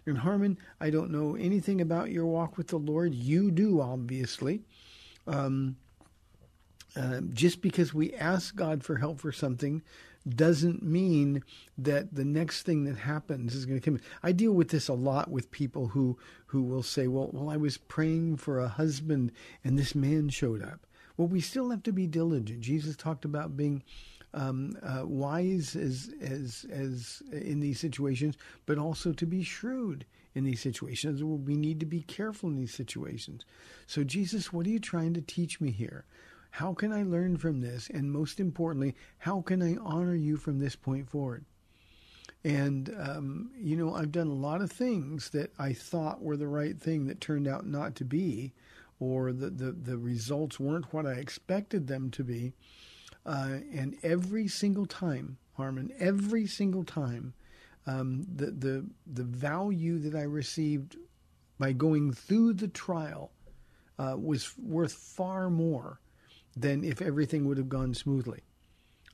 And 0.06 0.18
Harmon, 0.18 0.56
I 0.80 0.90
don't 0.90 1.11
know 1.11 1.35
anything 1.35 1.80
about 1.80 2.12
your 2.12 2.26
walk 2.26 2.56
with 2.56 2.68
the 2.68 2.78
Lord. 2.78 3.14
You 3.14 3.50
do, 3.50 3.80
obviously. 3.80 4.62
Um, 5.26 5.76
uh, 6.96 7.20
just 7.32 7.60
because 7.60 7.92
we 7.92 8.14
ask 8.14 8.56
God 8.56 8.82
for 8.82 8.96
help 8.96 9.20
for 9.20 9.32
something 9.32 9.82
doesn't 10.28 10.82
mean 10.82 11.42
that 11.78 12.14
the 12.14 12.24
next 12.24 12.62
thing 12.62 12.84
that 12.84 12.96
happens 12.96 13.54
is 13.54 13.66
going 13.66 13.78
to 13.80 13.84
come. 13.84 14.00
I 14.22 14.32
deal 14.32 14.52
with 14.52 14.70
this 14.70 14.88
a 14.88 14.94
lot 14.94 15.30
with 15.30 15.50
people 15.50 15.88
who 15.88 16.18
who 16.46 16.62
will 16.62 16.82
say, 16.82 17.06
"Well, 17.06 17.30
well, 17.32 17.50
I 17.50 17.56
was 17.56 17.76
praying 17.76 18.38
for 18.38 18.58
a 18.58 18.68
husband 18.68 19.32
and 19.62 19.78
this 19.78 19.94
man 19.94 20.30
showed 20.30 20.62
up." 20.62 20.86
Well, 21.16 21.28
we 21.28 21.40
still 21.40 21.70
have 21.70 21.82
to 21.84 21.92
be 21.92 22.06
diligent. 22.06 22.60
Jesus 22.60 22.96
talked 22.96 23.24
about 23.24 23.56
being 23.56 23.82
um, 24.34 24.76
uh, 24.82 25.02
wise 25.06 25.76
as 25.76 26.12
as 26.20 26.66
as 26.70 27.22
in 27.30 27.60
these 27.60 27.78
situations, 27.78 28.36
but 28.64 28.78
also 28.78 29.12
to 29.12 29.26
be 29.26 29.42
shrewd 29.42 30.06
in 30.37 30.44
these 30.44 30.61
situations. 30.61 31.25
We 31.25 31.57
need 31.57 31.81
to 31.81 31.87
be 31.87 32.03
careful 32.03 32.51
in 32.51 32.57
these 32.57 32.75
situations. 32.75 33.44
So, 33.87 34.05
Jesus, 34.05 34.53
what 34.53 34.66
are 34.66 34.70
you 34.70 34.79
trying 34.79 35.14
to 35.14 35.22
teach 35.22 35.61
me 35.61 35.70
here? 35.70 36.05
How 36.51 36.75
can 36.75 36.92
I 36.92 37.03
learn 37.03 37.38
from 37.38 37.61
this? 37.61 37.88
And 37.92 38.12
most 38.12 38.38
importantly, 38.38 38.94
how 39.18 39.40
can 39.40 39.62
I 39.62 39.77
honor 39.77 40.14
you 40.14 40.37
from 40.37 40.59
this 40.59 40.77
point 40.77 41.09
forward? 41.09 41.46
And, 42.44 42.94
um, 42.99 43.51
you 43.59 43.77
know, 43.77 43.94
I've 43.94 44.12
done 44.12 44.29
a 44.29 44.35
lot 44.35 44.61
of 44.61 44.70
things 44.70 45.31
that 45.31 45.53
I 45.59 45.72
thought 45.72 46.22
were 46.22 46.37
the 46.37 46.46
right 46.46 46.79
thing 46.79 47.07
that 47.07 47.20
turned 47.20 47.49
out 47.49 47.66
not 47.66 47.96
to 47.96 48.05
be, 48.05 48.53
or 49.01 49.33
the, 49.33 49.51
the, 49.51 49.72
the 49.72 49.99
results 49.99 50.61
weren't 50.61 50.92
what 50.92 51.07
I 51.07 51.12
expected 51.12 51.87
them 51.87 52.11
to 52.12 52.22
be. 52.22 52.53
Uh, 53.25 53.59
and 53.75 53.96
every 54.03 54.49
single 54.49 54.87
time, 54.87 55.38
Harmon, 55.55 55.92
every 55.99 56.46
single 56.46 56.85
time, 56.85 57.33
um, 57.87 58.27
the, 58.35 58.46
the, 58.46 58.87
the 59.07 59.22
value 59.25 59.99
that 60.01 60.14
I 60.14 60.22
received 60.22 60.96
by 61.59 61.72
going 61.72 62.12
through 62.12 62.55
the 62.55 62.68
trial 62.68 63.33
uh, 63.99 64.16
was 64.18 64.53
worth 64.59 64.92
far 64.92 65.49
more 65.49 66.01
than 66.57 66.85
if 66.85 67.01
everything 67.01 67.46
would 67.46 67.59
have 67.59 67.68
gone 67.68 67.94
smoothly. 67.94 68.42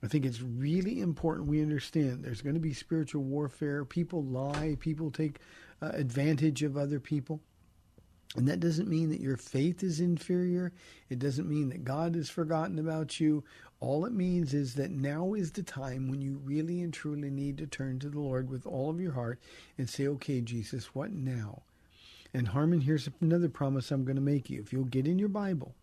I 0.02 0.08
think 0.08 0.24
it's 0.24 0.40
really 0.40 1.00
important 1.00 1.48
we 1.48 1.62
understand 1.62 2.24
there's 2.24 2.42
going 2.42 2.54
to 2.54 2.60
be 2.60 2.72
spiritual 2.72 3.22
warfare. 3.22 3.84
People 3.84 4.24
lie, 4.24 4.76
people 4.80 5.10
take 5.10 5.38
uh, 5.80 5.90
advantage 5.94 6.62
of 6.62 6.76
other 6.76 6.98
people. 6.98 7.40
And 8.34 8.48
that 8.48 8.60
doesn't 8.60 8.88
mean 8.88 9.10
that 9.10 9.20
your 9.20 9.36
faith 9.36 9.82
is 9.82 10.00
inferior. 10.00 10.72
It 11.10 11.18
doesn't 11.18 11.48
mean 11.48 11.68
that 11.68 11.84
God 11.84 12.14
has 12.14 12.30
forgotten 12.30 12.78
about 12.78 13.20
you. 13.20 13.44
All 13.78 14.06
it 14.06 14.12
means 14.12 14.54
is 14.54 14.74
that 14.74 14.90
now 14.90 15.34
is 15.34 15.52
the 15.52 15.62
time 15.62 16.08
when 16.08 16.22
you 16.22 16.40
really 16.42 16.80
and 16.80 16.94
truly 16.94 17.30
need 17.30 17.58
to 17.58 17.66
turn 17.66 17.98
to 17.98 18.08
the 18.08 18.20
Lord 18.20 18.48
with 18.48 18.66
all 18.66 18.88
of 18.88 19.00
your 19.00 19.12
heart 19.12 19.38
and 19.76 19.88
say, 19.88 20.06
okay, 20.06 20.40
Jesus, 20.40 20.94
what 20.94 21.12
now? 21.12 21.62
And 22.32 22.48
Harmon, 22.48 22.80
here's 22.80 23.08
another 23.20 23.50
promise 23.50 23.90
I'm 23.90 24.04
going 24.04 24.16
to 24.16 24.22
make 24.22 24.48
you. 24.48 24.60
If 24.60 24.72
you'll 24.72 24.84
get 24.84 25.06
in 25.06 25.18
your 25.18 25.28
Bible, 25.28 25.74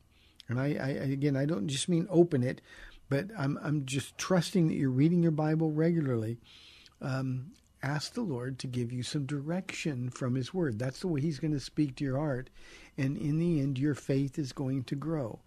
and 0.48 0.60
I, 0.60 0.66
I 0.82 0.88
again, 0.90 1.36
I 1.36 1.46
don't 1.46 1.68
just 1.68 1.88
mean 1.88 2.08
open 2.10 2.42
it, 2.42 2.62
but 3.08 3.28
I'm 3.38 3.60
I'm 3.62 3.86
just 3.86 4.18
trusting 4.18 4.68
that 4.68 4.74
you're 4.74 4.90
reading 4.90 5.22
your 5.22 5.32
Bible 5.32 5.72
regularly. 5.72 6.40
Um, 7.02 7.52
ask 7.82 8.14
the 8.14 8.22
Lord 8.22 8.60
to 8.60 8.68
give 8.68 8.92
you 8.92 9.04
some 9.04 9.26
direction 9.26 10.10
from 10.10 10.36
His 10.36 10.54
Word. 10.54 10.80
That's 10.80 11.00
the 11.00 11.08
way 11.08 11.22
He's 11.22 11.40
going 11.40 11.54
to 11.54 11.60
speak 11.60 11.96
to 11.96 12.04
your 12.04 12.18
heart, 12.18 12.50
and 12.98 13.18
in 13.18 13.40
the 13.40 13.62
end, 13.62 13.78
your 13.78 13.96
faith 13.96 14.38
is 14.38 14.52
going 14.52 14.84
to 14.86 14.96
grow, 14.96 15.40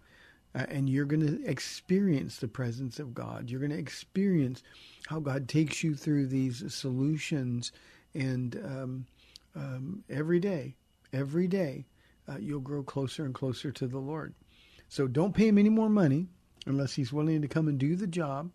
uh, 0.55 0.65
and 0.69 0.89
you're 0.89 1.05
going 1.05 1.25
to 1.25 1.45
experience 1.49 2.37
the 2.37 2.47
presence 2.47 2.99
of 2.99 3.13
God. 3.13 3.49
You're 3.49 3.59
going 3.59 3.71
to 3.71 3.77
experience 3.77 4.63
how 5.07 5.19
God 5.19 5.47
takes 5.47 5.83
you 5.83 5.95
through 5.95 6.27
these 6.27 6.73
solutions, 6.73 7.71
and 8.13 8.55
um, 8.63 9.05
um, 9.55 10.03
every 10.09 10.39
day, 10.39 10.75
every 11.11 11.47
day, 11.47 11.85
uh, 12.27 12.37
you'll 12.39 12.59
grow 12.59 12.83
closer 12.83 13.25
and 13.25 13.33
closer 13.33 13.71
to 13.71 13.87
the 13.87 13.99
Lord. 13.99 14.33
So 14.89 15.07
don't 15.07 15.33
pay 15.33 15.47
him 15.47 15.57
any 15.57 15.69
more 15.69 15.89
money 15.89 16.27
unless 16.65 16.93
he's 16.93 17.11
willing 17.11 17.41
to 17.41 17.47
come 17.47 17.67
and 17.67 17.77
do 17.77 17.95
the 17.95 18.07
job. 18.07 18.51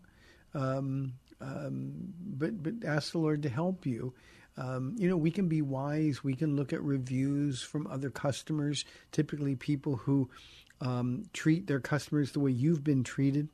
Um, 0.53 1.13
um, 1.41 2.13
but 2.19 2.61
but 2.61 2.87
ask 2.87 3.11
the 3.11 3.19
Lord 3.19 3.43
to 3.43 3.49
help 3.49 3.85
you. 3.85 4.13
Um, 4.57 4.95
you 4.97 5.07
know, 5.07 5.15
we 5.15 5.31
can 5.31 5.47
be 5.47 5.61
wise. 5.61 6.23
We 6.23 6.35
can 6.35 6.55
look 6.55 6.73
at 6.73 6.83
reviews 6.83 7.61
from 7.61 7.87
other 7.87 8.09
customers, 8.09 8.83
typically 9.11 9.55
people 9.55 9.95
who 9.95 10.29
um, 10.81 11.23
treat 11.33 11.67
their 11.67 11.79
customers 11.79 12.31
the 12.31 12.39
way 12.39 12.51
you've 12.51 12.83
been 12.83 13.03
treated. 13.03 13.47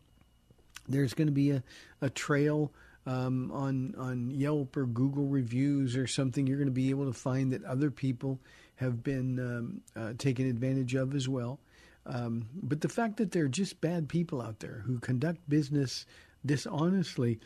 There's 0.87 1.13
going 1.13 1.27
to 1.27 1.33
be 1.33 1.51
a, 1.51 1.63
a 2.01 2.09
trail 2.09 2.71
um, 3.05 3.51
on 3.51 3.93
on 3.97 4.31
Yelp 4.31 4.75
or 4.77 4.85
Google 4.85 5.27
reviews 5.27 5.95
or 5.95 6.07
something. 6.07 6.47
You're 6.47 6.57
going 6.57 6.67
to 6.67 6.71
be 6.71 6.89
able 6.89 7.05
to 7.05 7.13
find 7.13 7.53
that 7.53 7.63
other 7.63 7.91
people 7.91 8.39
have 8.77 9.03
been 9.03 9.39
um, 9.39 9.81
uh, 9.95 10.13
taken 10.17 10.47
advantage 10.47 10.95
of 10.95 11.15
as 11.15 11.29
well. 11.29 11.59
Um, 12.05 12.47
but 12.53 12.81
the 12.81 12.89
fact 12.89 13.17
that 13.17 13.31
there 13.31 13.45
are 13.45 13.49
just 13.49 13.81
bad 13.81 14.09
people 14.09 14.41
out 14.41 14.59
there 14.59 14.83
who 14.85 14.99
conduct 14.99 15.47
business 15.49 16.05
dishonestly 16.45 17.39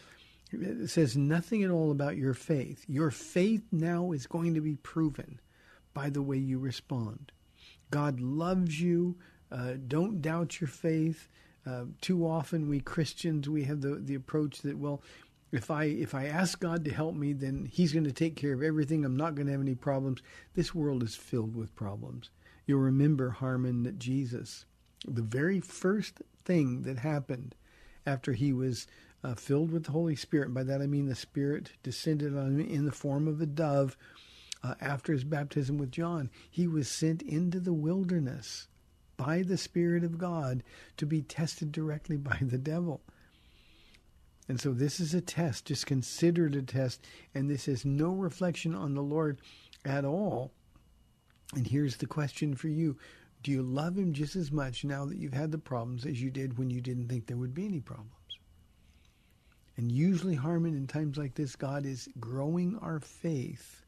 it 0.52 0.90
says 0.90 1.16
nothing 1.16 1.64
at 1.64 1.70
all 1.70 1.92
about 1.92 2.18
your 2.18 2.34
faith. 2.34 2.86
Your 2.88 3.12
faith 3.12 3.64
now 3.72 4.12
is 4.12 4.28
going 4.28 4.54
to 4.56 4.62
be 4.62 4.76
proven 4.76 5.40
by 5.94 6.10
the 6.10 6.22
way 6.22 6.38
you 6.38 6.60
respond. 6.60 7.32
God 7.92 8.20
loves 8.20 8.80
you. 8.82 9.18
Uh, 9.52 9.74
don't 9.88 10.22
doubt 10.22 10.62
your 10.62 10.68
faith. 10.68 11.28
Uh, 11.66 11.86
too 12.02 12.26
often, 12.26 12.70
we 12.70 12.80
Christians 12.80 13.50
we 13.50 13.64
have 13.66 13.82
the 13.82 13.96
the 13.96 14.16
approach 14.16 14.62
that 14.62 14.78
well, 14.78 15.02
if 15.52 15.70
I 15.70 15.86
if 15.86 16.16
I 16.16 16.26
ask 16.26 16.60
God 16.60 16.86
to 16.86 16.92
help 16.92 17.16
me, 17.16 17.34
then 17.34 17.66
He's 17.72 17.94
going 17.94 18.06
to 18.06 18.12
take 18.12 18.36
care 18.36 18.54
of 18.54 18.64
everything. 18.64 19.04
I'm 19.04 19.18
not 19.18 19.36
going 19.36 19.48
to 19.48 19.52
have 19.52 19.62
any 19.62 19.76
problems. 19.76 20.22
This 20.56 20.74
world 20.74 21.04
is 21.04 21.16
filled 21.16 21.56
with 21.56 21.76
problems. 21.76 22.30
You'll 22.66 22.80
remember, 22.80 23.32
Harmon, 23.32 23.84
that 23.84 24.00
Jesus, 24.00 24.66
the 25.08 25.24
very 25.24 25.60
first 25.60 26.22
thing 26.46 26.84
that 26.84 27.00
happened 27.00 27.56
after 28.06 28.34
he 28.34 28.54
was 28.54 28.88
uh, 29.24 29.36
filled 29.36 29.72
with 29.72 29.86
the 29.86 29.92
Holy 29.92 30.16
Spirit, 30.16 30.54
by 30.54 30.64
that 30.64 30.82
I 30.82 30.88
mean 30.88 31.08
the 31.08 31.16
Spirit 31.16 31.72
descended 31.84 32.38
on 32.38 32.60
him 32.60 32.62
in 32.62 32.86
the 32.86 32.92
form 32.92 33.28
of 33.28 33.42
a 33.42 33.46
dove 33.46 33.98
uh, 34.64 34.76
after 34.82 35.14
his 35.14 35.24
baptism 35.24 35.78
with 35.78 35.92
John, 35.92 36.30
he 36.50 36.68
was 36.68 36.90
sent 36.90 37.22
into 37.22 37.60
the 37.60 37.74
wilderness 37.74 38.68
by 39.18 39.42
the 39.42 39.58
Spirit 39.58 40.04
of 40.04 40.18
God 40.18 40.64
to 40.98 41.06
be 41.06 41.22
tested 41.22 41.72
directly 41.72 42.18
by 42.18 42.38
the 42.42 42.58
devil. 42.58 43.02
And 44.48 44.60
so 44.60 44.74
this 44.74 45.00
is 45.00 45.14
a 45.14 45.22
test. 45.22 45.66
Just 45.66 45.86
consider 45.86 46.48
it 46.48 46.56
a 46.56 46.64
test. 46.64 47.06
And 47.36 47.50
this 47.50 47.68
is 47.68 47.86
no 47.86 48.12
reflection 48.12 48.74
on 48.74 48.96
the 48.96 49.04
Lord 49.04 49.40
at 49.86 50.06
all. 50.06 50.52
And 51.56 51.68
here's 51.68 51.98
the 51.98 52.08
question 52.08 52.56
for 52.56 52.68
you 52.68 52.98
Do 53.44 53.52
you 53.52 53.62
love 53.62 53.98
Him 53.98 54.14
just 54.14 54.36
as 54.36 54.52
much 54.52 54.84
now 54.84 55.06
that 55.06 55.18
you've 55.18 55.34
had 55.34 55.52
the 55.52 55.58
problems 55.60 56.06
as 56.06 56.22
you 56.22 56.32
did 56.32 56.58
when 56.58 56.72
you 56.72 56.82
didn't 56.82 57.10
think 57.10 57.28
there 57.28 57.38
would 57.38 57.54
be 57.54 57.66
any 57.66 57.80
problems? 57.80 58.14
And 59.80 59.94
usually, 59.94 60.36
Harmon, 60.36 60.76
in 60.76 60.88
times 60.88 61.18
like 61.18 61.36
this, 61.36 61.56
God 61.56 61.86
is 61.86 62.10
growing 62.20 62.78
our 62.80 63.00
faith. 63.00 63.86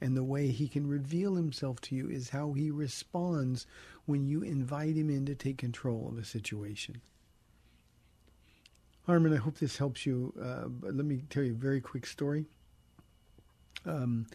And 0.00 0.16
the 0.16 0.22
way 0.22 0.46
He 0.46 0.68
can 0.68 0.86
reveal 0.86 1.34
Himself 1.34 1.80
to 1.80 1.96
you 1.96 2.08
is 2.08 2.30
how 2.30 2.52
He 2.52 2.70
responds 2.70 3.66
when 4.06 4.28
you 4.28 4.44
invite 4.44 4.94
Him 4.94 5.10
in 5.10 5.26
to 5.26 5.34
take 5.34 5.58
control 5.58 6.08
of 6.08 6.18
a 6.18 6.24
situation. 6.24 7.00
Harmon, 9.06 9.32
I 9.32 9.38
hope 9.38 9.58
this 9.58 9.76
helps 9.76 10.06
you. 10.06 10.32
Uh, 10.40 10.68
let 10.82 11.04
me 11.04 11.22
tell 11.30 11.42
you 11.42 11.50
a 11.50 11.56
very 11.56 11.80
quick 11.80 12.06
story. 12.06 12.44
Um, 13.84 14.28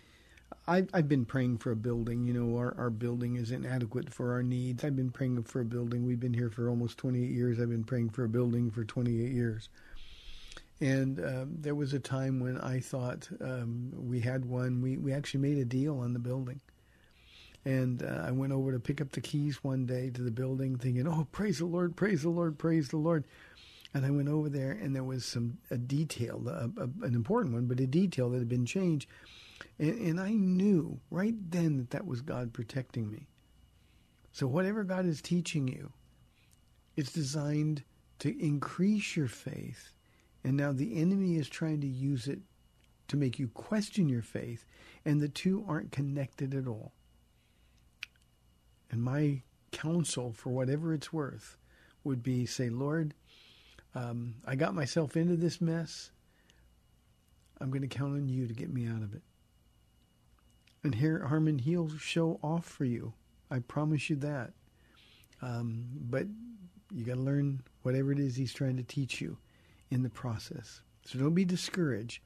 I've, 0.67 0.89
I've 0.93 1.07
been 1.07 1.23
praying 1.23 1.59
for 1.59 1.71
a 1.71 1.77
building. 1.77 2.25
You 2.25 2.33
know, 2.33 2.57
our, 2.57 2.75
our 2.77 2.89
building 2.89 3.37
is 3.37 3.51
inadequate 3.51 4.13
for 4.13 4.33
our 4.33 4.43
needs. 4.43 4.83
I've 4.83 4.97
been 4.97 5.11
praying 5.11 5.41
for 5.43 5.61
a 5.61 5.65
building. 5.65 6.05
We've 6.05 6.19
been 6.19 6.33
here 6.33 6.49
for 6.49 6.67
almost 6.67 6.97
28 6.97 7.31
years. 7.31 7.57
I've 7.57 7.69
been 7.69 7.85
praying 7.85 8.09
for 8.09 8.25
a 8.25 8.29
building 8.29 8.69
for 8.69 8.83
28 8.83 9.31
years. 9.31 9.69
And 10.81 11.19
um, 11.19 11.55
there 11.59 11.75
was 11.75 11.93
a 11.93 11.99
time 11.99 12.39
when 12.39 12.57
I 12.59 12.79
thought 12.79 13.27
um, 13.41 13.91
we 13.93 14.21
had 14.21 14.45
one. 14.45 14.81
We, 14.81 14.97
we 14.97 15.13
actually 15.13 15.41
made 15.41 15.57
a 15.57 15.65
deal 15.65 15.99
on 15.99 16.13
the 16.13 16.19
building. 16.19 16.61
And 17.65 18.01
uh, 18.01 18.23
I 18.25 18.31
went 18.31 18.53
over 18.53 18.71
to 18.71 18.79
pick 18.79 19.01
up 19.01 19.11
the 19.11 19.21
keys 19.21 19.63
one 19.63 19.85
day 19.85 20.09
to 20.11 20.21
the 20.21 20.31
building 20.31 20.77
thinking, 20.77 21.07
oh, 21.07 21.27
praise 21.31 21.59
the 21.59 21.65
Lord, 21.65 21.95
praise 21.97 22.21
the 22.21 22.29
Lord, 22.29 22.57
praise 22.57 22.87
the 22.87 22.97
Lord. 22.97 23.25
And 23.93 24.05
I 24.05 24.11
went 24.11 24.29
over 24.29 24.49
there, 24.49 24.71
and 24.71 24.95
there 24.95 25.03
was 25.03 25.25
some 25.25 25.57
a 25.71 25.77
detail, 25.77 26.41
a, 26.47 26.69
a, 26.79 26.83
an 27.05 27.15
important 27.15 27.55
one, 27.55 27.65
but 27.65 27.79
a 27.79 27.87
detail 27.87 28.29
that 28.29 28.37
had 28.37 28.47
been 28.47 28.65
changed, 28.65 29.09
and, 29.79 29.99
and 29.99 30.19
I 30.19 30.31
knew 30.33 30.99
right 31.09 31.33
then 31.49 31.77
that 31.77 31.89
that 31.89 32.05
was 32.05 32.21
God 32.21 32.53
protecting 32.53 33.09
me. 33.09 33.27
So 34.31 34.45
whatever 34.45 34.83
God 34.83 35.07
is 35.07 35.21
teaching 35.21 35.67
you, 35.67 35.91
it's 36.95 37.11
designed 37.11 37.83
to 38.19 38.39
increase 38.39 39.15
your 39.17 39.27
faith, 39.27 39.93
and 40.43 40.55
now 40.55 40.71
the 40.71 40.95
enemy 40.99 41.35
is 41.35 41.49
trying 41.49 41.81
to 41.81 41.87
use 41.87 42.27
it 42.27 42.39
to 43.09 43.17
make 43.17 43.39
you 43.39 43.47
question 43.49 44.07
your 44.07 44.21
faith, 44.21 44.65
and 45.03 45.19
the 45.19 45.27
two 45.27 45.65
aren't 45.67 45.91
connected 45.91 46.53
at 46.53 46.67
all. 46.67 46.93
And 48.91 49.03
my 49.03 49.41
counsel, 49.71 50.31
for 50.31 50.49
whatever 50.49 50.93
it's 50.93 51.11
worth, 51.11 51.57
would 52.03 52.23
be 52.23 52.45
say, 52.45 52.69
Lord, 52.69 53.13
um, 53.95 54.35
I 54.45 54.55
got 54.55 54.75
myself 54.75 55.17
into 55.17 55.35
this 55.35 55.59
mess. 55.59 56.11
I'm 57.59 57.71
going 57.71 57.81
to 57.81 57.87
count 57.87 58.13
on 58.13 58.29
you 58.29 58.47
to 58.47 58.53
get 58.53 58.73
me 58.73 58.87
out 58.87 59.01
of 59.01 59.13
it. 59.13 59.21
And 60.83 60.95
here, 60.95 61.25
Harmon, 61.27 61.59
he'll 61.59 61.89
show 61.97 62.39
off 62.41 62.65
for 62.65 62.85
you. 62.85 63.13
I 63.51 63.59
promise 63.59 64.09
you 64.09 64.15
that. 64.17 64.53
Um, 65.41 65.85
but 66.09 66.25
you 66.91 67.03
got 67.03 67.15
to 67.15 67.21
learn 67.21 67.61
whatever 67.81 68.11
it 68.11 68.19
is 68.19 68.35
he's 68.35 68.53
trying 68.53 68.77
to 68.77 68.83
teach 68.83 69.19
you 69.19 69.37
in 69.91 70.03
the 70.03 70.09
process. 70.09 70.81
So 71.05 71.19
don't 71.19 71.33
be 71.33 71.45
discouraged. 71.45 72.21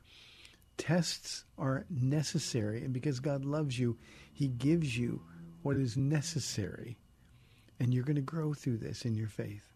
Tests 0.78 1.46
are 1.58 1.86
necessary, 1.90 2.84
and 2.84 2.94
because 2.94 3.20
God 3.20 3.46
loves 3.46 3.78
you, 3.78 3.98
He 4.34 4.48
gives 4.48 4.98
you 4.98 5.22
what 5.62 5.78
is 5.78 5.96
necessary, 5.96 6.98
and 7.80 7.94
you're 7.94 8.04
going 8.04 8.16
to 8.16 8.22
grow 8.22 8.54
through 8.54 8.78
this 8.78 9.06
in 9.06 9.16
your 9.16 9.28
faith. 9.28 9.74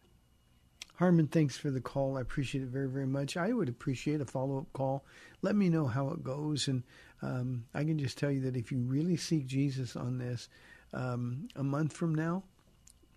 Harmon, 0.96 1.28
thanks 1.28 1.56
for 1.56 1.70
the 1.70 1.80
call. 1.80 2.18
I 2.18 2.22
appreciate 2.22 2.64
it 2.64 2.70
very, 2.70 2.90
very 2.90 3.06
much. 3.06 3.38
I 3.38 3.54
would 3.54 3.70
appreciate 3.70 4.20
a 4.20 4.26
follow 4.26 4.58
up 4.58 4.74
call. 4.74 5.06
Let 5.44 5.56
me 5.56 5.70
know 5.70 5.86
how 5.86 6.10
it 6.10 6.24
goes. 6.24 6.68
And 6.68 6.82
um, 7.22 7.66
I 7.76 7.84
can 7.84 8.00
just 8.00 8.18
tell 8.18 8.32
you 8.32 8.42
that 8.42 8.56
if 8.58 8.72
you 8.72 8.80
really 8.80 9.16
seek 9.16 9.46
Jesus 9.46 9.96
on 9.96 10.18
this, 10.18 10.50
um, 10.94 11.50
a 11.56 11.64
month 11.64 11.94
from 11.94 12.16
now, 12.16 12.44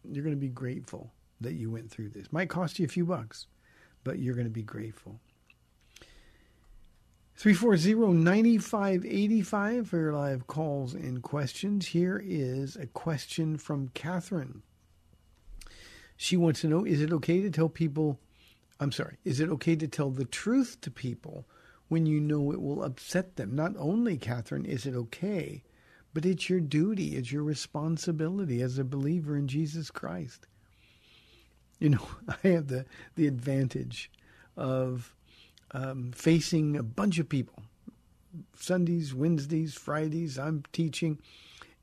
you're 0.04 0.24
going 0.24 0.36
to 0.36 0.40
be 0.40 0.48
grateful 0.48 1.10
that 1.40 1.54
you 1.54 1.70
went 1.70 1.90
through 1.90 2.10
this. 2.10 2.30
Might 2.30 2.50
cost 2.50 2.78
you 2.78 2.84
a 2.84 2.88
few 2.88 3.06
bucks, 3.06 3.46
but 4.04 4.18
you're 4.18 4.34
going 4.34 4.46
to 4.46 4.50
be 4.50 4.62
grateful. 4.62 5.20
340-9585 7.40 9.86
for 9.86 9.98
your 9.98 10.12
live 10.12 10.46
calls 10.46 10.92
and 10.92 11.22
questions. 11.22 11.86
Here 11.86 12.22
is 12.22 12.76
a 12.76 12.86
question 12.86 13.56
from 13.56 13.88
Catherine. 13.94 14.60
She 16.18 16.36
wants 16.36 16.60
to 16.60 16.68
know 16.68 16.84
is 16.84 17.00
it 17.00 17.14
okay 17.14 17.40
to 17.40 17.48
tell 17.48 17.70
people, 17.70 18.20
I'm 18.78 18.92
sorry, 18.92 19.16
is 19.24 19.40
it 19.40 19.48
okay 19.48 19.74
to 19.74 19.88
tell 19.88 20.10
the 20.10 20.26
truth 20.26 20.82
to 20.82 20.90
people 20.90 21.46
when 21.88 22.04
you 22.04 22.20
know 22.20 22.52
it 22.52 22.60
will 22.60 22.84
upset 22.84 23.36
them? 23.36 23.54
Not 23.54 23.72
only, 23.78 24.18
Catherine, 24.18 24.66
is 24.66 24.84
it 24.84 24.94
okay, 24.94 25.62
but 26.12 26.26
it's 26.26 26.50
your 26.50 26.60
duty, 26.60 27.16
it's 27.16 27.32
your 27.32 27.42
responsibility 27.42 28.60
as 28.60 28.78
a 28.78 28.84
believer 28.84 29.34
in 29.34 29.48
Jesus 29.48 29.90
Christ. 29.90 30.46
You 31.80 31.90
know, 31.90 32.06
I 32.44 32.48
have 32.48 32.68
the, 32.68 32.86
the 33.16 33.26
advantage 33.26 34.10
of 34.56 35.14
um, 35.72 36.12
facing 36.14 36.76
a 36.76 36.82
bunch 36.82 37.18
of 37.18 37.28
people. 37.28 37.62
Sundays, 38.56 39.12
Wednesdays, 39.12 39.74
Fridays, 39.74 40.38
I'm 40.38 40.62
teaching 40.72 41.18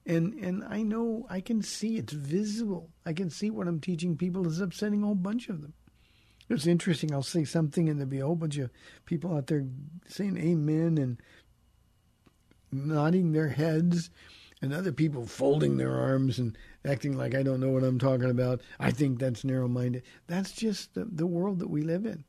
and 0.07 0.33
and 0.35 0.63
I 0.63 0.81
know 0.81 1.27
I 1.29 1.41
can 1.41 1.61
see 1.61 1.97
it's 1.97 2.13
visible. 2.13 2.89
I 3.05 3.13
can 3.13 3.29
see 3.29 3.49
what 3.49 3.67
I'm 3.67 3.81
teaching 3.81 4.15
people 4.15 4.47
is 4.47 4.61
upsetting 4.61 5.03
a 5.03 5.07
whole 5.07 5.15
bunch 5.15 5.49
of 5.49 5.61
them. 5.61 5.73
It's 6.49 6.65
interesting. 6.65 7.13
I'll 7.13 7.23
say 7.23 7.43
something, 7.43 7.89
and 7.89 7.99
there'll 7.99 8.09
be 8.09 8.21
a 8.21 8.25
whole 8.25 8.35
bunch 8.35 8.57
of 8.57 8.69
people 9.05 9.35
out 9.35 9.47
there 9.47 9.65
saying 10.07 10.37
"Amen" 10.37 10.97
and 10.97 11.21
nodding 12.71 13.33
their 13.33 13.49
heads, 13.49 14.09
and 14.61 14.73
other 14.73 14.91
people 14.91 15.25
folding 15.25 15.77
their 15.77 15.95
arms 15.95 16.39
and 16.39 16.57
acting 16.83 17.17
like 17.17 17.35
I 17.35 17.43
don't 17.43 17.59
know 17.59 17.69
what 17.69 17.83
I'm 17.83 17.99
talking 17.99 18.29
about. 18.29 18.61
I 18.79 18.91
think 18.91 19.19
that's 19.19 19.43
narrow-minded. 19.43 20.03
That's 20.27 20.51
just 20.51 20.93
the, 20.93 21.05
the 21.05 21.27
world 21.27 21.59
that 21.59 21.69
we 21.69 21.81
live 21.81 22.05
in, 22.05 22.23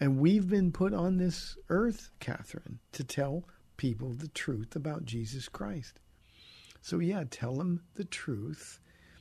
and 0.00 0.18
we've 0.18 0.48
been 0.48 0.72
put 0.72 0.92
on 0.92 1.16
this 1.16 1.56
earth, 1.68 2.10
Catherine, 2.20 2.78
to 2.92 3.04
tell 3.04 3.44
people 3.76 4.12
the 4.12 4.28
truth 4.28 4.76
about 4.76 5.04
Jesus 5.04 5.48
Christ. 5.48 6.00
So, 6.80 6.98
yeah, 6.98 7.24
tell 7.30 7.54
them 7.54 7.82
the 7.94 8.04
truth. 8.04 8.80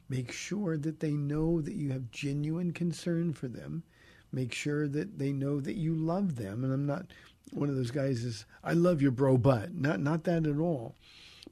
Make 0.09 0.31
sure 0.31 0.77
that 0.77 0.99
they 0.99 1.11
know 1.11 1.61
that 1.61 1.75
you 1.75 1.91
have 1.91 2.11
genuine 2.11 2.71
concern 2.71 3.33
for 3.33 3.47
them. 3.47 3.83
Make 4.31 4.53
sure 4.53 4.87
that 4.87 5.17
they 5.17 5.31
know 5.31 5.59
that 5.59 5.75
you 5.75 5.93
love 5.95 6.35
them. 6.35 6.63
And 6.63 6.73
I'm 6.73 6.85
not 6.85 7.07
one 7.51 7.69
of 7.69 7.75
those 7.75 7.91
guys 7.91 8.23
is 8.23 8.45
I 8.63 8.73
love 8.73 9.01
your 9.01 9.11
bro, 9.11 9.37
but 9.37 9.73
not 9.73 9.99
not 9.99 10.23
that 10.25 10.45
at 10.45 10.59
all. 10.59 10.95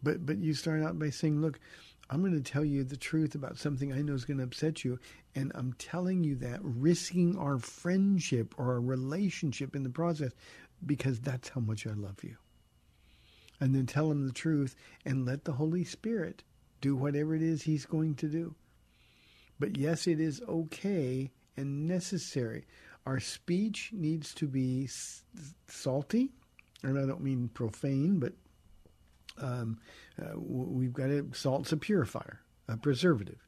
But 0.03 0.25
but 0.25 0.37
you 0.37 0.53
start 0.53 0.81
out 0.81 0.97
by 0.99 1.09
saying, 1.09 1.41
look, 1.41 1.59
I'm 2.09 2.21
going 2.21 2.33
to 2.33 2.51
tell 2.51 2.65
you 2.65 2.83
the 2.83 2.97
truth 2.97 3.35
about 3.35 3.57
something 3.57 3.91
I 3.91 4.01
know 4.01 4.13
is 4.13 4.25
going 4.25 4.37
to 4.37 4.43
upset 4.43 4.83
you, 4.83 4.99
and 5.33 5.51
I'm 5.55 5.73
telling 5.73 6.23
you 6.23 6.35
that, 6.35 6.59
risking 6.61 7.37
our 7.37 7.57
friendship 7.57 8.53
or 8.57 8.73
our 8.73 8.81
relationship 8.81 9.75
in 9.75 9.83
the 9.83 9.89
process, 9.89 10.31
because 10.85 11.19
that's 11.19 11.49
how 11.49 11.61
much 11.61 11.87
I 11.87 11.93
love 11.93 12.23
you 12.23 12.37
and 13.59 13.73
then 13.73 13.85
tell 13.85 14.11
him 14.11 14.27
the 14.27 14.33
truth 14.33 14.75
and 15.05 15.25
let 15.25 15.45
the 15.45 15.53
Holy 15.53 15.83
Spirit 15.83 16.43
do 16.81 16.95
whatever 16.95 17.35
it 17.35 17.41
is 17.41 17.63
he's 17.63 17.85
going 17.85 18.15
to 18.15 18.27
do. 18.27 18.53
But 19.59 19.77
yes, 19.77 20.07
it 20.07 20.19
is 20.19 20.41
okay 20.47 21.31
and 21.57 21.87
necessary. 21.87 22.65
our 23.05 23.19
speech 23.19 23.91
needs 23.93 24.33
to 24.33 24.47
be 24.47 24.89
salty, 25.67 26.31
and 26.83 26.97
I 26.97 27.05
don't 27.05 27.21
mean 27.21 27.49
profane, 27.53 28.19
but 28.19 28.33
um, 29.41 29.79
uh, 30.21 30.37
we've 30.39 30.93
got 30.93 31.07
to 31.07 31.29
salt's 31.33 31.71
a 31.71 31.77
purifier, 31.77 32.41
a 32.67 32.77
preservative, 32.77 33.45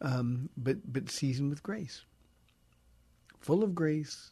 um, 0.00 0.48
but 0.56 0.92
but 0.92 1.10
seasoned 1.10 1.50
with 1.50 1.62
grace, 1.62 2.02
full 3.40 3.62
of 3.62 3.74
grace, 3.74 4.30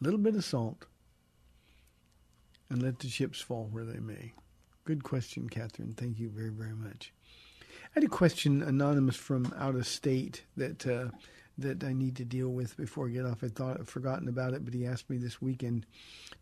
a 0.00 0.04
little 0.04 0.20
bit 0.20 0.36
of 0.36 0.44
salt, 0.44 0.86
and 2.70 2.82
let 2.82 2.98
the 2.98 3.08
chips 3.08 3.40
fall 3.40 3.68
where 3.70 3.84
they 3.84 4.00
may. 4.00 4.32
Good 4.84 5.02
question, 5.02 5.48
Catherine. 5.48 5.94
Thank 5.96 6.18
you 6.18 6.28
very 6.28 6.50
very 6.50 6.74
much. 6.74 7.12
I 7.70 8.00
had 8.00 8.04
a 8.04 8.08
question 8.08 8.62
anonymous 8.62 9.16
from 9.16 9.54
out 9.56 9.76
of 9.76 9.86
state 9.86 10.44
that 10.56 10.86
uh, 10.86 11.10
that 11.58 11.84
I 11.84 11.92
need 11.92 12.16
to 12.16 12.24
deal 12.24 12.48
with 12.48 12.76
before 12.76 13.06
I 13.06 13.10
get 13.10 13.26
off. 13.26 13.44
I 13.44 13.48
thought 13.48 13.78
I'd 13.78 13.88
forgotten 13.88 14.28
about 14.28 14.54
it, 14.54 14.64
but 14.64 14.74
he 14.74 14.86
asked 14.86 15.08
me 15.08 15.18
this 15.18 15.40
weekend 15.40 15.86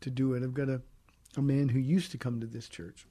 to 0.00 0.10
do 0.10 0.34
it. 0.34 0.42
I've 0.42 0.54
got 0.54 0.68
a, 0.68 0.80
a 1.36 1.42
man 1.42 1.68
who 1.68 1.78
used 1.78 2.10
to 2.12 2.18
come 2.18 2.40
to 2.40 2.46
this 2.46 2.68
church, 2.68 3.06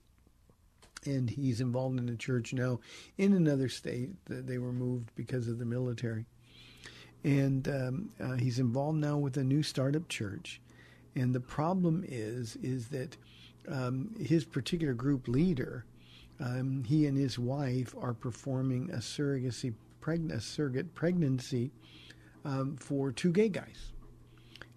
and 1.06 1.30
he's 1.30 1.62
involved 1.62 2.00
in 2.00 2.10
a 2.10 2.16
church 2.16 2.54
now 2.54 2.80
in 3.18 3.34
another 3.34 3.70
state. 3.70 4.10
They 4.28 4.58
were 4.58 4.74
moved 4.74 5.12
because 5.16 5.48
of 5.48 5.58
the 5.60 5.66
military, 5.66 6.26
and 7.24 7.68
um, 7.68 8.10
uh, 8.20 8.34
he's 8.34 8.60
involved 8.60 9.00
now 9.00 9.18
with 9.18 9.38
a 9.38 9.44
new 9.44 9.64
startup 9.64 10.08
church. 10.08 10.62
And 11.16 11.36
the 11.36 11.42
problem 11.42 12.06
is, 12.08 12.58
is 12.58 12.88
that 12.90 13.18
um, 13.68 14.16
his 14.20 14.46
particular 14.46 14.94
group 14.94 15.28
leader, 15.28 15.86
um, 16.40 16.84
he 16.88 17.06
and 17.06 17.18
his 17.18 17.38
wife 17.38 17.94
are 18.00 18.14
performing 18.14 18.90
a 18.92 18.98
surrogacy, 18.98 19.74
preg- 20.02 20.32
a 20.32 20.40
surrogate 20.40 20.96
pregnancy 20.96 21.72
um, 22.46 22.78
for 22.78 23.12
two 23.12 23.32
gay 23.32 23.50
guys. 23.50 23.92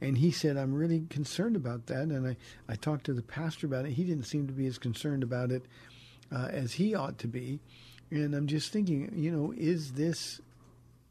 And 0.01 0.18
he 0.18 0.30
said, 0.30 0.57
I'm 0.57 0.74
really 0.74 1.07
concerned 1.09 1.57
about 1.57 1.86
that. 1.86 2.03
And 2.03 2.26
I, 2.26 2.36
I 2.68 2.76
talked 2.76 3.05
to 3.07 3.14
the 3.14 3.22
pastor 3.22 3.66
about 3.66 3.86
it. 3.86 3.92
He 3.92 4.05
didn't 4.05 4.24
seem 4.24 4.47
to 4.47 4.53
be 4.53 4.66
as 4.66 4.78
concerned 4.78 5.22
about 5.22 5.51
it 5.51 5.62
uh, 6.32 6.49
as 6.51 6.72
he 6.72 6.95
ought 6.95 7.18
to 7.18 7.28
be. 7.28 7.61
And 8.11 8.34
I'm 8.34 8.47
just 8.47 8.72
thinking, 8.72 9.12
you 9.14 9.30
know, 9.30 9.53
is 9.57 9.92
this 9.92 10.40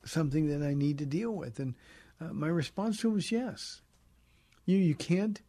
something 0.05 0.47
that 0.47 0.65
I 0.65 0.73
need 0.73 0.99
to 0.99 1.05
deal 1.05 1.31
with? 1.31 1.59
And 1.59 1.75
uh, 2.21 2.33
my 2.33 2.47
response 2.47 2.99
to 2.99 3.07
him 3.07 3.15
was 3.15 3.31
yes. 3.31 3.81
You, 4.65 4.77
you 4.77 4.95
can't, 4.95 5.41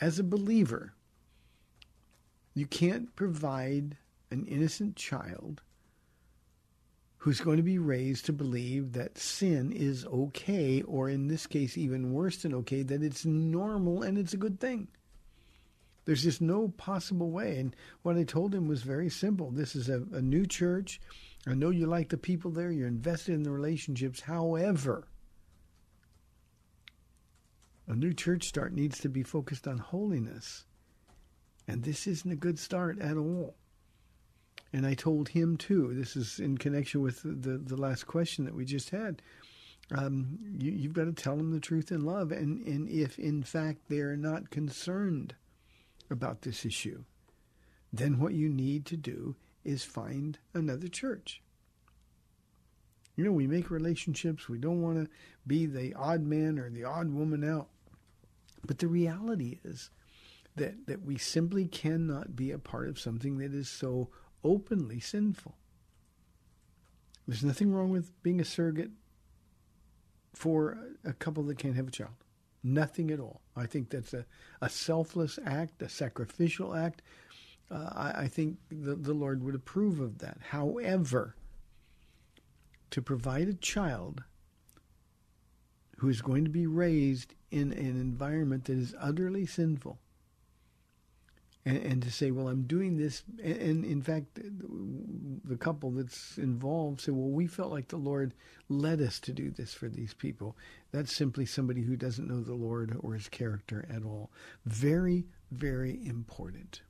as 0.00 0.18
a 0.18 0.24
believer, 0.24 0.94
you 2.54 2.66
can't 2.66 3.14
provide 3.16 3.96
an 4.30 4.46
innocent 4.46 4.96
child 4.96 5.62
who's 7.22 7.40
going 7.40 7.56
to 7.56 7.62
be 7.62 7.78
raised 7.78 8.26
to 8.26 8.32
believe 8.32 8.94
that 8.94 9.16
sin 9.16 9.70
is 9.70 10.04
okay, 10.06 10.82
or 10.82 11.08
in 11.08 11.28
this 11.28 11.46
case, 11.46 11.78
even 11.78 12.12
worse 12.12 12.38
than 12.38 12.52
okay, 12.52 12.82
that 12.82 13.00
it's 13.00 13.24
normal 13.24 14.02
and 14.02 14.18
it's 14.18 14.32
a 14.32 14.36
good 14.36 14.58
thing. 14.58 14.88
There's 16.04 16.24
just 16.24 16.40
no 16.40 16.66
possible 16.76 17.30
way. 17.30 17.58
And 17.58 17.76
what 18.02 18.16
I 18.16 18.24
told 18.24 18.52
him 18.52 18.66
was 18.66 18.82
very 18.82 19.08
simple. 19.08 19.52
This 19.52 19.76
is 19.76 19.88
a, 19.88 20.02
a 20.12 20.20
new 20.20 20.46
church. 20.46 21.00
I 21.46 21.54
know 21.54 21.70
you 21.70 21.86
like 21.86 22.08
the 22.08 22.16
people 22.16 22.50
there, 22.50 22.72
you're 22.72 22.88
invested 22.88 23.36
in 23.36 23.44
the 23.44 23.52
relationships. 23.52 24.18
However, 24.18 25.06
a 27.86 27.94
new 27.94 28.12
church 28.12 28.48
start 28.48 28.72
needs 28.72 28.98
to 28.98 29.08
be 29.08 29.22
focused 29.22 29.68
on 29.68 29.78
holiness. 29.78 30.64
And 31.68 31.84
this 31.84 32.08
isn't 32.08 32.32
a 32.32 32.34
good 32.34 32.58
start 32.58 32.98
at 32.98 33.16
all. 33.16 33.54
And 34.72 34.86
I 34.86 34.94
told 34.94 35.28
him 35.28 35.56
too, 35.56 35.92
this 35.94 36.16
is 36.16 36.38
in 36.38 36.56
connection 36.56 37.02
with 37.02 37.22
the, 37.22 37.58
the 37.58 37.76
last 37.76 38.06
question 38.06 38.44
that 38.46 38.54
we 38.54 38.64
just 38.64 38.90
had. 38.90 39.20
Um, 39.94 40.38
you, 40.58 40.72
you've 40.72 40.94
got 40.94 41.04
to 41.04 41.12
tell 41.12 41.36
them 41.36 41.50
the 41.50 41.60
truth 41.60 41.92
in 41.92 42.04
love. 42.04 42.32
And, 42.32 42.66
and 42.66 42.88
if 42.88 43.18
in 43.18 43.42
fact 43.42 43.88
they're 43.88 44.16
not 44.16 44.50
concerned 44.50 45.34
about 46.10 46.42
this 46.42 46.64
issue, 46.64 47.04
then 47.92 48.18
what 48.18 48.32
you 48.32 48.48
need 48.48 48.86
to 48.86 48.96
do 48.96 49.36
is 49.64 49.84
find 49.84 50.38
another 50.54 50.88
church. 50.88 51.42
You 53.14 53.24
know, 53.24 53.32
we 53.32 53.46
make 53.46 53.70
relationships, 53.70 54.48
we 54.48 54.58
don't 54.58 54.80
want 54.80 55.04
to 55.04 55.10
be 55.46 55.66
the 55.66 55.92
odd 55.94 56.22
man 56.22 56.58
or 56.58 56.70
the 56.70 56.84
odd 56.84 57.12
woman 57.12 57.44
out. 57.44 57.68
But 58.64 58.78
the 58.78 58.88
reality 58.88 59.58
is 59.64 59.90
that, 60.56 60.86
that 60.86 61.04
we 61.04 61.18
simply 61.18 61.66
cannot 61.66 62.34
be 62.34 62.50
a 62.50 62.58
part 62.58 62.88
of 62.88 62.98
something 62.98 63.36
that 63.38 63.52
is 63.52 63.68
so 63.68 64.08
openly 64.44 65.00
sinful. 65.00 65.54
There's 67.26 67.44
nothing 67.44 67.72
wrong 67.72 67.90
with 67.90 68.10
being 68.22 68.40
a 68.40 68.44
surrogate 68.44 68.90
for 70.34 70.78
a 71.04 71.12
couple 71.12 71.42
that 71.44 71.58
can't 71.58 71.76
have 71.76 71.88
a 71.88 71.92
child. 71.92 72.14
Nothing 72.64 73.10
at 73.10 73.20
all. 73.20 73.40
I 73.56 73.66
think 73.66 73.90
that's 73.90 74.14
a, 74.14 74.24
a 74.60 74.68
selfless 74.68 75.38
act, 75.44 75.82
a 75.82 75.88
sacrificial 75.88 76.74
act. 76.74 77.02
Uh, 77.70 77.90
I, 77.92 78.12
I 78.22 78.28
think 78.28 78.58
the, 78.70 78.94
the 78.94 79.14
Lord 79.14 79.42
would 79.42 79.54
approve 79.54 80.00
of 80.00 80.18
that. 80.18 80.38
However, 80.50 81.36
to 82.90 83.02
provide 83.02 83.48
a 83.48 83.54
child 83.54 84.22
who 85.98 86.08
is 86.08 86.20
going 86.20 86.44
to 86.44 86.50
be 86.50 86.66
raised 86.66 87.34
in 87.50 87.72
an 87.72 88.00
environment 88.00 88.64
that 88.64 88.76
is 88.76 88.94
utterly 89.00 89.46
sinful, 89.46 89.98
and, 91.64 91.76
and 91.78 92.02
to 92.02 92.10
say, 92.10 92.30
well, 92.30 92.48
I'm 92.48 92.62
doing 92.62 92.96
this, 92.96 93.22
and, 93.42 93.56
and 93.56 93.84
in 93.84 94.02
fact, 94.02 94.38
the 95.44 95.56
couple 95.56 95.90
that's 95.92 96.38
involved 96.38 97.00
say, 97.00 97.12
well, 97.12 97.30
we 97.30 97.46
felt 97.46 97.70
like 97.70 97.88
the 97.88 97.96
Lord 97.96 98.34
led 98.68 99.00
us 99.00 99.20
to 99.20 99.32
do 99.32 99.50
this 99.50 99.72
for 99.72 99.88
these 99.88 100.14
people. 100.14 100.56
That's 100.90 101.14
simply 101.14 101.46
somebody 101.46 101.82
who 101.82 101.96
doesn't 101.96 102.28
know 102.28 102.40
the 102.40 102.54
Lord 102.54 102.96
or 103.00 103.14
his 103.14 103.28
character 103.28 103.86
at 103.88 104.04
all. 104.04 104.30
Very, 104.64 105.26
very 105.50 106.00
important. 106.04 106.82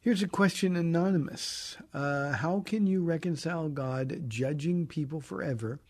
Here's 0.00 0.22
a 0.22 0.28
question 0.28 0.76
anonymous. 0.76 1.76
Uh, 1.92 2.32
how 2.32 2.60
can 2.60 2.86
you 2.86 3.02
reconcile 3.02 3.68
God 3.68 4.24
judging 4.28 4.86
people 4.86 5.20
forever 5.20 5.80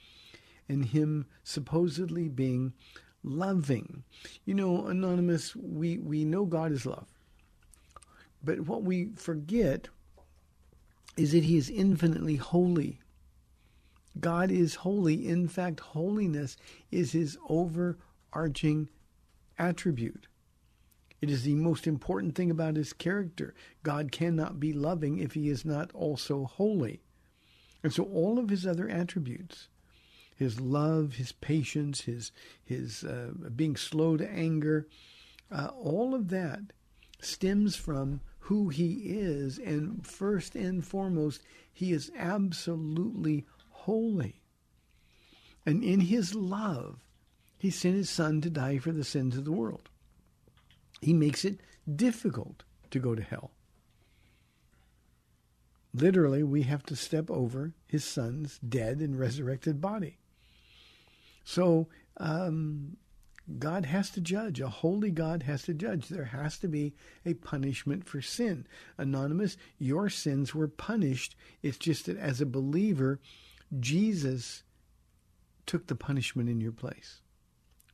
and 0.69 0.87
him 0.87 1.27
supposedly 1.45 2.29
being 2.29 2.73
loving? 3.23 4.05
You 4.47 4.55
know, 4.55 4.87
anonymous, 4.87 5.55
we, 5.55 5.99
we 5.99 6.25
know 6.25 6.47
God 6.47 6.73
is 6.73 6.87
love. 6.87 7.07
But 8.43 8.61
what 8.61 8.82
we 8.82 9.11
forget 9.16 9.89
is 11.16 11.32
that 11.32 11.45
he 11.45 11.57
is 11.57 11.70
infinitely 11.70 12.37
holy. 12.37 13.01
God 14.20 14.51
is 14.51 14.76
holy. 14.76 15.28
In 15.28 15.49
fact, 15.49 15.80
holiness 15.80 16.57
is 16.91 17.12
his 17.12 17.37
overarching 17.49 18.89
attribute. 19.59 20.28
It 21.20 21.30
is 21.30 21.45
the 21.45 21.55
most 21.55 21.87
important 21.87 22.34
thing 22.34 22.51
about 22.51 22.76
his 22.76 22.93
character. 22.93 23.55
God 23.82 24.12
cannot 24.12 24.61
be 24.61 24.72
loving 24.72 25.18
if 25.18 25.32
he 25.32 25.49
is 25.49 25.64
not 25.64 25.91
also 25.93 26.45
holy. 26.45 27.01
And 27.82 27.93
so 27.93 28.05
all 28.05 28.39
of 28.39 28.51
his 28.51 28.66
other 28.66 28.89
attributes, 28.89 29.68
his 30.34 30.61
love, 30.61 31.14
his 31.14 31.32
patience, 31.32 32.03
his 32.03 32.32
his 32.64 33.05
uh, 33.05 33.30
being 33.55 33.76
slow 33.76 34.16
to 34.16 34.30
anger, 34.30 34.87
uh, 35.51 35.68
all 35.68 36.14
of 36.14 36.28
that 36.28 36.72
stems 37.27 37.77
from 37.77 38.20
who 38.39 38.68
he 38.68 39.18
is, 39.18 39.59
and 39.59 40.07
first 40.07 40.55
and 40.55 40.85
foremost, 40.85 41.43
he 41.72 41.93
is 41.93 42.12
absolutely 42.16 43.45
holy. 43.70 44.41
And 45.64 45.83
in 45.83 46.01
his 46.01 46.35
love, 46.35 47.01
he 47.59 47.70
sent 47.70 47.97
his 47.97 48.09
son 48.09 48.41
to 48.43 48.51
die 48.51 48.79
for 48.79 48.93
the 48.93 49.05
sins 49.05 49.37
of 49.37 49.45
the 49.45 49.53
world. 49.53 49.89
He 51.01 51.12
makes 51.12 51.45
it 51.45 51.61
difficult 51.95 52.62
to 52.91 53.01
go 53.01 53.14
to 53.14 53.22
hell. 53.22 53.51
Literally, 55.93 56.43
we 56.43 56.62
have 56.62 56.85
to 56.85 56.97
step 56.97 57.31
over 57.31 57.72
his 57.87 58.05
son's 58.05 58.59
dead 58.59 58.99
and 58.99 59.18
resurrected 59.18 59.81
body. 59.81 60.18
So, 61.43 61.89
um, 62.18 62.97
God 63.59 63.87
has 63.87 64.11
to 64.11 64.21
judge. 64.21 64.61
A 64.61 64.69
holy 64.69 65.11
God 65.11 65.45
has 65.45 65.63
to 65.65 65.75
judge. 65.75 66.09
There 66.09 66.25
has 66.25 66.59
to 66.59 66.69
be 66.69 66.95
a 67.25 67.35
punishment 67.35 68.05
for 68.07 68.21
sin. 68.21 68.67
Anonymous, 68.99 69.57
your 69.79 70.09
sins 70.09 70.55
were 70.55 70.69
punished. 70.69 71.37
It's 71.63 71.79
just 71.79 72.07
that 72.07 72.19
as 72.19 72.41
a 72.41 72.47
believer, 72.47 73.21
Jesus 73.79 74.65
took 75.65 75.87
the 75.87 75.95
punishment 75.95 76.49
in 76.49 76.61
your 76.61 76.73
place. 76.73 77.21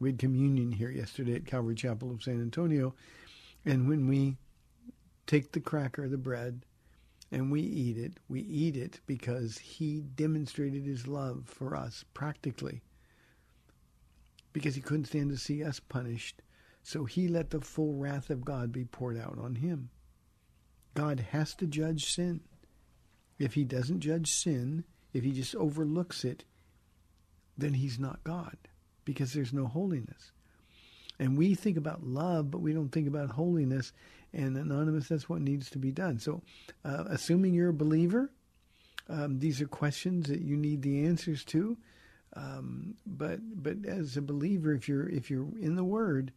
We 0.00 0.08
had 0.08 0.18
communion 0.18 0.72
here 0.72 0.90
yesterday 0.90 1.34
at 1.34 1.46
Calvary 1.46 1.74
Chapel 1.74 2.10
of 2.10 2.22
San 2.22 2.40
Antonio. 2.40 2.94
And 3.64 3.88
when 3.88 4.08
we 4.08 4.38
take 5.26 5.52
the 5.52 5.60
cracker, 5.60 6.08
the 6.08 6.16
bread, 6.16 6.64
and 7.30 7.52
we 7.52 7.60
eat 7.60 7.96
it, 7.96 8.14
we 8.28 8.40
eat 8.40 8.76
it 8.76 9.00
because 9.06 9.58
he 9.58 10.00
demonstrated 10.00 10.84
his 10.84 11.06
love 11.06 11.44
for 11.46 11.76
us 11.76 12.04
practically 12.14 12.82
because 14.52 14.74
he 14.74 14.80
couldn't 14.80 15.06
stand 15.06 15.30
to 15.30 15.36
see 15.36 15.64
us 15.64 15.80
punished. 15.80 16.42
So 16.82 17.04
he 17.04 17.28
let 17.28 17.50
the 17.50 17.60
full 17.60 17.94
wrath 17.94 18.30
of 18.30 18.44
God 18.44 18.72
be 18.72 18.84
poured 18.84 19.18
out 19.18 19.38
on 19.38 19.56
him. 19.56 19.90
God 20.94 21.20
has 21.30 21.54
to 21.56 21.66
judge 21.66 22.12
sin. 22.12 22.40
If 23.38 23.54
he 23.54 23.64
doesn't 23.64 24.00
judge 24.00 24.30
sin, 24.30 24.84
if 25.12 25.24
he 25.24 25.32
just 25.32 25.54
overlooks 25.54 26.24
it, 26.24 26.44
then 27.56 27.74
he's 27.74 27.98
not 27.98 28.24
God 28.24 28.56
because 29.04 29.32
there's 29.32 29.52
no 29.52 29.66
holiness. 29.66 30.32
And 31.18 31.36
we 31.36 31.54
think 31.54 31.76
about 31.76 32.04
love, 32.04 32.50
but 32.50 32.60
we 32.60 32.72
don't 32.72 32.90
think 32.90 33.06
about 33.06 33.30
holiness. 33.30 33.92
And 34.32 34.56
anonymous, 34.56 35.08
that's 35.08 35.28
what 35.28 35.42
needs 35.42 35.70
to 35.70 35.78
be 35.78 35.92
done. 35.92 36.18
So, 36.18 36.42
uh, 36.84 37.04
assuming 37.08 37.54
you're 37.54 37.68
a 37.68 37.74
believer, 37.74 38.32
um, 39.08 39.38
these 39.38 39.60
are 39.60 39.66
questions 39.66 40.28
that 40.28 40.40
you 40.40 40.56
need 40.56 40.82
the 40.82 41.04
answers 41.04 41.44
to. 41.46 41.76
Um, 42.34 42.94
but 43.06 43.40
but 43.62 43.84
as 43.86 44.16
a 44.16 44.22
believer, 44.22 44.72
if 44.72 44.88
you're 44.88 45.08
if 45.08 45.30
you're 45.30 45.48
in 45.58 45.76
the 45.76 45.84
Word, 45.84 46.32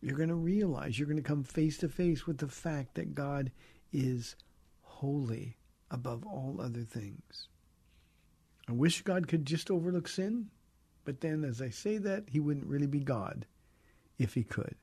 you're 0.00 0.16
going 0.16 0.28
to 0.28 0.34
realize 0.34 0.98
you're 0.98 1.08
going 1.08 1.16
to 1.16 1.22
come 1.22 1.44
face 1.44 1.78
to 1.78 1.88
face 1.88 2.26
with 2.26 2.38
the 2.38 2.48
fact 2.48 2.94
that 2.94 3.14
God 3.14 3.50
is 3.92 4.36
holy 4.82 5.56
above 5.90 6.24
all 6.26 6.60
other 6.60 6.82
things. 6.82 7.48
I 8.68 8.72
wish 8.72 9.02
God 9.02 9.28
could 9.28 9.46
just 9.46 9.70
overlook 9.70 10.08
sin, 10.08 10.50
but 11.04 11.20
then 11.20 11.44
as 11.44 11.60
I 11.60 11.70
say 11.70 11.98
that, 11.98 12.24
he 12.28 12.38
wouldn't 12.38 12.66
really 12.66 12.86
be 12.86 13.00
God 13.00 13.46
if 14.18 14.34
he 14.34 14.44
could. 14.44 14.76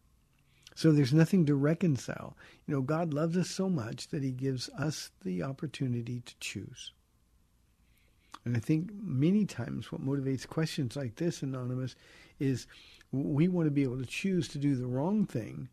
So 0.76 0.92
there's 0.92 1.14
nothing 1.14 1.46
to 1.46 1.56
reconcile. 1.56 2.36
You 2.68 2.76
know, 2.76 2.82
God 2.82 3.14
loves 3.14 3.38
us 3.38 3.50
so 3.50 3.70
much 3.70 4.10
that 4.10 4.24
he 4.24 4.32
gives 4.32 4.70
us 4.78 5.12
the 5.24 5.42
opportunity 5.42 6.20
to 6.20 6.36
choose. 6.40 6.92
And 8.48 8.56
I 8.56 8.62
think 8.62 8.92
many 8.94 9.44
times 9.44 9.92
what 9.92 10.02
motivates 10.02 10.48
questions 10.48 10.96
like 10.96 11.18
this, 11.18 11.42
Anonymous, 11.42 11.98
is 12.40 12.66
we 13.12 13.50
want 13.50 13.68
to 13.68 13.72
be 13.72 13.84
able 13.84 14.00
to 14.00 14.06
choose 14.06 14.48
to 14.50 14.58
do 14.58 14.78
the 14.78 14.88
wrong 14.88 15.26
thing 15.26 15.68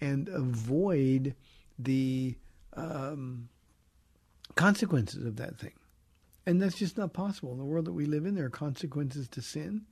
and 0.00 0.28
avoid 0.28 1.36
the 1.78 2.34
um, 2.72 3.48
consequences 4.56 5.24
of 5.24 5.36
that 5.36 5.60
thing. 5.60 5.74
And 6.44 6.60
that's 6.60 6.76
just 6.76 6.98
not 6.98 7.12
possible. 7.12 7.52
In 7.52 7.58
the 7.58 7.64
world 7.64 7.84
that 7.84 7.92
we 7.92 8.06
live 8.06 8.26
in, 8.26 8.34
there 8.34 8.46
are 8.46 8.50
consequences 8.50 9.28
to 9.28 9.40
sin. 9.40 9.82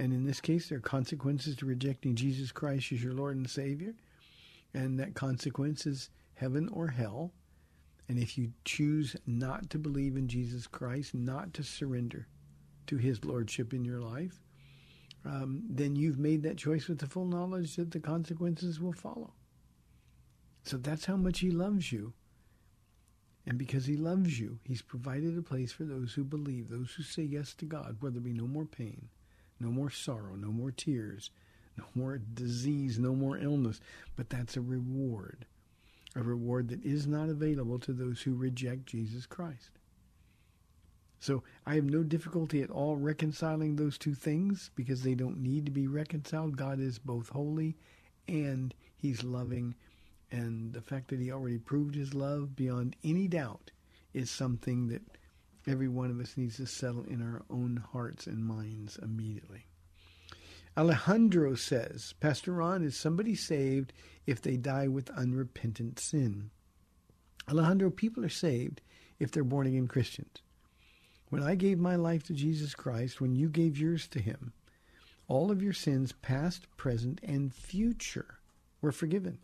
And 0.00 0.12
in 0.12 0.26
this 0.26 0.40
case, 0.40 0.68
there 0.68 0.78
are 0.78 0.80
consequences 0.80 1.54
to 1.58 1.66
rejecting 1.66 2.16
Jesus 2.16 2.50
Christ 2.50 2.90
as 2.90 3.00
your 3.00 3.14
Lord 3.14 3.36
and 3.36 3.48
Savior. 3.48 3.94
And 4.74 4.98
that 4.98 5.14
consequence 5.14 5.86
is 5.86 6.10
heaven 6.34 6.68
or 6.72 6.88
hell. 6.88 7.30
And 8.08 8.18
if 8.18 8.38
you 8.38 8.52
choose 8.64 9.16
not 9.26 9.68
to 9.70 9.78
believe 9.78 10.16
in 10.16 10.28
Jesus 10.28 10.66
Christ, 10.66 11.14
not 11.14 11.52
to 11.54 11.62
surrender 11.62 12.26
to 12.86 12.96
his 12.96 13.24
lordship 13.24 13.74
in 13.74 13.84
your 13.84 14.00
life, 14.00 14.40
um, 15.24 15.62
then 15.68 15.94
you've 15.94 16.18
made 16.18 16.42
that 16.42 16.56
choice 16.56 16.88
with 16.88 16.98
the 16.98 17.06
full 17.06 17.26
knowledge 17.26 17.76
that 17.76 17.90
the 17.90 18.00
consequences 18.00 18.80
will 18.80 18.92
follow. 18.92 19.34
So 20.64 20.78
that's 20.78 21.04
how 21.04 21.16
much 21.16 21.40
he 21.40 21.50
loves 21.50 21.92
you. 21.92 22.14
And 23.46 23.58
because 23.58 23.86
he 23.86 23.96
loves 23.96 24.38
you, 24.38 24.58
he's 24.64 24.82
provided 24.82 25.36
a 25.36 25.42
place 25.42 25.72
for 25.72 25.84
those 25.84 26.12
who 26.12 26.24
believe, 26.24 26.68
those 26.68 26.92
who 26.92 27.02
say 27.02 27.22
yes 27.22 27.54
to 27.54 27.64
God, 27.64 27.96
where 28.00 28.12
there 28.12 28.20
be 28.20 28.34
no 28.34 28.46
more 28.46 28.66
pain, 28.66 29.08
no 29.58 29.70
more 29.70 29.90
sorrow, 29.90 30.34
no 30.34 30.48
more 30.48 30.70
tears, 30.70 31.30
no 31.76 31.84
more 31.94 32.18
disease, 32.18 32.98
no 32.98 33.14
more 33.14 33.38
illness. 33.38 33.80
But 34.16 34.28
that's 34.28 34.56
a 34.56 34.60
reward, 34.60 35.46
a 36.14 36.22
reward 36.22 36.68
that 36.68 36.84
is 36.84 37.06
not 37.06 37.28
available 37.28 37.78
to 37.80 37.92
those 37.92 38.22
who 38.22 38.34
reject 38.34 38.86
Jesus 38.86 39.26
Christ. 39.26 39.70
So 41.20 41.42
I 41.66 41.74
have 41.74 41.84
no 41.84 42.02
difficulty 42.02 42.62
at 42.62 42.70
all 42.70 42.96
reconciling 42.96 43.76
those 43.76 43.98
two 43.98 44.14
things 44.14 44.70
because 44.74 45.02
they 45.02 45.14
don't 45.14 45.42
need 45.42 45.66
to 45.66 45.72
be 45.72 45.86
reconciled. 45.86 46.56
God 46.56 46.80
is 46.80 46.98
both 46.98 47.28
holy 47.28 47.76
and 48.28 48.74
he's 48.96 49.24
loving 49.24 49.74
and 50.30 50.72
the 50.72 50.82
fact 50.82 51.08
that 51.08 51.20
he 51.20 51.32
already 51.32 51.58
proved 51.58 51.94
his 51.94 52.14
love 52.14 52.54
beyond 52.54 52.96
any 53.02 53.28
doubt 53.28 53.70
is 54.12 54.30
something 54.30 54.88
that 54.88 55.02
every 55.66 55.88
one 55.88 56.10
of 56.10 56.20
us 56.20 56.36
needs 56.36 56.56
to 56.56 56.66
settle 56.66 57.04
in 57.04 57.22
our 57.22 57.42
own 57.50 57.82
hearts 57.92 58.26
and 58.26 58.44
minds 58.44 58.98
immediately. 58.98 59.66
Alejandro 60.78 61.56
says, 61.56 62.14
Pastor 62.20 62.52
Ron, 62.52 62.84
is 62.84 62.96
somebody 62.96 63.34
saved 63.34 63.92
if 64.28 64.40
they 64.40 64.56
die 64.56 64.86
with 64.86 65.10
unrepentant 65.10 65.98
sin? 65.98 66.50
Alejandro, 67.50 67.90
people 67.90 68.24
are 68.24 68.28
saved 68.28 68.80
if 69.18 69.32
they're 69.32 69.42
born 69.42 69.66
again 69.66 69.88
Christians. 69.88 70.40
When 71.30 71.42
I 71.42 71.56
gave 71.56 71.80
my 71.80 71.96
life 71.96 72.22
to 72.24 72.32
Jesus 72.32 72.76
Christ, 72.76 73.20
when 73.20 73.34
you 73.34 73.48
gave 73.48 73.76
yours 73.76 74.06
to 74.06 74.20
him, 74.20 74.52
all 75.26 75.50
of 75.50 75.60
your 75.60 75.72
sins, 75.72 76.12
past, 76.22 76.68
present, 76.76 77.18
and 77.24 77.52
future, 77.52 78.38
were 78.80 78.92
forgiven. 78.92 79.38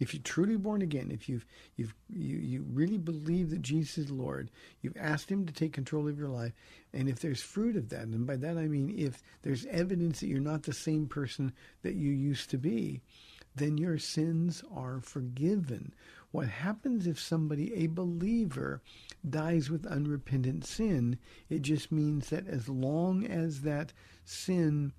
If 0.00 0.14
you're 0.14 0.22
truly 0.22 0.56
born 0.56 0.82
again, 0.82 1.10
if 1.12 1.28
you've 1.28 1.46
you've 1.76 1.94
you, 2.08 2.38
you 2.38 2.64
really 2.72 2.98
believe 2.98 3.50
that 3.50 3.62
Jesus 3.62 3.98
is 3.98 4.10
Lord, 4.10 4.50
you've 4.80 4.96
asked 4.96 5.30
him 5.30 5.46
to 5.46 5.52
take 5.52 5.72
control 5.72 6.08
of 6.08 6.18
your 6.18 6.28
life, 6.28 6.52
and 6.92 7.08
if 7.08 7.20
there's 7.20 7.42
fruit 7.42 7.76
of 7.76 7.90
that, 7.90 8.04
and 8.04 8.26
by 8.26 8.36
that 8.36 8.56
I 8.56 8.66
mean 8.66 8.92
if 8.96 9.22
there's 9.42 9.66
evidence 9.66 10.20
that 10.20 10.28
you're 10.28 10.40
not 10.40 10.62
the 10.64 10.72
same 10.72 11.06
person 11.06 11.52
that 11.82 11.94
you 11.94 12.10
used 12.10 12.50
to 12.50 12.58
be, 12.58 13.02
then 13.54 13.76
your 13.76 13.98
sins 13.98 14.64
are 14.74 15.00
forgiven. 15.00 15.92
What 16.30 16.48
happens 16.48 17.06
if 17.06 17.18
somebody, 17.18 17.74
a 17.74 17.88
believer, 17.88 18.80
dies 19.28 19.68
with 19.68 19.84
unrepentant 19.84 20.64
sin? 20.64 21.18
It 21.48 21.62
just 21.62 21.90
means 21.90 22.30
that 22.30 22.46
as 22.46 22.68
long 22.68 23.26
as 23.26 23.62
that 23.62 23.92
sin 24.24 24.92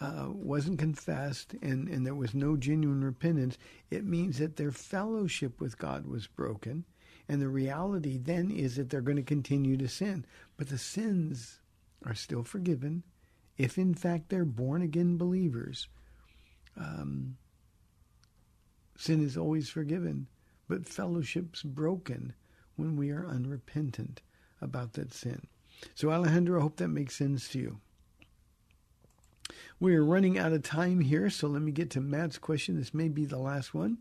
uh, 0.00 0.26
wasn't 0.28 0.78
confessed 0.78 1.54
and, 1.62 1.88
and 1.88 2.06
there 2.06 2.14
was 2.14 2.34
no 2.34 2.56
genuine 2.56 3.02
repentance, 3.02 3.58
it 3.90 4.04
means 4.04 4.38
that 4.38 4.56
their 4.56 4.70
fellowship 4.70 5.60
with 5.60 5.78
God 5.78 6.06
was 6.06 6.26
broken. 6.26 6.84
And 7.28 7.42
the 7.42 7.48
reality 7.48 8.16
then 8.16 8.50
is 8.50 8.76
that 8.76 8.88
they're 8.88 9.00
going 9.00 9.16
to 9.16 9.22
continue 9.22 9.76
to 9.76 9.88
sin. 9.88 10.24
But 10.56 10.68
the 10.68 10.78
sins 10.78 11.60
are 12.04 12.14
still 12.14 12.42
forgiven 12.42 13.02
if, 13.58 13.76
in 13.76 13.92
fact, 13.92 14.28
they're 14.28 14.44
born 14.44 14.82
again 14.82 15.18
believers. 15.18 15.88
Um, 16.76 17.36
sin 18.96 19.22
is 19.22 19.36
always 19.36 19.68
forgiven, 19.68 20.28
but 20.68 20.88
fellowship's 20.88 21.62
broken 21.62 22.34
when 22.76 22.96
we 22.96 23.10
are 23.10 23.26
unrepentant 23.26 24.22
about 24.60 24.92
that 24.94 25.12
sin. 25.12 25.48
So, 25.94 26.10
Alejandro, 26.10 26.60
I 26.60 26.62
hope 26.62 26.76
that 26.76 26.88
makes 26.88 27.16
sense 27.16 27.48
to 27.50 27.58
you. 27.58 27.80
We 29.80 29.94
are 29.94 30.04
running 30.04 30.38
out 30.38 30.52
of 30.52 30.64
time 30.64 31.00
here, 31.00 31.30
so 31.30 31.46
let 31.46 31.62
me 31.62 31.70
get 31.70 31.90
to 31.90 32.00
Matt's 32.00 32.36
question. 32.36 32.76
This 32.76 32.92
may 32.92 33.08
be 33.08 33.24
the 33.24 33.38
last 33.38 33.74
one. 33.74 33.98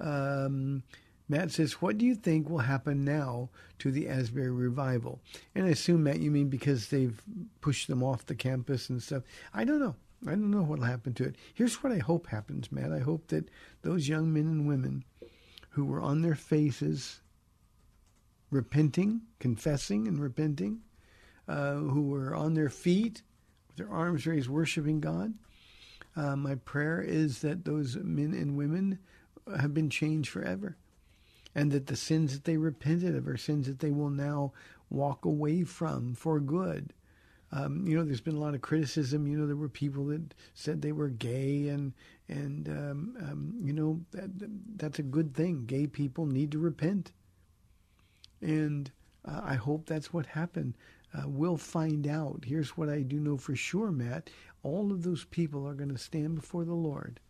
Um, 0.00 0.82
Matt 1.28 1.50
says, 1.50 1.82
What 1.82 1.98
do 1.98 2.06
you 2.06 2.14
think 2.14 2.48
will 2.48 2.58
happen 2.58 3.04
now 3.04 3.50
to 3.80 3.90
the 3.90 4.08
Asbury 4.08 4.50
revival? 4.50 5.20
And 5.54 5.66
I 5.66 5.70
assume, 5.70 6.04
Matt, 6.04 6.20
you 6.20 6.30
mean 6.30 6.48
because 6.48 6.88
they've 6.88 7.20
pushed 7.60 7.88
them 7.88 8.02
off 8.02 8.24
the 8.24 8.34
campus 8.34 8.88
and 8.88 9.02
stuff. 9.02 9.22
I 9.52 9.64
don't 9.64 9.80
know. 9.80 9.94
I 10.26 10.30
don't 10.30 10.50
know 10.50 10.62
what 10.62 10.78
will 10.78 10.86
happen 10.86 11.12
to 11.14 11.24
it. 11.24 11.36
Here's 11.52 11.82
what 11.82 11.92
I 11.92 11.98
hope 11.98 12.26
happens, 12.26 12.72
Matt. 12.72 12.90
I 12.90 13.00
hope 13.00 13.28
that 13.28 13.50
those 13.82 14.08
young 14.08 14.32
men 14.32 14.46
and 14.46 14.66
women 14.66 15.04
who 15.70 15.84
were 15.84 16.00
on 16.00 16.22
their 16.22 16.34
faces 16.34 17.20
repenting, 18.50 19.20
confessing, 19.38 20.08
and 20.08 20.18
repenting, 20.18 20.80
uh, 21.46 21.74
who 21.74 22.08
were 22.08 22.34
on 22.34 22.54
their 22.54 22.70
feet 22.70 23.22
with 23.76 23.86
their 23.86 23.94
arms 23.94 24.26
raised, 24.26 24.48
worshiping 24.48 25.00
God. 25.00 25.34
Uh, 26.16 26.36
my 26.36 26.54
prayer 26.54 27.00
is 27.00 27.40
that 27.40 27.64
those 27.64 27.96
men 27.96 28.32
and 28.32 28.56
women 28.56 28.98
have 29.58 29.74
been 29.74 29.90
changed 29.90 30.30
forever, 30.30 30.76
and 31.54 31.72
that 31.72 31.88
the 31.88 31.96
sins 31.96 32.32
that 32.34 32.44
they 32.44 32.56
repented 32.56 33.16
of 33.16 33.26
are 33.26 33.36
sins 33.36 33.66
that 33.66 33.80
they 33.80 33.90
will 33.90 34.10
now 34.10 34.52
walk 34.90 35.24
away 35.24 35.64
from 35.64 36.14
for 36.14 36.38
good. 36.40 36.92
Um, 37.50 37.86
you 37.86 37.96
know, 37.96 38.04
there's 38.04 38.20
been 38.20 38.36
a 38.36 38.40
lot 38.40 38.54
of 38.54 38.62
criticism. 38.62 39.26
You 39.26 39.38
know, 39.38 39.46
there 39.46 39.56
were 39.56 39.68
people 39.68 40.06
that 40.06 40.34
said 40.54 40.82
they 40.82 40.92
were 40.92 41.08
gay, 41.08 41.68
and 41.68 41.92
and 42.28 42.68
um, 42.68 43.16
um, 43.20 43.54
you 43.62 43.72
know 43.72 44.00
that 44.12 44.30
that's 44.76 44.98
a 44.98 45.04
good 45.04 45.34
thing. 45.34 45.66
Gay 45.66 45.86
people 45.86 46.26
need 46.26 46.52
to 46.52 46.58
repent, 46.58 47.12
and 48.40 48.90
uh, 49.24 49.40
I 49.42 49.54
hope 49.54 49.86
that's 49.86 50.12
what 50.12 50.26
happened 50.26 50.74
uh, 51.14 51.28
we'll 51.28 51.56
find 51.56 52.06
out. 52.06 52.44
Here's 52.44 52.76
what 52.76 52.88
I 52.88 53.02
do 53.02 53.20
know 53.20 53.36
for 53.36 53.54
sure, 53.54 53.90
Matt. 53.90 54.30
All 54.62 54.90
of 54.90 55.02
those 55.02 55.24
people 55.24 55.66
are 55.66 55.74
going 55.74 55.92
to 55.92 55.98
stand 55.98 56.34
before 56.34 56.64
the 56.64 56.74
Lord. 56.74 57.20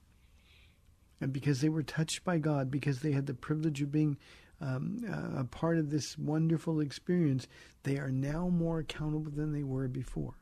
And 1.21 1.33
because 1.33 1.61
they 1.61 1.69
were 1.69 1.83
touched 1.83 2.25
by 2.25 2.39
God, 2.39 2.71
because 2.71 3.01
they 3.01 3.13
had 3.13 3.27
the 3.27 3.35
privilege 3.35 3.83
of 3.83 3.93
being 3.93 4.17
um, 4.61 4.99
uh, 5.09 5.41
a 5.41 5.45
part 5.45 5.79
of 5.79 5.91
this 5.91 6.17
wonderful 6.17 6.81
experience, 6.81 7.47
they 7.83 7.99
are 7.99 8.11
now 8.11 8.49
more 8.49 8.79
accountable 8.79 9.31
than 9.31 9.53
they 9.53 9.63
were 9.63 9.89
before. 9.89 10.35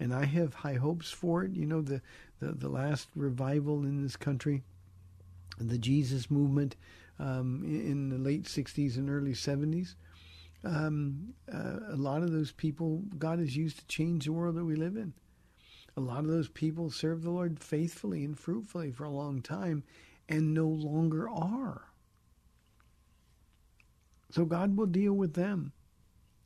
And 0.00 0.12
I 0.14 0.24
have 0.24 0.54
high 0.54 0.74
hopes 0.74 1.10
for 1.10 1.44
it. 1.44 1.52
You 1.52 1.66
know, 1.66 1.82
the, 1.82 2.00
the, 2.40 2.52
the 2.52 2.68
last 2.68 3.08
revival 3.14 3.84
in 3.84 4.02
this 4.02 4.16
country, 4.16 4.62
the 5.58 5.78
Jesus 5.78 6.30
movement 6.30 6.76
um, 7.18 7.62
in 7.64 8.08
the 8.08 8.18
late 8.18 8.44
60s 8.44 8.96
and 8.96 9.08
early 9.08 9.32
70s, 9.32 9.94
um, 10.64 11.34
uh, 11.52 11.78
a 11.90 11.96
lot 11.96 12.22
of 12.22 12.32
those 12.32 12.52
people 12.52 13.02
God 13.18 13.38
has 13.38 13.56
used 13.56 13.78
to 13.78 13.86
change 13.86 14.24
the 14.24 14.32
world 14.32 14.56
that 14.56 14.64
we 14.64 14.76
live 14.76 14.96
in. 14.96 15.12
A 15.96 16.00
lot 16.00 16.20
of 16.20 16.28
those 16.28 16.48
people 16.48 16.90
served 16.90 17.22
the 17.22 17.30
Lord 17.30 17.60
faithfully 17.60 18.24
and 18.24 18.38
fruitfully 18.38 18.90
for 18.90 19.04
a 19.04 19.10
long 19.10 19.42
time 19.42 19.84
and 20.28 20.54
no 20.54 20.66
longer 20.66 21.28
are. 21.28 21.88
So 24.30 24.44
God 24.44 24.76
will 24.76 24.86
deal 24.86 25.12
with 25.12 25.34
them. 25.34 25.72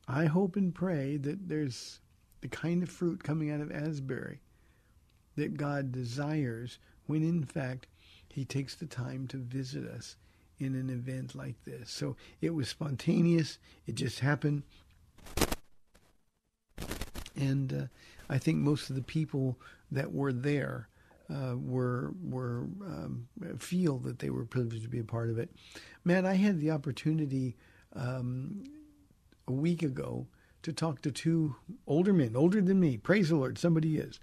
I 0.07 0.25
hope 0.25 0.55
and 0.55 0.73
pray 0.73 1.17
that 1.17 1.47
there's 1.47 1.99
the 2.41 2.47
kind 2.47 2.83
of 2.83 2.89
fruit 2.89 3.23
coming 3.23 3.51
out 3.51 3.61
of 3.61 3.71
Asbury 3.71 4.41
that 5.35 5.57
God 5.57 5.91
desires 5.91 6.77
when 7.07 7.23
in 7.23 7.43
fact 7.43 7.87
he 8.27 8.45
takes 8.45 8.75
the 8.75 8.85
time 8.85 9.27
to 9.27 9.37
visit 9.37 9.85
us 9.85 10.17
in 10.59 10.75
an 10.75 10.89
event 10.89 11.35
like 11.35 11.63
this. 11.63 11.89
So 11.89 12.15
it 12.41 12.53
was 12.53 12.69
spontaneous. 12.69 13.57
It 13.85 13.95
just 13.95 14.19
happened. 14.19 14.63
And 17.35 17.73
uh, 17.73 17.85
I 18.29 18.37
think 18.37 18.57
most 18.57 18.89
of 18.89 18.95
the 18.95 19.01
people 19.01 19.59
that 19.91 20.11
were 20.11 20.33
there 20.33 20.89
uh, 21.29 21.55
were 21.57 22.13
were 22.21 22.67
um, 22.85 23.27
feel 23.59 23.97
that 23.99 24.19
they 24.19 24.29
were 24.29 24.45
privileged 24.45 24.83
to 24.83 24.89
be 24.89 24.99
a 24.99 25.03
part 25.03 25.29
of 25.29 25.37
it. 25.37 25.49
Man, 26.03 26.25
I 26.25 26.33
had 26.33 26.59
the 26.59 26.71
opportunity 26.71 27.55
um, 27.95 28.63
a 29.47 29.51
week 29.51 29.83
ago 29.83 30.27
to 30.63 30.73
talk 30.73 31.01
to 31.01 31.11
two 31.11 31.55
older 31.87 32.13
men, 32.13 32.35
older 32.35 32.61
than 32.61 32.79
me. 32.79 32.97
Praise 32.97 33.29
the 33.29 33.35
Lord, 33.35 33.57
somebody 33.57 33.97
is, 33.97 34.19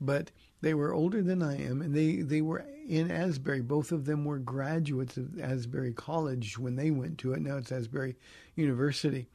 but 0.00 0.30
they 0.60 0.74
were 0.74 0.92
older 0.92 1.22
than 1.22 1.42
I 1.42 1.62
am, 1.62 1.82
and 1.82 1.94
they 1.94 2.16
they 2.16 2.40
were 2.40 2.64
in 2.86 3.10
Asbury. 3.10 3.60
Both 3.60 3.92
of 3.92 4.06
them 4.06 4.24
were 4.24 4.38
graduates 4.38 5.16
of 5.16 5.38
Asbury 5.40 5.92
College 5.92 6.58
when 6.58 6.76
they 6.76 6.90
went 6.90 7.18
to 7.18 7.32
it. 7.32 7.40
Now 7.40 7.56
it's 7.56 7.72
Asbury 7.72 8.16
University. 8.54 9.28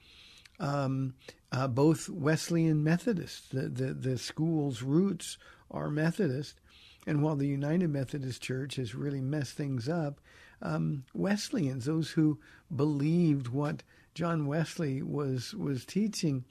Um, 0.60 1.16
uh, 1.52 1.68
both 1.68 2.10
Wesleyan 2.10 2.84
Methodists. 2.84 3.48
The, 3.50 3.70
the 3.70 3.94
the 3.94 4.18
school's 4.18 4.82
roots 4.82 5.38
are 5.72 5.90
Methodist, 5.90 6.60
and 7.08 7.22
while 7.22 7.36
the 7.36 7.48
United 7.48 7.90
Methodist 7.90 8.42
Church 8.42 8.76
has 8.76 8.96
really 8.96 9.22
messed 9.22 9.54
things 9.56 9.90
up, 9.90 10.20
um, 10.62 11.04
Wesleyans, 11.14 11.86
those 11.86 12.12
who 12.12 12.40
believed 12.74 13.48
what 13.50 13.84
John 14.14 14.46
Wesley 14.46 15.02
was 15.02 15.54
was 15.54 15.86
teaching, 15.86 16.46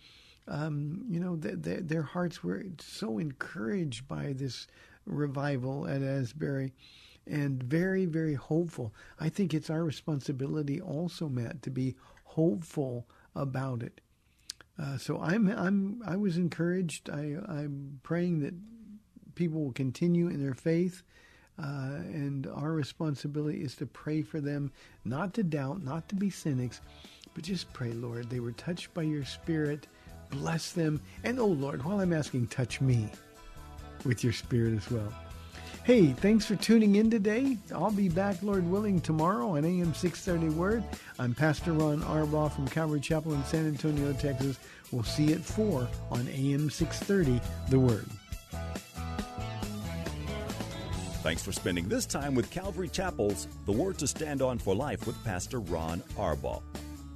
um, 0.49 1.05
you 1.09 1.21
know, 1.21 1.37
th- 1.37 1.63
th- 1.63 1.85
their 1.85 2.03
hearts 2.03 2.43
were 2.43 2.65
so 2.79 3.19
encouraged 3.19 4.09
by 4.09 4.33
this 4.33 4.67
revival 5.07 5.87
at 5.87 6.03
Asbury, 6.03 6.73
and 7.27 7.63
very 7.63 8.05
very 8.05 8.35
hopeful. 8.35 8.93
I 9.21 9.29
think 9.29 9.55
it's 9.55 9.71
our 9.71 9.85
responsibility 9.85 10.81
also, 10.81 11.29
Matt, 11.29 11.63
to 11.63 11.71
be 11.71 11.95
hopeful 12.25 13.07
about 13.35 13.83
it. 13.83 14.01
Uh, 14.79 14.99
so 14.99 15.21
I'm 15.21 15.49
I'm 15.49 16.03
I 16.07 16.17
was 16.17 16.37
encouraged. 16.37 17.11
I 17.11 17.37
I'm 17.49 18.01
praying 18.03 18.41
that 18.41 18.55
people 19.35 19.63
will 19.63 19.73
continue 19.73 20.29
in 20.29 20.43
their 20.43 20.55
faith. 20.55 21.03
Uh, 21.63 22.01
and 22.13 22.47
our 22.47 22.73
responsibility 22.73 23.63
is 23.63 23.77
to 23.77 23.87
pray 23.87 24.23
for 24.23 24.41
them, 24.41 24.73
not 25.05 25.35
to 25.35 25.43
doubt, 25.43 25.83
not 25.85 26.09
to 26.09 26.15
be 26.15 26.31
cynics, 26.31 26.81
but 27.35 27.45
just 27.45 27.71
pray, 27.75 27.93
Lord. 27.93 28.31
They 28.31 28.41
were 28.41 28.53
touched 28.53 28.93
by 28.95 29.03
your 29.03 29.25
Spirit. 29.25 29.87
Bless 30.33 30.73
them. 30.73 31.01
And, 31.23 31.39
oh, 31.39 31.47
Lord, 31.47 31.85
while 31.85 32.01
I'm 32.01 32.13
asking, 32.13 32.49
touch 32.49 32.81
me 32.81 33.09
with 34.05 34.25
your 34.25 34.33
Spirit 34.33 34.75
as 34.75 34.91
well. 34.91 35.13
Hey, 35.85 36.13
thanks 36.13 36.47
for 36.47 36.57
tuning 36.57 36.95
in 36.95 37.11
today. 37.11 37.59
I'll 37.75 37.91
be 37.91 38.09
back, 38.09 38.43
Lord 38.43 38.69
willing, 38.69 39.01
tomorrow 39.01 39.57
on 39.57 39.65
AM 39.65 39.93
630 39.93 40.55
Word. 40.57 40.85
I'm 41.19 41.35
Pastor 41.35 41.73
Ron 41.73 42.03
Arbaugh 42.03 42.53
from 42.53 42.69
Calvary 42.69 43.01
Chapel 43.01 43.35
in 43.35 43.45
San 43.45 43.67
Antonio, 43.67 44.13
Texas. 44.13 44.59
We'll 44.93 45.03
see 45.03 45.25
you 45.25 45.35
at 45.35 45.41
4 45.41 45.89
on 46.11 46.29
AM 46.29 46.71
630 46.71 47.41
The 47.69 47.79
Word. 47.79 48.07
Thanks 51.23 51.43
for 51.43 51.53
spending 51.53 51.89
this 51.89 52.07
time 52.07 52.35
with 52.35 52.51
Calvary 52.51 52.89
Chapel's 52.89 53.49
The 53.67 53.73
Word 53.73 53.99
to 53.99 54.07
Stand 54.07 54.41
On 54.41 54.59
for 54.59 54.75
Life 54.75 55.07
with 55.07 55.23
Pastor 55.25 55.61
Ron 55.61 56.01
Arbaugh. 56.17 56.63